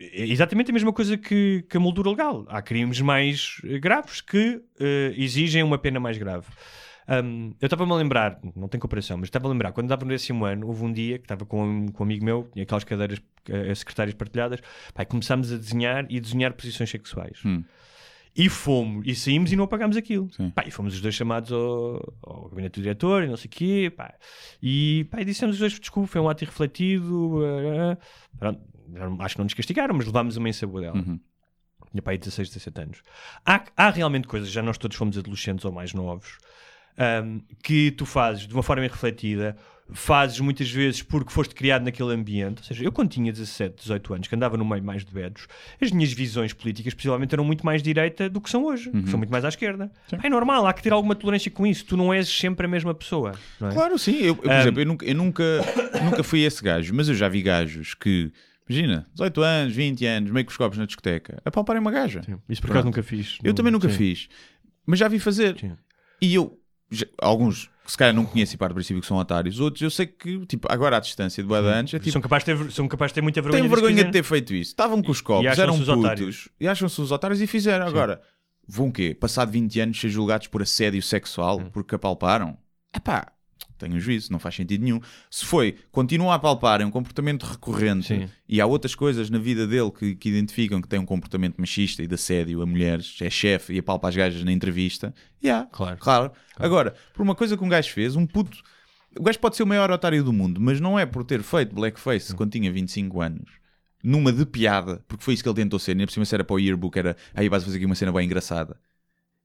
[0.00, 2.44] é exatamente a mesma coisa que, que a moldura legal.
[2.48, 6.46] Há crimes mais graves que eh, exigem uma pena mais grave.
[7.08, 10.10] Ahm, eu estava-me a lembrar, não tem comparação, mas estava a lembrar, quando estava no
[10.10, 13.20] décimo ano, houve um dia que estava com, com um amigo meu, tinha aquelas cadeiras
[13.48, 14.60] eh, secretárias partilhadas,
[14.92, 17.38] pá, começámos a desenhar e desenhar posições sexuais.
[17.44, 17.62] Hum.
[18.38, 20.28] E fomos, e saímos e não apagámos aquilo.
[20.50, 23.50] Pá, e fomos os dois chamados ao, ao gabinete do diretor e não sei o
[23.50, 23.90] quê.
[23.96, 24.12] Pá.
[24.60, 27.38] E, pá, e dissemos os dois, desculpa, foi um ato irrefletido.
[28.38, 30.98] Pronto, não- acho que não nos castigaram, mas levámos uma dela.
[30.98, 31.18] Uhum.
[31.90, 33.02] Tinha pá, aí 16, 17 anos.
[33.44, 36.36] Há, há realmente coisas, já nós todos fomos adolescentes ou mais novos,
[36.98, 39.56] ahm, que tu fazes de uma forma irrefletida,
[39.92, 42.58] fazes muitas vezes porque foste criado naquele ambiente.
[42.58, 45.46] Ou seja, eu quando tinha 17, 18 anos, que andava no meio mais de bedos,
[45.80, 49.16] as minhas visões políticas possivelmente eram muito mais direita do que são hoje, que são
[49.18, 49.90] muito mais à esquerda.
[50.22, 51.84] É normal, há que ter alguma tolerância com isso.
[51.84, 53.32] Tu não és sempre a mesma pessoa.
[53.60, 53.72] Não é?
[53.72, 54.16] Claro, sim.
[54.16, 55.44] Eu, eu, por Um, exemplo, eu nunca, eu nunca,
[56.02, 58.32] nunca fui esse gajo, mas eu já vi gajos que,
[58.68, 62.22] imagina, 18 anos, 20 anos, meio que os copos na discoteca, a palparem uma gaja.
[62.24, 62.38] Sim.
[62.48, 63.38] Isso por acaso nunca fiz.
[63.40, 63.94] Eu Não- também nunca sim.
[63.96, 64.28] fiz,
[64.84, 65.56] mas já vi fazer.
[65.60, 65.76] Sim.
[66.20, 66.58] E eu,
[66.90, 69.80] já- alguns que se calhar não conheço e para do princípio que são otários, outros
[69.80, 72.72] eu sei que, tipo, agora à distância de anos, é tipo, são, capazes de ter,
[72.72, 74.70] são capazes de ter muita vergonha têm vergonha de ter feito isso.
[74.72, 76.48] Estavam com os copos, eram os putos otários.
[76.60, 77.86] e acham-se os otários e fizeram.
[77.86, 78.20] Agora,
[78.66, 79.14] vão o quê?
[79.18, 81.70] Passado 20 anos ser julgados por assédio sexual Hum.
[81.72, 82.58] porque apalparam?
[82.94, 83.28] Epá,
[83.78, 85.00] tenho juízo, não faz sentido nenhum.
[85.30, 88.28] Se foi, continua a apalpar, é um comportamento recorrente Sim.
[88.48, 92.02] e há outras coisas na vida dele que, que identificam que tem um comportamento machista
[92.02, 95.98] e de assédio a mulheres, é chefe e apalpa as gajas na entrevista, yeah, Claro.
[95.98, 96.32] claro.
[96.56, 98.62] Agora, por uma coisa que um gajo fez, um puto.
[99.18, 101.74] O gajo pode ser o maior otário do mundo, mas não é por ter feito
[101.74, 103.50] blackface quando tinha 25 anos,
[104.02, 106.44] numa de piada, porque foi isso que ele tentou ser, nem por cima se era
[106.44, 108.78] para o yearbook, era aí vais fazer aqui uma cena bem engraçada,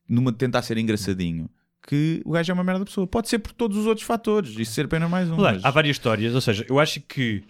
[0.08, 1.50] numa de tentar ser engraçadinho,
[1.88, 3.08] que o gajo é uma merda pessoa.
[3.08, 5.36] Pode ser por todos os outros fatores, isso ser apenas mais um.
[5.36, 7.44] Claro, mas- Há várias histórias, ou seja, eu acho que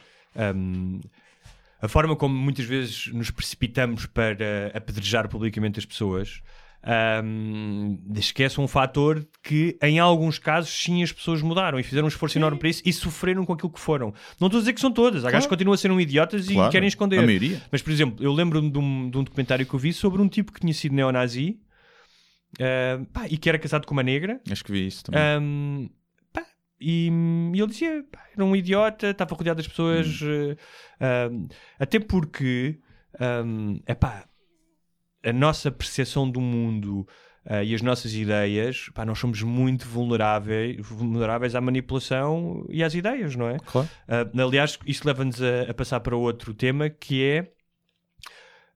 [0.55, 0.99] hum,
[1.81, 6.41] a forma como muitas vezes nos precipitamos para apedrejar publicamente as pessoas
[7.23, 12.07] hum, esquece um fator que em alguns casos sim as pessoas mudaram e fizeram um
[12.07, 14.13] esforço enorme para isso e sofreram com aquilo que foram.
[14.39, 16.49] Não estou a dizer que são todas, há gajos que continuam a ser um idiotas
[16.49, 17.19] e Claro, querem esconder.
[17.19, 17.61] a maioria.
[17.71, 20.27] Mas, por exemplo, eu lembro-me de um, de um documentário que eu vi sobre um
[20.27, 21.59] tipo que tinha sido neonazi
[22.59, 24.41] ah, pá, e que era casado com uma negra.
[24.49, 25.21] Acho que vi isso também.
[25.39, 25.89] Um,
[26.33, 26.45] pá,
[26.79, 27.09] e,
[27.53, 30.19] e ele dizia, pá, era um idiota, estava rodeado das pessoas,
[30.99, 31.47] eh, um,
[31.79, 32.79] até porque,
[33.45, 34.25] um, epá,
[35.23, 37.07] a nossa percepção do mundo
[37.45, 42.93] eh, e as nossas ideias, pá, nós somos muito vulneráveis, vulneráveis à manipulação e às
[42.93, 43.57] ideias, não é?
[43.59, 43.89] Claro.
[44.07, 47.51] Uh, aliás, isto leva-nos a, a passar para outro tema que é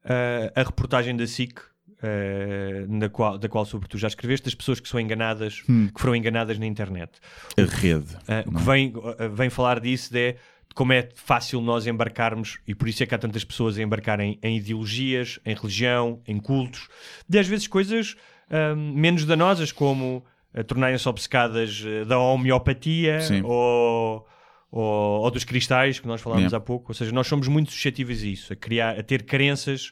[0.06, 1.60] uh, a reportagem da SIC.
[2.06, 6.00] Uh, na qual, da qual, sobre tu já escreveste, das pessoas que são enganadas, que
[6.00, 7.14] foram enganadas na internet.
[7.58, 8.16] A rede.
[8.16, 8.74] Uh, o não que é?
[8.74, 13.04] vem, uh, vem falar disso de, de como é fácil nós embarcarmos, e por isso
[13.04, 16.88] é que há tantas pessoas a embarcarem em ideologias, em religião, em cultos,
[17.28, 18.16] de às vezes coisas
[18.50, 20.24] um, menos danosas, como
[20.68, 23.42] tornarem-se obcecadas da homeopatia Sim.
[23.44, 24.26] ou,
[24.72, 26.58] ou, ou dos cristais, que nós falámos Yeah.
[26.58, 26.92] há pouco.
[26.92, 29.92] Ou seja, nós somos muito suscetíveis a isso, a, criar, a ter crenças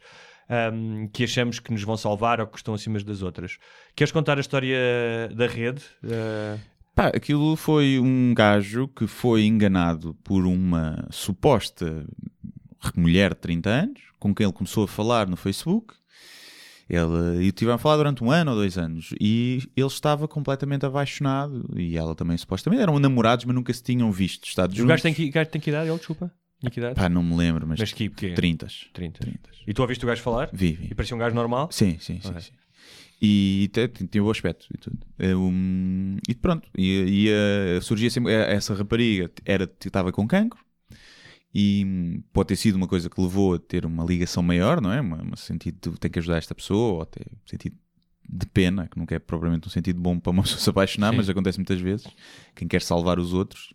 [0.74, 3.58] um, que achamos que nos vão salvar ou que estão acima das outras.
[3.96, 4.78] Queres contar a história
[5.36, 5.82] da rede?
[6.04, 6.60] Uh,
[6.96, 12.06] Pá, aquilo foi um gajo que foi enganado por uma suposta
[12.96, 15.96] mulher de 30 anos, com quem ele começou a falar no Facebook.
[16.88, 19.10] Ele, e tiveram a falar durante um ano ou dois anos.
[19.20, 21.66] E ele estava completamente apaixonado.
[21.76, 22.84] E ela também, supostamente.
[22.84, 24.46] Eram namorados, mas nunca se tinham visto.
[24.46, 25.90] Estados o gajo tem que, gajo tem que idade?
[25.90, 26.32] Ele, desculpa.
[26.64, 26.96] Tinha que idade?
[26.96, 28.68] Pá, não me lembro, mas, Mas que, que 30.
[28.94, 29.20] 30.
[29.20, 29.50] 30.
[29.68, 30.50] E tu ouviste o gajo falar?
[30.54, 30.88] Vi, vi.
[30.92, 31.68] E parecia um gajo normal?
[31.72, 32.30] Sim, sim, sim.
[32.30, 32.42] Ok.
[32.42, 32.52] sim.
[33.22, 33.70] E
[34.10, 34.98] tinha o bom aspecto e tudo.
[35.20, 36.70] Eh, um, e pronto.
[36.78, 38.32] E, e, eh, surgia sempre.
[38.34, 40.60] eh, Essa rapariga era, estava com cancro.
[41.54, 44.92] E hum, pode ter sido uma coisa que levou a ter uma ligação maior, não
[44.92, 45.02] é?
[45.02, 47.76] Uma sentido de tem que ajudar esta pessoa, ou até sentido
[48.28, 51.18] de pena, que nunca é propriamente um sentido bom para uma pessoa se apaixonar, Sim.
[51.18, 52.08] mas acontece muitas vezes.
[52.56, 53.74] Quem quer salvar os outros.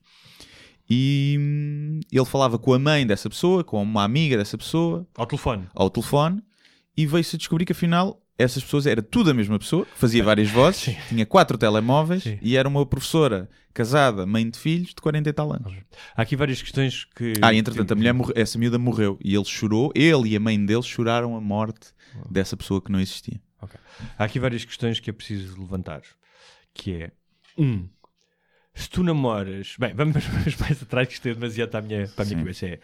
[0.91, 5.27] E hum, ele falava com a mãe dessa pessoa, com uma amiga dessa pessoa, Ao
[5.27, 5.67] telefone.
[5.75, 6.43] ao telefone
[6.97, 10.49] e veio-se a descobrir que afinal essas pessoas era tudo a mesma pessoa, fazia várias
[10.49, 12.39] vozes, tinha quatro telemóveis Sim.
[12.41, 15.75] e era uma professora casada, mãe de filhos, de 40 e tal anos.
[16.17, 17.33] Há aqui várias questões que.
[17.43, 20.41] Ah, e entretanto, a mulher morre- essa miúda morreu e ele chorou, ele e a
[20.41, 21.89] mãe dele choraram a morte
[22.31, 23.41] dessa pessoa que não existia.
[23.61, 23.79] Ok.
[24.17, 26.03] Há aqui várias questões que é preciso levantar.
[26.73, 27.11] Que é.
[27.59, 27.89] Um.
[28.79, 29.75] Se tu namoras.
[29.79, 32.37] Bem, vamos, vamos mais atrás, que isto é demasiado para a minha, para a minha
[32.39, 32.43] Sim.
[32.45, 32.67] cabeça.
[32.67, 32.79] É.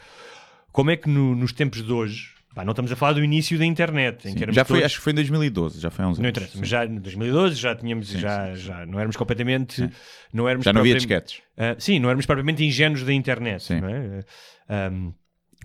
[0.72, 2.34] Como é que no- nos tempos de hoje.
[2.54, 4.22] Pá, não estamos a falar do início da internet.
[4.22, 4.34] Sim.
[4.52, 6.36] Já foi, todos- acho que foi em 2012, já foi há uns Não anos.
[6.36, 9.90] interessa, mas já em 2012 já tínhamos, já, já não éramos completamente,
[10.32, 11.42] não éramos Já não havia disquetes.
[11.56, 13.62] Ah, sim, não éramos propriamente ingênuos da internet.
[13.64, 13.80] Sim.
[13.80, 14.20] não é?
[14.68, 15.12] Ah, um,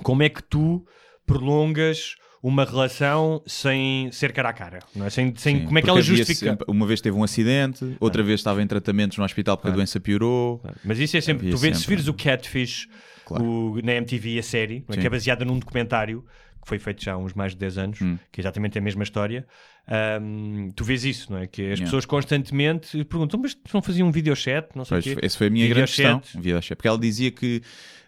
[0.03, 0.83] como é que tu
[1.27, 4.79] prolongas uma relação sem ser cara a cara?
[4.95, 5.09] Não é?
[5.09, 6.51] sem, sem, Sim, como é que ela justifica?
[6.51, 9.73] sempre- uma vez teve um acidente, outra vez estava em tratamentos no hospital porque a
[9.73, 10.61] doença piorou.
[10.83, 11.47] Mas isso é sempre.
[11.47, 12.87] Havia Tu vês, se vires o Catfish
[13.25, 13.43] Claro.
[13.43, 14.97] o- na MTV, a série, é?
[14.97, 16.23] Que é baseada num documentário
[16.61, 18.17] que foi feito já há uns mais de 10 anos, Hum.
[18.31, 19.45] que é exatamente a mesma história.
[19.91, 21.47] ahm, tu vês isso, não é?
[21.47, 21.85] Que as Yeah.
[21.85, 24.69] pessoas constantemente perguntam, mas tu não faziam um videochat?
[24.75, 25.25] Não sei o Pois, quê.
[25.25, 26.21] essa foi a minha grande questão.
[26.35, 26.75] Videochat.
[26.75, 27.61] Porque ela dizia que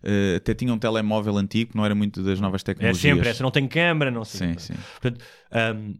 [0.03, 3.01] eh, até tinha um telemóvel antigo, não era muito das novas É tecnologias.
[3.01, 4.53] sempre, essa não tem câmara, não sei.
[4.53, 4.73] Sim, sim.
[4.99, 5.23] Portanto,
[5.75, 5.95] hum,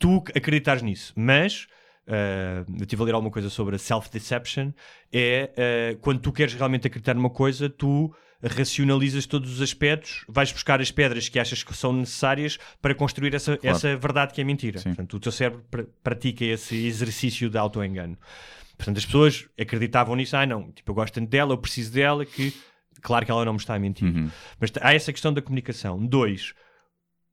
[0.00, 1.66] tu acreditas nisso, mas
[2.06, 4.72] uh, eu estive a ler alguma coisa sobre a self-deception.
[5.12, 10.52] É uh, quando tu queres realmente acreditar numa coisa, tu racionalizas todos os aspectos, vais
[10.52, 13.76] buscar as pedras que achas que são necessárias para construir essa, Claro.
[13.76, 14.78] essa verdade que é mentira.
[14.78, 14.90] Sim.
[14.90, 18.16] Portanto, o teu cérebro pr- pratica esse exercício de auto-engano.
[18.76, 20.36] Portanto, as pessoas acreditavam nisso.
[20.36, 22.52] Ah, não, tipo, eu gosto tanto dela, eu preciso dela, que
[23.00, 24.06] claro que ela não me está a mentir.
[24.14, 24.30] Uhum.
[24.60, 26.04] Mas há essa questão da comunicação.
[26.04, 26.52] Dois,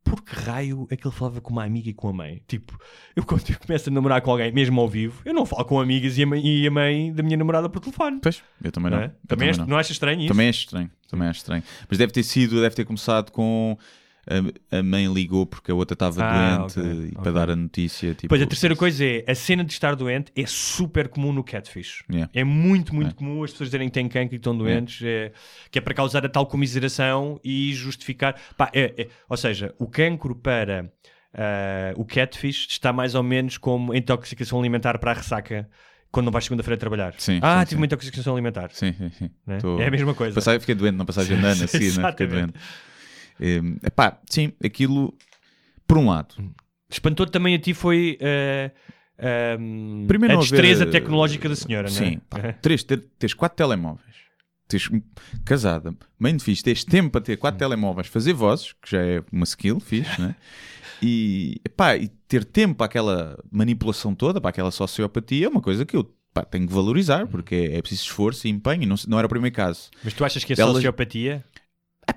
[0.03, 2.41] por que raio é que ele falava com uma amiga e com a mãe?
[2.47, 2.77] Tipo,
[3.15, 5.79] eu quando eu começo a namorar com alguém, mesmo ao vivo, eu não falo com
[5.79, 8.19] amigas e a mãe, e a mãe da minha namorada por telefone.
[8.21, 8.97] Pois, eu também não.
[8.99, 9.07] Não, é?
[9.07, 9.65] Eu também és- não.
[9.67, 10.27] não achas estranho isso?
[10.27, 11.63] Também acho estranho, também acho estranho.
[11.89, 13.77] Mas deve ter sido, deve ter começado com
[14.25, 17.11] a, a mãe ligou porque a outra estava Ah, doente ok, e ok.
[17.23, 18.13] para dar a notícia.
[18.13, 21.43] Tipo, Pois a terceira coisa é a cena de estar doente é super comum no
[21.43, 22.03] catfish.
[22.09, 22.29] Yeah.
[22.33, 23.13] É muito, muito É.
[23.13, 25.31] comum as pessoas dizerem que têm cancro e que estão doentes, é,
[25.69, 28.35] que é para causar a tal comiseração e justificar.
[28.57, 30.91] Pá, é- é- ou seja, o cancro para
[31.35, 35.67] ah, o catfish está mais ou menos como intoxicação alimentar para a ressaca
[36.11, 37.15] quando não vais segunda-feira trabalhar.
[37.17, 37.75] Sim, ah, sim, tive sim.
[37.77, 38.69] uma intoxicação alimentar.
[38.71, 39.29] Sim, sim, sim.
[39.47, 39.57] né?
[39.57, 40.59] Tô- É a mesma coisa.
[40.59, 42.11] Fiquei doente, não passagem de ano, assim, né?
[42.11, 42.53] Fiquei doente.
[43.39, 45.13] Hum, epá, sim, aquilo,
[45.87, 46.35] por um lado,
[46.89, 48.71] Espantou também a ti foi ah,
[49.17, 49.57] ah,
[50.07, 52.51] Primeiro a não haver, destreza eh, tecnológica da senhora, Sim, não é?
[52.51, 54.15] pá, três, ter, teres quatro telemóveis,
[54.67, 54.89] teres
[55.45, 59.43] casada, bem fixe, teres tempo para ter quatro telemóveis, fazer vozes, que já é uma
[59.43, 60.35] skill fixe, né?
[61.01, 65.85] E, epá, e ter tempo para aquela manipulação toda, para aquela sociopatia, é uma coisa
[65.85, 69.17] que eu pá, tenho que valorizar, porque é, é preciso esforço e empenho, não, não
[69.17, 69.89] era o primeiro caso.
[70.03, 71.62] Mas tu achas que a sociopatia É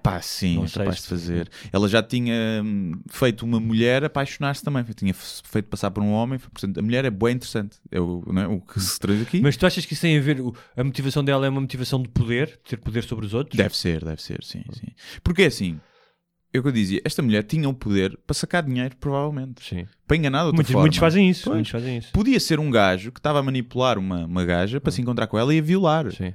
[0.07, 1.51] pá, sim, é capaz de fazer.
[1.73, 6.39] Ela já tinha hum, feito uma mulher apaixonar-se também, tinha feito passar por um homem,
[6.39, 8.47] portanto, a mulher é bem interessante, é o, não é?
[8.47, 9.41] o que se traz aqui.
[9.41, 10.39] Mas tu achas que isso tem a ver,
[10.77, 13.57] a motivação dela é uma motivação de poder, de ter poder sobre os outros?
[13.57, 14.89] Deve ser, deve ser, sim, sim.
[15.25, 15.81] Porque é assim,
[16.53, 19.65] é o que eu dizia, esta mulher tinha o poder para sacar dinheiro, provavelmente.
[19.65, 19.87] Sim.
[20.07, 20.83] Para enganar de outra Muitos, forma.
[20.83, 21.45] muitos fazem isso.
[21.45, 21.55] Pois.
[21.55, 22.13] Muitos fazem isso.
[22.13, 25.37] Podia ser um gajo que estava a manipular uma, uma gaja para se encontrar com
[25.37, 26.33] ela e a violar, Sim.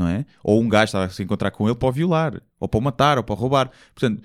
[0.00, 0.24] Não é?
[0.42, 2.82] Ou um gajo estava a se encontrar com ele para o violar, ou para o
[2.82, 3.70] matar, ou para o roubar.
[3.94, 4.22] Portanto,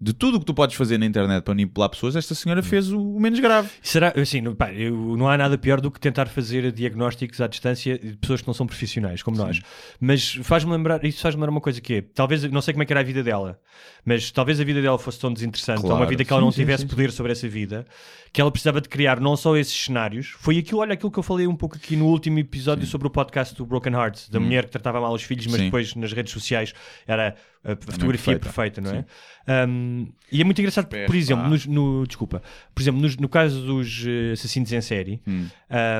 [0.00, 2.90] de tudo o que tu podes fazer na internet para manipular pessoas, esta senhora fez
[2.92, 3.68] o, menos grave.
[3.80, 7.46] Será, assim, não, pá, eu- não há nada pior do que tentar fazer diagnósticos à
[7.46, 9.60] distância de pessoas que não são profissionais, como nós.
[10.00, 12.86] Mas faz-me lembrar, isso faz-me lembrar uma coisa que é, talvez, não sei como é
[12.86, 13.58] que era a vida dela,
[14.04, 16.10] mas talvez a vida dela fosse tão desinteressante, ou uma Claro.
[16.10, 17.86] vida que ela Sim, não sim, tivesse sim, poder sobre essa vida,
[18.32, 21.22] que ela precisava de criar não só esses cenários, foi aquilo, olha, aquilo que eu
[21.22, 24.64] falei um pouco aqui no último episódio sobre o podcast do Broken Hearts, da mulher
[24.66, 25.58] que tratava mal os filhos, mas Hum.
[25.58, 25.64] Sim.
[25.66, 26.74] depois nas redes sociais
[27.06, 27.34] era
[27.72, 28.80] a fotografia perfeita.
[28.80, 29.66] perfeita, não é?
[29.68, 31.50] Um, e é muito engraçado, porque, por exemplo, pá.
[31.50, 32.42] nos- no, desculpa,
[32.74, 35.46] por exemplo, nos- no, caso dos eh, assassinos em série, Hum.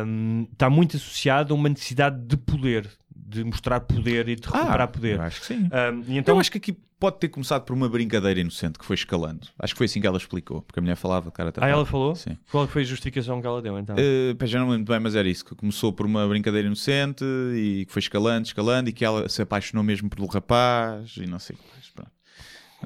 [0.06, 4.88] um, está muito associado a uma necessidade de poder, de mostrar poder e de recuperar
[4.88, 5.14] poder.
[5.20, 5.54] Ah, eu acho que sim.
[5.58, 8.78] Um, e Então, então, eu acho que aqui pode ter começado por uma brincadeira inocente
[8.78, 9.46] que foi escalando.
[9.58, 12.14] Acho que foi assim que ela explicou, porque a mulher falava cara ah, ela falou?
[12.14, 12.36] Sim.
[12.50, 13.96] Qual foi a justificação que ela deu então?
[13.96, 15.44] Uh, pá, já não me lembro bem, mas era isso.
[15.44, 17.24] Que começou por uma brincadeira inocente
[17.54, 21.38] e que foi escalando, escalando e que ela se apaixonou mesmo pelo rapaz e não
[21.38, 21.88] sei o que mais.
[21.90, 22.10] pronto.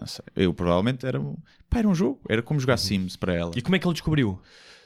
[0.01, 0.25] Não sei.
[0.37, 1.37] Eu provavelmente era, um-
[1.69, 3.53] pá, era um jogo, era como jogar Sims para ela.
[3.57, 4.41] E como é que ele descobriu?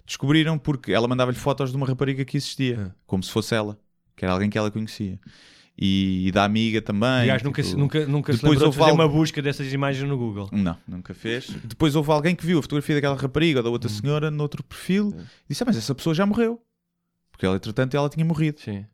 [0.06, 2.94] Descobriram porque ela mandava-lhe fotos de uma rapariga que existia, Ah.
[3.06, 3.78] como se fosse ela,
[4.16, 5.18] que era alguém que ela conhecia.
[5.76, 7.26] E, da amiga também.
[7.42, 10.16] nunca, se- tipo- nunca, nunca se Depois de houve algo- uma busca dessas imagens no
[10.16, 10.48] Google.
[10.52, 11.50] Não, nunca fez.
[11.64, 13.72] Depois houve alguém que viu a fotografia daquela rapariga ou da Hum.
[13.72, 16.60] outra senhora noutro perfil e disse: Ah, mas essa pessoa já morreu.
[17.32, 18.60] Porque ela, entretanto, ela tinha morrido.
[18.60, 18.84] Sim.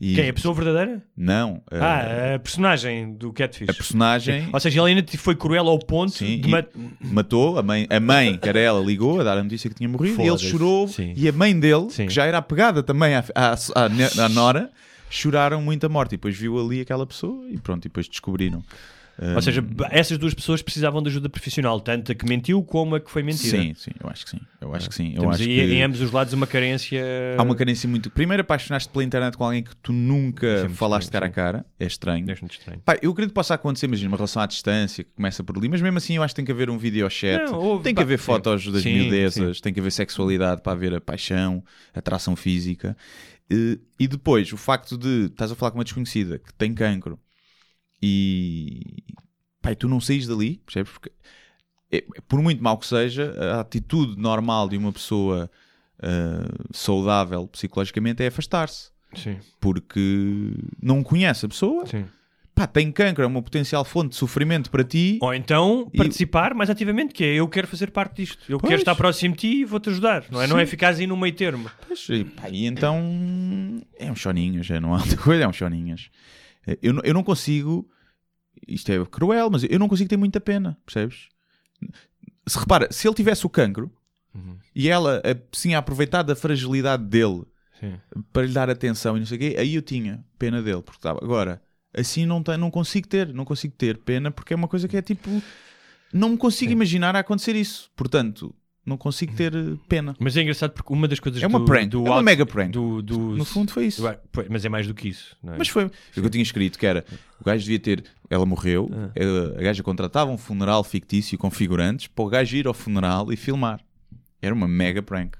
[0.00, 0.30] E- Quem?
[0.30, 1.02] A pessoa verdadeira?
[1.14, 1.60] Não.
[1.70, 3.68] eh, Ah, a personagem do Catfish.
[3.68, 6.64] a personagem Ou seja, ela ainda foi cruel ao ponto Sim, de e- ma-
[7.02, 9.88] matou, a mãe, a mãe, que era ela, ligou a dar a notícia que tinha
[9.90, 10.88] morrido e ele chorou.
[10.88, 11.12] Sim.
[11.14, 12.06] E a mãe dele, Sim.
[12.06, 14.70] que já era apegada também à, à, à, à Nora,
[15.10, 16.12] choraram muito a morte.
[16.14, 18.62] E depois viu ali aquela pessoa e pronto, e depois descobriram.
[19.34, 23.00] Ou seja, essas duas pessoas precisavam de ajuda profissional, tanto a que mentiu como a
[23.00, 23.58] que foi mentira.
[23.60, 24.40] Sim, sim, eu acho que sim.
[24.60, 25.08] Eu acho que sim.
[25.12, 25.60] Eu Temos acho que...
[25.60, 27.02] em ambos os lados uma carência.
[27.36, 28.10] Há uma carência muito.
[28.10, 31.66] Primeiro, apaixonaste pela internet com alguém que tu é nunca muito falaste cara a cara.
[31.80, 32.24] É estranho.
[32.26, 32.80] Deixa muito estranho.
[32.84, 35.68] Pá, eu acredito que possa acontecer, imagina, uma relação à distância que começa por ali,
[35.68, 37.98] mas mesmo assim eu acho que tem que haver um videochat, Não, houve- tem que
[38.00, 41.60] pá, haver fotos das Sim, miudezas, tem que haver sexualidade para haver a paixão,
[41.92, 42.96] atração física.
[43.50, 47.18] Eh, E depois, o facto de estás a falar com uma desconhecida que tem cancro
[48.02, 48.82] e
[49.70, 50.92] e tu não saís dali, percebes?
[50.92, 51.12] Porque
[51.90, 55.50] é- por muito mal que seja, a atitude normal de uma pessoa
[56.00, 62.06] eh, saudável psicologicamente é afastar-se Sim, porque não conhece a pessoa, sim.
[62.58, 65.18] Pá, tem cancro, é uma potencial fonte de sofrimento para ti.
[65.22, 68.68] Ou então E- participar mais ativamente, que é eu quero fazer parte disto, eu Pois.
[68.68, 70.46] quero estar próximo de ti e vou-te ajudar, não é?
[70.46, 70.70] Não é Sim.
[70.70, 71.70] ficares aí no meio termo.
[71.86, 75.52] Pois, e, pá, e então é um choninhas, já não há outra coisa, é um
[75.52, 76.10] choninhas.
[76.82, 77.88] Eu, não- eu não consigo,
[78.66, 81.28] isto é cruel, mas eu não consigo ter muita pena, percebes?
[82.46, 83.90] Se repara, se ele tivesse o cancro
[84.74, 87.42] e ela eh, sim a aproveitar da fragilidade dele
[87.80, 87.94] Sim.
[88.32, 90.98] para lhe dar atenção e não sei o quê, aí eu tinha pena dele, porque
[90.98, 91.18] estava.
[91.22, 91.60] Agora,
[91.98, 94.96] assim não, tem, não consigo ter, não consigo ter pena porque é uma coisa que
[94.96, 95.42] é tipo.
[96.12, 97.90] Não me consigo imaginar a acontecer isso.
[97.94, 98.54] Portanto,
[98.86, 100.16] não consigo ter eh, pena.
[100.18, 102.24] Mas é engraçado porque uma das coisas É uma do, prank, do é uma auto-
[102.24, 102.72] mega prank.
[102.72, 104.02] Do, do- No fundo foi isso.
[104.48, 105.36] mas é mais do que isso.
[105.46, 105.56] É?
[105.58, 107.04] Mas foi o que eu tinha escrito, que era
[107.38, 108.04] o gajo devia ter.
[108.30, 109.10] Ela morreu, Ah.
[109.14, 113.30] eh, a gaja contratava um funeral fictício com figurantes para o gajo ir ao funeral
[113.32, 113.80] e filmar.
[114.40, 115.36] Era uma mega prank.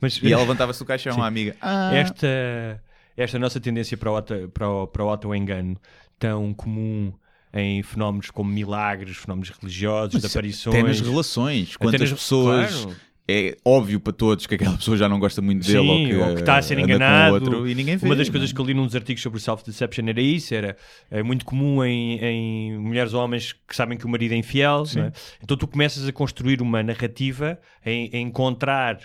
[0.00, 1.20] Mas- E ela levantava-se do caixão, Sim.
[1.20, 1.54] a amiga.
[1.60, 2.82] Ah, esta,
[3.22, 5.76] esta nossa tendência para o, auto, para o, para o auto-engano
[6.18, 7.12] tão comum
[7.52, 10.74] em fenómenos como milagres, fenómenos religiosos, Mas aparições.
[10.76, 11.76] Até nas relações.
[11.76, 12.74] Quantas nas- pessoas.
[12.82, 12.96] claro.
[13.30, 16.16] É óbvio para todos que aquela pessoa já não gosta muito dele Sim, ou que,
[16.16, 17.34] ou que está a ser enganado.
[17.34, 18.06] outro e ninguém vê.
[18.06, 18.38] Uma das não é?
[18.38, 20.74] coisas que eu li nos artigos sobre self-deception era isso, era
[21.10, 24.82] é muito comum em, em mulheres ou homens que sabem que o marido é infiel.
[24.96, 25.12] é?
[25.44, 28.98] Então tu começas a construir uma narrativa, em, em encontrar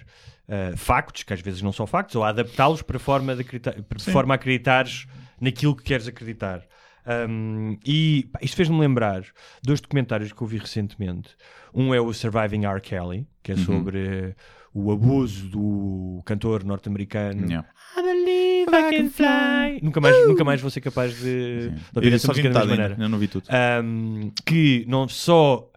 [0.49, 3.81] ah, factos, que às vezes não são factos, ou a adaptá-los para forma de acreditar,
[3.83, 5.05] para forma a acreditares
[5.39, 6.61] naquilo que queres acreditar.
[7.05, 9.23] Um, e pá, isto fez-me lembrar
[9.61, 11.31] dois documentários que eu vi recentemente.
[11.73, 12.79] Um é o Surviving R.
[12.79, 13.65] Kelly, que é Uhum.
[13.65, 14.35] sobre
[14.73, 17.45] o abuso do cantor norte-americano.
[17.45, 17.67] Yeah.
[17.97, 19.79] I believe I can fly.
[19.83, 22.93] Nunca mais, nunca mais vou ser capaz de, de Eu ouvir essa música da maneira.
[22.93, 23.47] ainda não vi tudo.
[23.83, 25.69] Um, que não só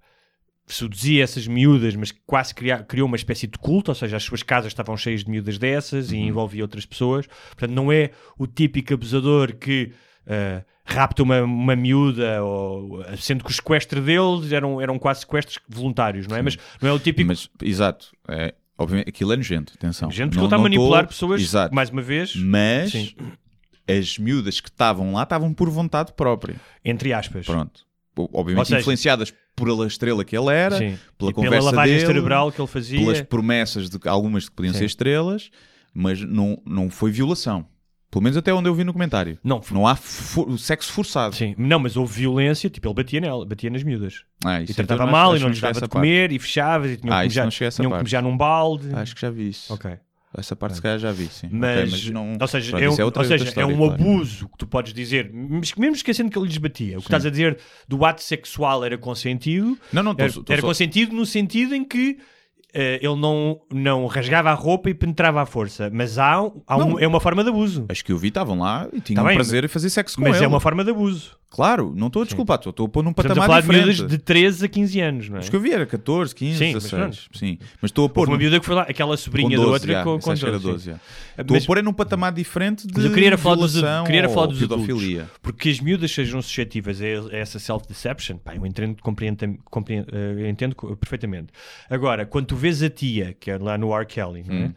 [0.66, 4.24] seduzia essas miúdas, mas que quase cria- criou uma espécie de culto, ou seja, as
[4.24, 6.16] suas casas estavam cheias de miúdas dessas Uhum.
[6.16, 7.26] e envolvia outras pessoas.
[7.50, 9.92] Portanto, não é o típico abusador que
[10.28, 15.60] ah, rapta uma, uma miúda, ou, sendo que os sequestros deles eram, eram quase sequestros
[15.68, 16.42] voluntários, não é?
[16.42, 17.28] Mas não é o típico.
[17.28, 18.08] Mas, exato.
[18.28, 20.10] É, obviamente, aquilo é nojento, atenção.
[20.10, 21.72] Gente, porque Não- está a manipular tô- pessoas, Exato.
[21.72, 23.14] mais uma vez, Mas Sim.
[23.88, 26.56] as miúdas que estavam lá estavam por vontade própria.
[26.84, 27.46] entre aspas.
[27.46, 27.85] Pronto.
[28.32, 30.98] Obviamente seja- influenciadas pela estrela que ele era, Sim.
[31.18, 32.98] pela E pela conversa lavagem dele, cerebral que ele fazia.
[33.00, 34.78] pelas promessas de que algumas que podiam Sim.
[34.80, 35.50] ser estrelas,
[35.94, 37.66] mas não, não foi violação.
[38.10, 39.36] Pelo menos até onde eu vi no comentário.
[39.44, 41.34] Não, Não há for- sexo forçado.
[41.34, 44.24] Sim, não, mas houve violência, tipo, ele batia nela, batia nas miúdas.
[44.44, 46.96] Ah, E isso tratava então mal e não lhes dava de comer e fechavas e
[46.96, 48.02] tinham Ah, que tinham que parte.
[48.04, 48.88] mijar num balde.
[48.88, 49.02] parte.
[49.02, 49.74] Acho que já vi isso.
[49.74, 49.90] Ok.
[50.36, 51.46] Essa parte se calhar já vi, sim.
[51.46, 52.36] Ok, Mas, não...
[52.40, 54.02] ou seja, pronto, é um, isso outra- ou seja, outra é história, um claro.
[54.02, 56.98] abuso que tu podes dizer, mas mesmo esquecendo que ele lhes batia.
[56.98, 57.58] O que estás a dizer
[57.88, 61.74] do ato sexual era consentido, Não, não, tô- era, tô era só- consentido no sentido
[61.74, 62.18] em que
[63.00, 66.98] ele não, não rasgava a roupa e penetrava à força, mas há, um- há um-
[66.98, 67.86] é uma forma de abuso.
[67.88, 70.22] As que eu vi estavam lá e tinham Tá bem, prazer em fazer sexo com
[70.22, 70.44] Mas ele.
[70.44, 71.36] é uma forma de abuso.
[71.48, 73.66] Claro, não estou a desculpar, estou estou a pôr num Estamos a patamar falar de
[73.68, 73.96] diferente.
[74.00, 75.40] miúdas de 13 a 15 anos, não é?
[75.40, 77.28] Os que eu vi era 14, 15, Sim, mas 16.
[77.32, 79.54] Sim, mas estou a pôr Houve uma num- miúda que foi lá, aquela sobrinha com
[79.64, 80.90] 12, da outra já, com, essa com acho que era 12, 12, sim.
[80.90, 81.42] já.
[81.42, 83.74] Estou Mas- a pôr é num patamar diferente de Mas eu queria era falar dos,
[83.74, 85.20] violação queria era falar ou dos pedofilia.
[85.20, 90.08] adultos, porque as miúdas sejam suscetíveis a, a essa self-deception, pá, eu entendo, compreendo, compreendo,
[90.12, 91.52] eh, entendo co- perfeitamente.
[91.88, 94.06] Agora, quando tu vês a tia, que é lá no R.
[94.06, 94.72] Kelly, não é?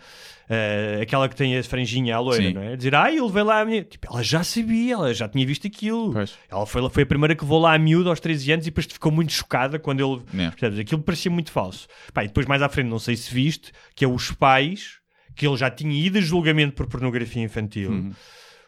[0.52, 2.48] Eh, aquela que tem a franjinha à loira, Hum.
[2.48, 2.54] Sim.
[2.54, 2.76] não é?
[2.76, 3.84] Dizer, ai, ele veio lá a minha...
[3.84, 6.12] Tipo, ela já sabia, ela já tinha visto aquilo.
[6.12, 6.36] Pois.
[6.50, 8.70] Ela foi, ela foi a primeira que levou lá a miúda aos 13 anos e
[8.72, 10.44] depois ficou muito chocada quando ele...
[10.44, 10.50] É.
[10.50, 10.80] Percebes?
[10.80, 11.88] Aquilo parecia muito falso.
[12.14, 14.94] Pá, e depois mais à frente, não sei se viste, que é os pais,
[15.36, 17.92] que ele já tinha ido a julgamento por pornografia infantil.
[17.92, 18.12] Uhum.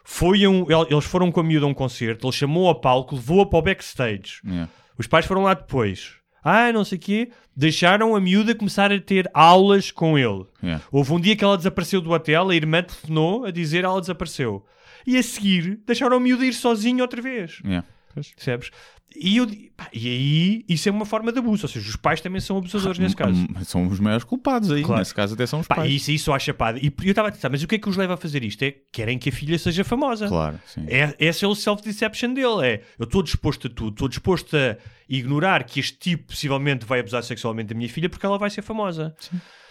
[0.04, 2.80] Foi a um, el- eles foram com a miúda a um concerto, ele chamou ao
[2.80, 4.34] palco, levou-a para o backstage.
[4.48, 4.68] É.
[4.98, 6.14] Os pais foram lá depois.
[6.42, 7.30] Ah, não sei o quê.
[7.54, 10.44] Deixaram a miúda começar a ter aulas com ele.
[10.62, 10.80] É.
[10.90, 14.64] Houve um dia que ela desapareceu do hotel, a irmã telefonou a dizer ela desapareceu.
[15.06, 17.60] E a seguir, deixaram a miúda ir sozinha outra vez.
[17.64, 17.82] É.
[18.14, 18.70] Percebes?
[19.16, 21.64] E, eu, pá, e aí, isso é uma forma de abuso.
[21.64, 23.32] Ou seja, os pais também são abusadores nesse caso.
[23.34, 24.82] Hum, São os maiores culpados aí.
[24.82, 24.98] Claro.
[25.00, 25.92] Nesse caso até são os Pá, pais.
[25.92, 26.78] isso, isso à chapada.
[26.78, 28.62] E eu estava a pensar, mas o que é que os leva a fazer isto?
[28.62, 30.28] É querem que a filha seja famosa.
[30.28, 30.84] Claro, sim.
[30.88, 32.64] É, esse é o self-deception dele.
[32.66, 34.76] É eu estou disposto a tudo, estou disposto a
[35.08, 38.62] ignorar que este tipo possivelmente vai abusar sexualmente da minha filha porque ela vai ser
[38.62, 39.14] famosa.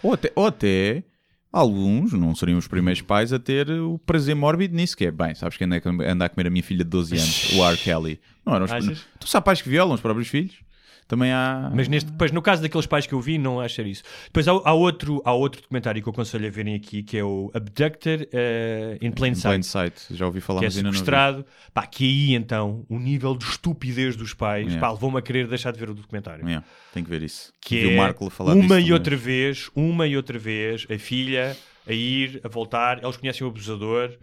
[0.02, 1.02] Ou até, ou até
[1.52, 5.34] alguns, não seriam os primeiros pais a ter o prazer mórbido nisso, que é bem,
[5.34, 7.76] sabes que anda, a- comer a minha filha de 12 anos, o R.
[7.82, 8.18] Kelly.
[8.44, 8.72] Não eram os,
[9.20, 10.54] tu sabes pais que violam os próprios filhos?
[11.12, 11.70] Também há.
[11.74, 14.02] Mas neste, depois, no caso daqueles pais que eu vi, não ser isso.
[14.24, 17.22] Depois há, há outro, há outro documentário que eu aconselho a verem aqui, que é
[17.22, 19.48] o Abducted eh, in Plain Sight.
[19.48, 21.44] plain sight, já ouvi falar, que é sequestrado.
[21.74, 24.80] Pá, que aí então, o nível de estupidez dos pais, Yeah.
[24.80, 26.46] pá, levou-me a querer deixar de ver o documentário.
[26.46, 27.52] Yeah, tenho que ver isso.
[27.60, 31.54] que é o Marco falar uma e outra vez, uma e outra vez, a filha
[31.86, 34.16] a ir, a voltar, eles conhecem o abusador.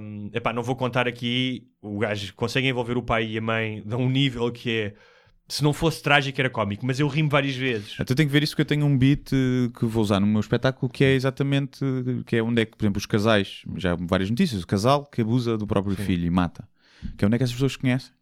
[0.00, 3.80] Um, epá, não vou contar aqui, o gajo consegue envolver o pai e a mãe
[3.86, 4.94] de um nível que é,
[5.46, 7.96] se não fosse trágico era cómico, mas eu rimo várias vezes.
[8.00, 10.26] Então tenho que ver isso porque eu tenho um beat eh, que vou usar no
[10.26, 11.80] meu espetáculo que é exatamente
[12.26, 15.04] que é onde é que, por exemplo, os casais, já há várias notícias, o casal
[15.04, 16.66] que abusa do próprio filho e mata.
[17.18, 18.12] Que é onde é que essas pessoas se conhecem.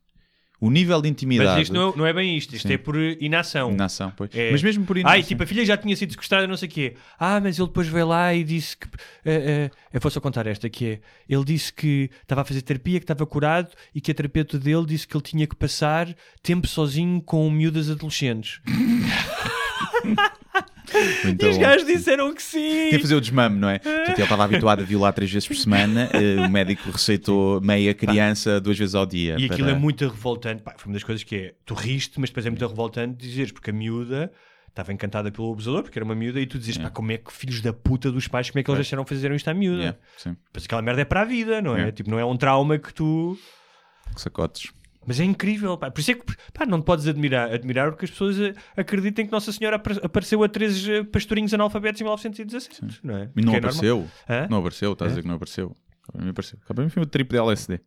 [0.62, 1.51] O nível de intimidade.
[1.51, 2.74] Mas isto não é, não é bem isto, isto Sim.
[2.74, 3.72] é por inação.
[3.72, 4.30] Inação, pois.
[4.32, 4.52] É.
[4.52, 5.12] Mas mesmo por inação.
[5.12, 6.94] Ai, tipo, a filha já tinha sido sequestrada, não sei o quê.
[7.18, 8.86] Ah, mas ele depois veio lá e disse que.
[9.24, 11.01] eh, eh, eu vou só contar esta, que é.
[11.28, 14.86] Ele disse que estava a fazer terapia, que estava curado e que a terapeuta dele
[14.86, 18.60] disse que ele tinha que passar tempo sozinho com miúdas adolescentes.
[21.24, 21.62] Muito E os bom.
[21.62, 22.60] gajos disseram que sim.
[22.60, 23.78] Tem que fazer o desmame, não é?
[23.78, 26.09] Portanto, ele estava habituado a violar três vezes por semana.
[26.14, 29.36] eh, o médico receitou meia criança duas vezes ao dia.
[29.39, 30.62] E aquilo para- é muito revoltante.
[30.62, 33.52] Pá, foi uma das coisas que é, tu riste, mas depois é muito revoltante dizeres,
[33.52, 34.32] porque a miúda
[34.69, 37.31] estava encantada pelo abusador, porque era uma miúda, e tu dizes, pá, como é que
[37.32, 39.78] filhos da puta dos pais, como é que eles deixaram fazer isto à miúda?
[39.82, 41.77] Yeah, sim, Mas aquela merda é para a vida, não é?
[41.78, 41.93] Yeah.
[41.93, 43.39] Tipo, não é um trauma que tu.
[44.14, 44.73] que sacotes.
[45.07, 45.91] Mas é incrível, pá.
[45.91, 49.27] Por isso é que pá, não te podes admirar, admirar porque as pessoas eh, acreditem
[49.27, 53.31] que Nossa Senhora apare- apareceu a 13 eh, pastorinhos analfabetos em 1917, não é?
[53.37, 54.09] E não é apareceu.
[54.29, 54.47] Hã?
[54.49, 55.77] Não apareceu, estás a dizer que não apareceu.
[56.15, 56.59] Mim apareceu.
[56.79, 57.81] Mim foi o triplo de LSD.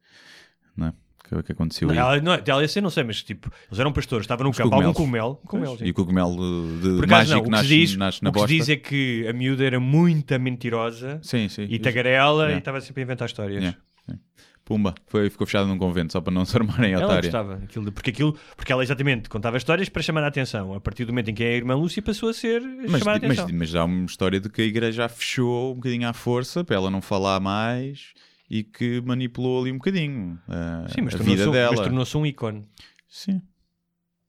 [0.76, 0.94] Não é?
[1.28, 2.22] Que, que aconteceu Não, aí.
[2.22, 4.76] não, é- de LSC não sei, mas tipo, eles eram pastores, estavam no Os campo,
[4.76, 5.38] algum cogumelos.
[5.40, 5.48] cogumelo.
[5.48, 5.86] cogumelo, sim.
[5.86, 6.36] E o cogumelo
[6.82, 8.56] de mágico não, o nasce, diz, nasce na o que se bosta.
[8.58, 11.66] diz é que a miúda era muito mentirosa Sim, sim.
[11.68, 12.56] e tagarela Yeah.
[12.56, 13.64] e estava sempre a inventar histórias.
[13.64, 14.20] Yeah, sim.
[14.66, 17.22] Pumba, foi, ficou fechado num convento só para não se armarem a Ela otária.
[17.22, 20.74] gostava aquilo de- porque aquilo, porque ela exatamente contava histórias para chamar a atenção.
[20.74, 23.28] A partir do momento em que a irmã Lúcia passou a ser Mas, chamar a
[23.28, 23.50] mas, atenção.
[23.54, 26.76] mas há uma história de que a igreja a fechou um bocadinho à força para
[26.76, 28.14] ela não falar mais
[28.50, 31.72] e que manipulou ali um bocadinho uh, Sim, mas a vida dela.
[31.72, 32.64] mas tornou-se um ícone.
[33.08, 33.42] Sim.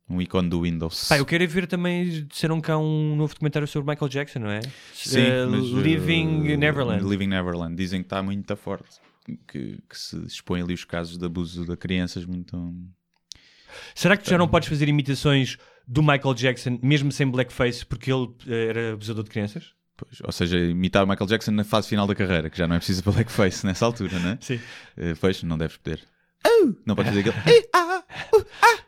[0.09, 1.09] Um ícone do Windows.
[1.09, 4.51] Pá, eu quero é ver também, disseram cá um novo documentário sobre Michael Jackson, não
[4.51, 4.61] é?
[4.95, 7.05] Sim, Eh, mas, uh, Living Neverland.
[7.09, 7.75] Living Neverland.
[7.75, 9.01] Dizem que está muito forte.
[9.47, 12.73] Que, que se expõe ali os casos de abuso de crianças muito.
[13.95, 18.13] Será que tu já não podes fazer imitações do Michael Jackson, mesmo sem blackface, porque
[18.13, 19.75] ele eh, era abusador de crianças?
[19.97, 22.77] Pois, ou seja, imitar o Michael Jackson na fase final da carreira, que já não
[22.77, 24.39] é preciso para blackface nessa altura, não é?
[24.41, 24.61] Sim.
[24.97, 26.01] Eh, pois, não deves poder.
[26.85, 27.37] Não podes fazer aquele.
[27.59, 28.03] "Eh, ah,
[28.35, 28.79] uh, ah."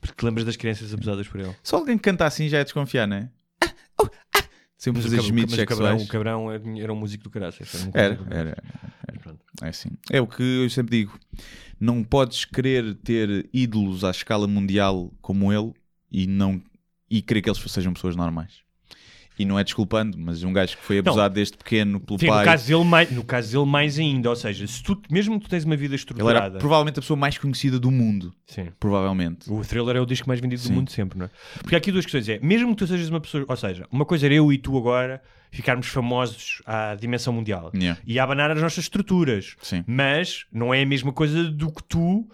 [0.00, 1.54] Porque lembras das crianças abusadas por ele.
[1.62, 3.30] Só alguém que canta assim já é desconfiar, não é?
[3.60, 4.42] Ah, uh, ah.
[4.76, 6.08] Sempre Mas, o, fazer gemidos mas o cabrão, sexuais.
[6.08, 6.50] o cabrão
[6.80, 7.72] era, um músico do caraças.
[7.74, 9.21] Era, um Era, músico do era, era.
[9.62, 9.90] É assim.
[10.10, 11.18] É o que eu sempre digo.
[11.78, 15.72] Não podes querer ter ídolos à escala mundial como ele
[16.10, 16.60] e não
[17.10, 18.62] e querer que eles sejam pessoas normais.
[19.38, 22.32] E não é desculpando, mas um gajo que foi abusado desde pequeno pelo Sim, no
[22.32, 22.44] pai.
[22.44, 25.50] caso, dele mais, no caso dele mais ainda, ou seja, se tu, mesmo que tu
[25.50, 28.32] tens uma vida Ele estruturada, era provavelmente a pessoa mais conhecida do mundo.
[28.46, 28.68] Sim.
[28.78, 29.50] Provavelmente.
[29.50, 30.68] o thriller é o disco mais vendido Sim.
[30.68, 31.30] do mundo sempre, não é?
[31.60, 34.04] Porque há aqui duas questões, é, mesmo que tu sejas uma pessoa, ou seja, uma
[34.04, 35.22] coisa era eu e tu agora
[35.52, 38.00] ficarmos famosos à dimensão mundial Yeah.
[38.06, 39.84] e a abanar as nossas estruturas, Sim.
[39.86, 42.26] mas não é a mesma coisa do que tu,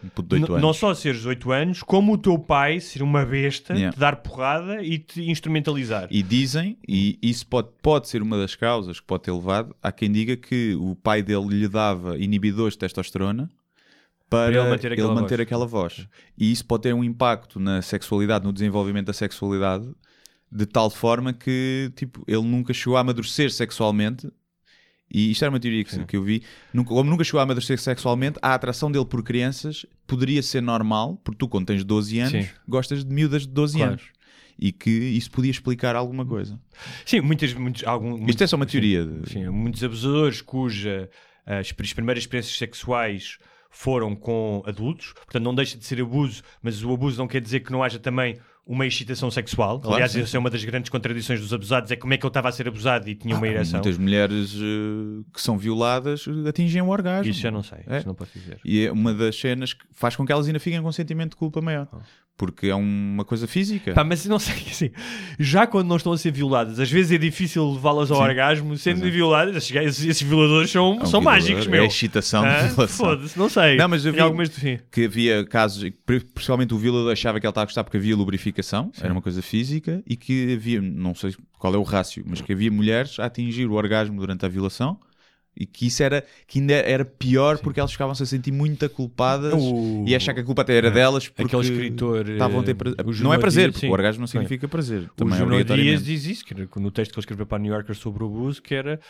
[0.61, 3.93] não só seres 8 anos, como o teu pai ser uma besta, Yeah.
[3.93, 6.07] te dar porrada e te instrumentalizar.
[6.11, 9.91] E dizem, e isso pode, pode ser uma das causas que pode ter levado, há
[9.91, 13.51] quem diga que o pai dele lhe dava inibidores de testosterona
[14.31, 15.41] para ele manter aquela manter voz.
[15.41, 16.07] aquela voz.
[16.37, 19.89] E isso pode ter um impacto na sexualidade, no desenvolvimento da sexualidade,
[20.51, 24.31] de tal forma que tipo, ele nunca chegou a amadurecer sexualmente.
[25.11, 26.43] E isto era uma teoria que, que eu vi.
[26.73, 31.17] Nunca, como nunca chegou a amadurecer sexualmente, a atração dele por crianças poderia ser normal,
[31.25, 32.51] porque tu, quando tens 12 anos, Sim.
[32.69, 33.93] gostas de miúdas de 12 Claro.
[33.93, 34.05] anos.
[34.59, 36.61] E que isso podia explicar alguma coisa.
[37.07, 39.07] Sim, muitas, muitos, algum, Isto é só uma sim, teoria.
[39.07, 41.09] de- Sim, muitos abusadores cuja
[41.47, 43.39] as, as primeiras experiências sexuais
[43.71, 47.61] foram com adultos, portanto não deixa de ser abuso, mas o abuso não quer dizer
[47.61, 48.37] que não haja também
[48.69, 49.81] uma excitação sexual.
[49.81, 50.21] Claro, Aliás, sim.
[50.21, 52.53] essa é uma das grandes contradições dos abusados, é como é que ele estava a
[52.53, 53.81] ser abusado e tinha uma Ah, ereção.
[53.81, 57.31] Muitas mulheres eh, que são violadas atingem o orgasmo.
[57.31, 57.97] Isso já não sei, É.
[57.99, 58.61] isso não posso dizer.
[58.63, 61.31] E é uma das cenas que faz com que elas ainda fiquem com um sentimento
[61.31, 61.89] de culpa maior.
[62.39, 63.93] Porque é uma coisa física.
[63.95, 64.91] Pá, mas não sei, assim,
[65.41, 68.23] já quando não estão a ser violadas, às vezes é difícil levá-las ao Sim.
[68.23, 69.11] orgasmo, sendo é.
[69.11, 71.83] violadas, esses, esses, violadores são, É um são violador, mágicos, é meu.
[71.83, 73.07] a excitação de Ah, violação.
[73.07, 73.77] Foda-se, não sei.
[73.77, 74.79] Não, mas vi algumas sim.
[74.93, 78.15] que havia casos, pri- principalmente o violador achava que ele estava a gostar porque havia
[78.17, 82.41] lubrificação, era uma coisa física, e que havia, não sei qual é o rácio, mas
[82.41, 84.97] que havia mulheres a atingir o orgasmo durante a violação.
[85.61, 89.53] E que isso era, que ainda era pior porque elas ficavam-se a sentir muito culpadas
[89.55, 92.71] O- e achar que a culpa até era delas porque Aquele escritor, estavam a ter
[92.71, 93.25] eh, prazer.
[93.25, 93.91] Não é prazer, Dias, porque sim.
[93.91, 94.33] o orgasmo não Sim.
[94.39, 95.11] significa prazer.
[95.21, 97.73] O Junot Dias diz isso, que era no texto que ele escreveu para a New
[97.73, 99.01] Yorker sobre o abuso, que era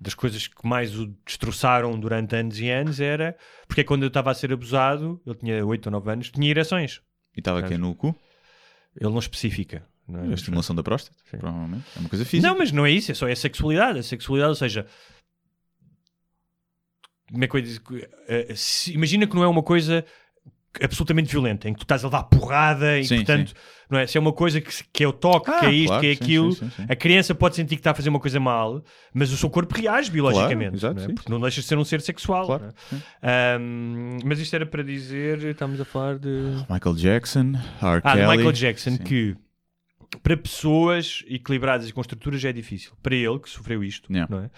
[0.00, 3.34] das coisas que mais o destroçaram durante anos e anos, era
[3.66, 6.48] porque é quando eu estava a ser abusado, ele tinha 8 ou 9 anos, tinha
[6.48, 7.00] ereções.
[7.36, 8.14] E estava aqui no cu,
[9.00, 9.82] Ele não especifica.
[10.08, 10.28] Não, é?
[10.28, 11.38] a estimulação da próstata, Sim.
[11.38, 11.84] provavelmente.
[11.96, 12.48] É uma coisa física.
[12.48, 13.98] não, mas não é isso, é só é a sexualidade.
[13.98, 14.86] A sexualidade, ou seja,
[17.34, 17.80] é ia dizer?
[18.28, 20.04] Eh, se- Imagina que não é uma coisa
[20.82, 23.54] absolutamente violenta, em que tu estás a levar porrada e Sim, portanto,
[23.88, 24.06] não é?
[24.06, 26.06] Se é uma coisa que, que é o toque, Ah, que é isto, claro, que
[26.08, 26.86] é sim, aquilo, sim, sim, sim.
[26.86, 28.82] a criança pode sentir que está a fazer uma coisa mal,
[29.14, 31.06] mas o seu corpo reage biologicamente, exato, não é?
[31.06, 32.44] sim, porque não deixa de ser um ser sexual.
[32.46, 32.74] Claro,
[33.22, 33.54] é?
[33.56, 36.28] Ahm, mas isto era para dizer, estamos a falar de
[36.68, 38.00] Michael Jackson, R.
[38.04, 38.36] ah, Kelly.
[38.36, 38.98] Michael Jackson Sim.
[38.98, 39.36] que
[40.22, 42.92] para pessoas equilibradas e com estruturas já é difícil.
[43.02, 44.34] Para ele, que sofreu isto, Yeah.
[44.34, 44.50] não é?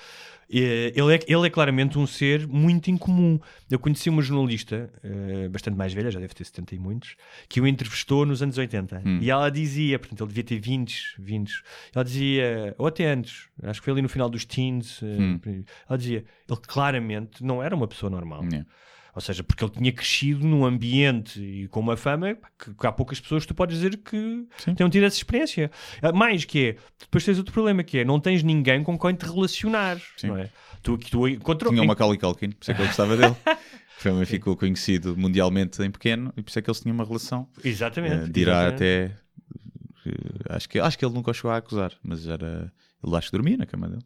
[0.51, 1.21] Eh, Ele, é?
[1.29, 3.39] ele é claramente um ser muito incomum.
[3.71, 7.17] Eu conheci uma jornalista, eh, bastante mais velha, já deve ter 70 e muitos,
[7.51, 9.03] que o entrevistou nos anos 80.
[9.05, 9.19] Hum.
[9.21, 11.63] E ela dizia, portanto, ele devia ter 20, 20.
[11.95, 15.03] Ela dizia, ou até antes, acho que foi ali no final dos teens.
[15.03, 15.41] eh, Hum.
[15.89, 18.43] Ela dizia, ele claramente não era uma pessoa normal.
[18.45, 18.67] Yeah.
[19.19, 22.93] Ou seja, porque ele tinha crescido num ambiente e com uma fama que, que há
[22.93, 24.77] poucas pessoas que tu podes dizer que Sim.
[24.77, 25.73] tenham tido essa experiência.
[26.01, 29.17] Ah, Mais que é, depois tens outro problema que é, não tens ninguém com quem
[29.17, 30.29] te relacionar, Sim.
[30.29, 30.49] não é?
[30.85, 31.73] Tu, tu encontrou...
[31.73, 33.35] Tinha o Macaulay Culkin, por isso é que eu gostava dele.
[34.01, 37.49] Também ficou conhecido mundialmente em pequeno e por isso é que eles tinham uma relação.
[37.65, 38.27] Exatamente.
[38.27, 39.17] Eh, dirá até.
[40.07, 40.13] eh,
[40.51, 42.73] acho, que, acho que ele nunca o chegou a acusar, mas era.
[43.05, 44.05] Ele acho que dormia na cama dele.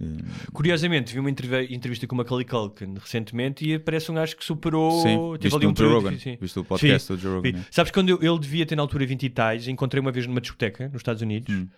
[0.00, 0.04] Eh,
[0.52, 4.44] Curiosamente, vi uma entrev- entrevista com o Macaulay Culkin recentemente e parece um gajo que
[4.44, 5.02] superou...
[5.02, 6.10] Sim, teve ali um Joe Rogan.
[6.40, 7.52] Viste o podcast Vi, do Joe Rogan, vi.
[7.58, 7.64] né?
[7.70, 10.40] Sabes quando eu- ele devia ter na altura 20 e tais, encontrei uma vez numa
[10.40, 11.68] discoteca nos Estados Unidos Hum.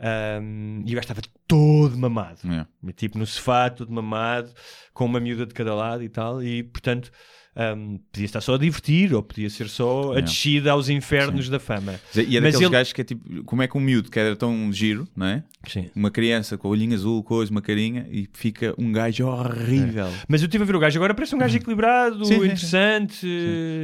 [0.00, 2.38] um, e o gajo estava todo mamado.
[2.44, 2.68] Yeah.
[2.94, 4.50] Tipo no sofá, todo mamado,
[4.92, 7.10] com uma miúda de cada lado e tal, e portanto
[7.56, 11.58] um, podia estar só a divertir ou podia ser só a descida aos infernos da
[11.58, 11.98] fama.
[12.14, 13.44] E é Mas daqueles ele- gajos que é tipo.
[13.44, 15.42] Como é que um miúdo que era tão giro, não é?
[15.66, 15.90] Sim.
[15.96, 20.12] Uma criança com o olhinho azul, coisa, uma carinha e fica um gajo horrível.
[20.28, 22.44] Mas eu estive a ver o gajo, agora parece um gajo equilibrado, Sim, sim, sim.
[22.46, 23.26] interessante,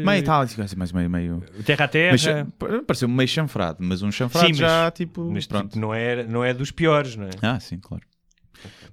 [0.05, 1.11] Meio tal, assim, mais meio.
[1.11, 2.47] meio terra a mas, terra.
[2.87, 5.31] pareceu meio chanfrado, mas um chanfrado Sim, mas- já tipo.
[5.33, 5.69] Mas pronto.
[5.71, 7.31] tipo, não, é, não é dos piores, não é?
[7.41, 8.05] Ah, sim, claro.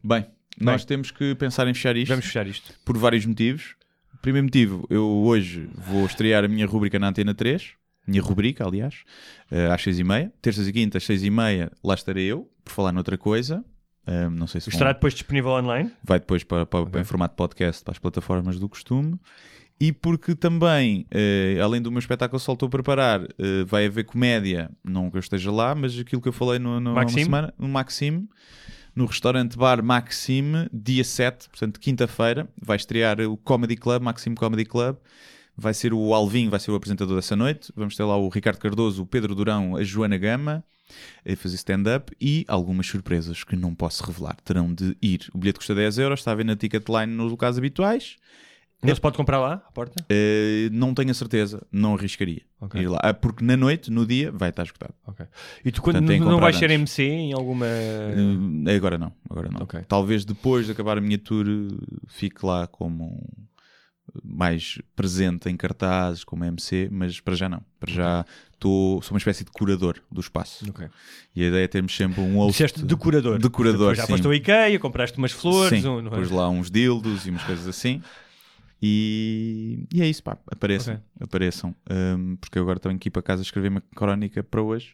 [0.03, 0.25] Bem,
[0.59, 2.73] nós temos que pensar em fechar isto Vamos fechar isto.
[2.83, 3.75] por vários motivos.
[4.21, 7.71] Primeiro motivo, eu hoje vou estrear a minha rubrica na Antena 3,
[8.05, 9.03] minha rubrica, aliás,
[9.49, 10.31] eh, às 6h30.
[10.41, 13.63] Terças e quintas, 6h30, lá estarei eu, por falar noutra coisa.
[14.05, 15.91] Eh, não sei se vão- Estará depois disponível online?
[16.03, 19.17] vai depois para, para- em formato podcast para as plataformas do costume.
[19.81, 24.03] E porque também, eh, além do meu espetáculo só estou a preparar, eh, vai haver
[24.03, 27.23] comédia, não que eu esteja lá, mas aquilo que eu falei no, no, Maxime?
[27.23, 28.27] semana, no Maxime,
[28.99, 34.65] no restaurante bar Maxime, dia 7, portanto, quinta-feira, vai estrear o Comedy Club, Maxime Comedy
[34.65, 34.97] Club.
[35.55, 37.71] Vai ser o Alvin, vai ser o apresentador dessa noite.
[37.77, 40.65] Vamos ter lá o Ricardo Cardoso, o Pedro Durão, a Joana Gama
[41.25, 44.35] a fazer stand-up e algumas surpresas que não posso revelar.
[44.43, 45.29] Terão de ir.
[45.33, 48.17] O bilhete custa 10 euros, está a ver na Ticketline nos locais habituais.
[48.81, 50.05] Não se pode comprar lá, à porta?
[50.09, 52.81] Eh, não tenho a certeza, não arriscaria Ok.
[52.81, 52.97] ir lá.
[53.03, 54.93] Ah, Porque na noite, no dia, vai estar esgotado.
[55.05, 55.25] Ok.
[55.65, 56.75] E tu quando Portanto, não vais ser antes.
[56.97, 57.65] MC em alguma...
[57.67, 59.61] Eh, agora não, agora não.
[59.63, 59.81] Ok.
[59.87, 61.45] Talvez depois de acabar a minha tour
[62.07, 63.21] fique lá como
[64.23, 67.61] mais presente em cartazes, como MC, mas para já não.
[67.79, 68.25] Para já
[68.57, 70.65] tô, sou uma espécie de curador do espaço.
[71.35, 72.51] E a ideia é termos sempre um host.
[72.53, 73.37] Disseste decorador.
[73.39, 74.13] Decorador, Depois já sim.
[74.13, 75.81] foste ao IKEA, compraste umas flores.
[75.81, 76.33] Sim, um- é?
[76.33, 78.01] lá uns dildos e umas coisas assim.
[78.81, 81.03] E, e é isso, pá, apareçam, Ok.
[81.19, 81.75] apareçam.
[81.89, 84.93] Um, porque eu agora tenho que ir para casa escrever uma crónica para hoje.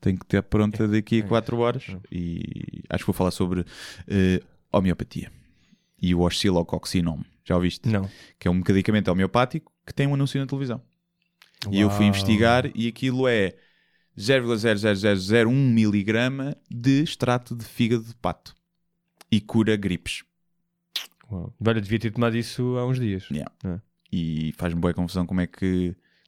[0.00, 1.84] Tenho que ter pronta daqui a 4 horas.
[2.10, 3.64] E acho que vou falar sobre
[4.08, 4.42] eh,
[4.72, 5.30] homeopatia
[6.00, 7.24] e o oscilocoxinome.
[7.44, 7.88] Já ouviste?
[7.88, 8.08] Não.
[8.38, 10.82] Que é um medicamento homeopático que tem um anúncio na televisão.
[11.70, 12.08] E eu fui Uau.
[12.08, 13.54] investigar e aquilo é
[14.18, 18.54] 0,00001 miligrama de extrato de fígado de pato
[19.30, 20.22] e cura gripes.
[21.30, 21.52] Uau.
[21.66, 23.28] Olha, devia ter tomado isso há uns dias.
[23.30, 23.50] Yeah.
[23.64, 23.80] É.
[24.12, 25.58] E faz-me boa confusão como é que,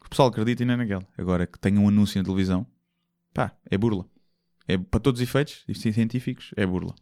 [0.01, 1.03] que o pessoal acredita e não é naquela.
[1.17, 2.67] Agora que tem um anúncio na televisão,
[3.33, 4.05] pá, é burla.
[4.67, 6.95] É, para todos os efeitos isto é científicos, é burla.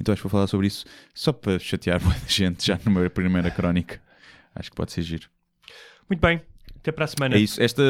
[0.00, 3.50] Então acho que vou falar sobre isso só para chatear muita gente já numa primeira
[3.50, 4.00] crónica.
[4.54, 5.28] Acho que pode ser giro.
[6.08, 6.40] Muito bem.
[6.76, 7.34] Até para a semana.
[7.36, 7.62] É isso.
[7.62, 7.82] Este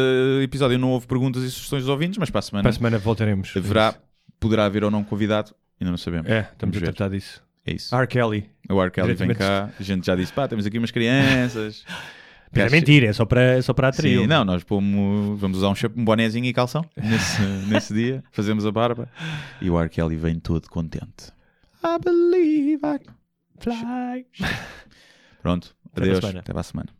[0.42, 2.98] episódio não houve perguntas e sugestões dos ouvintes, mas para a semana, Para a semana
[2.98, 3.52] voltaremos.
[3.56, 3.94] haverá,
[4.40, 6.28] poderá haver ou não convidado, ainda não sabemos.
[6.30, 6.92] É, estamos Vamos a ver.
[6.94, 7.42] tratar disso.
[7.64, 7.94] É isso.
[7.94, 8.06] R.
[8.08, 8.50] Kelly.
[8.70, 8.90] O R.
[8.90, 11.84] Kelly vem cá, a gente já disse, pá, temos aqui umas crianças.
[12.52, 14.18] Mas é mentira, é só para, é só para atrair.
[14.18, 18.66] Sim, não, nós pomos, vamos usar um, um bonézinho e calção nesse, nesse dia, fazemos
[18.66, 19.08] a barba
[19.60, 19.88] e o R.
[19.88, 21.30] Kelly vem todo contente.
[21.84, 22.98] I believe I
[23.60, 24.26] fly.
[25.42, 26.99] Pronto, a adeus, até para a semana.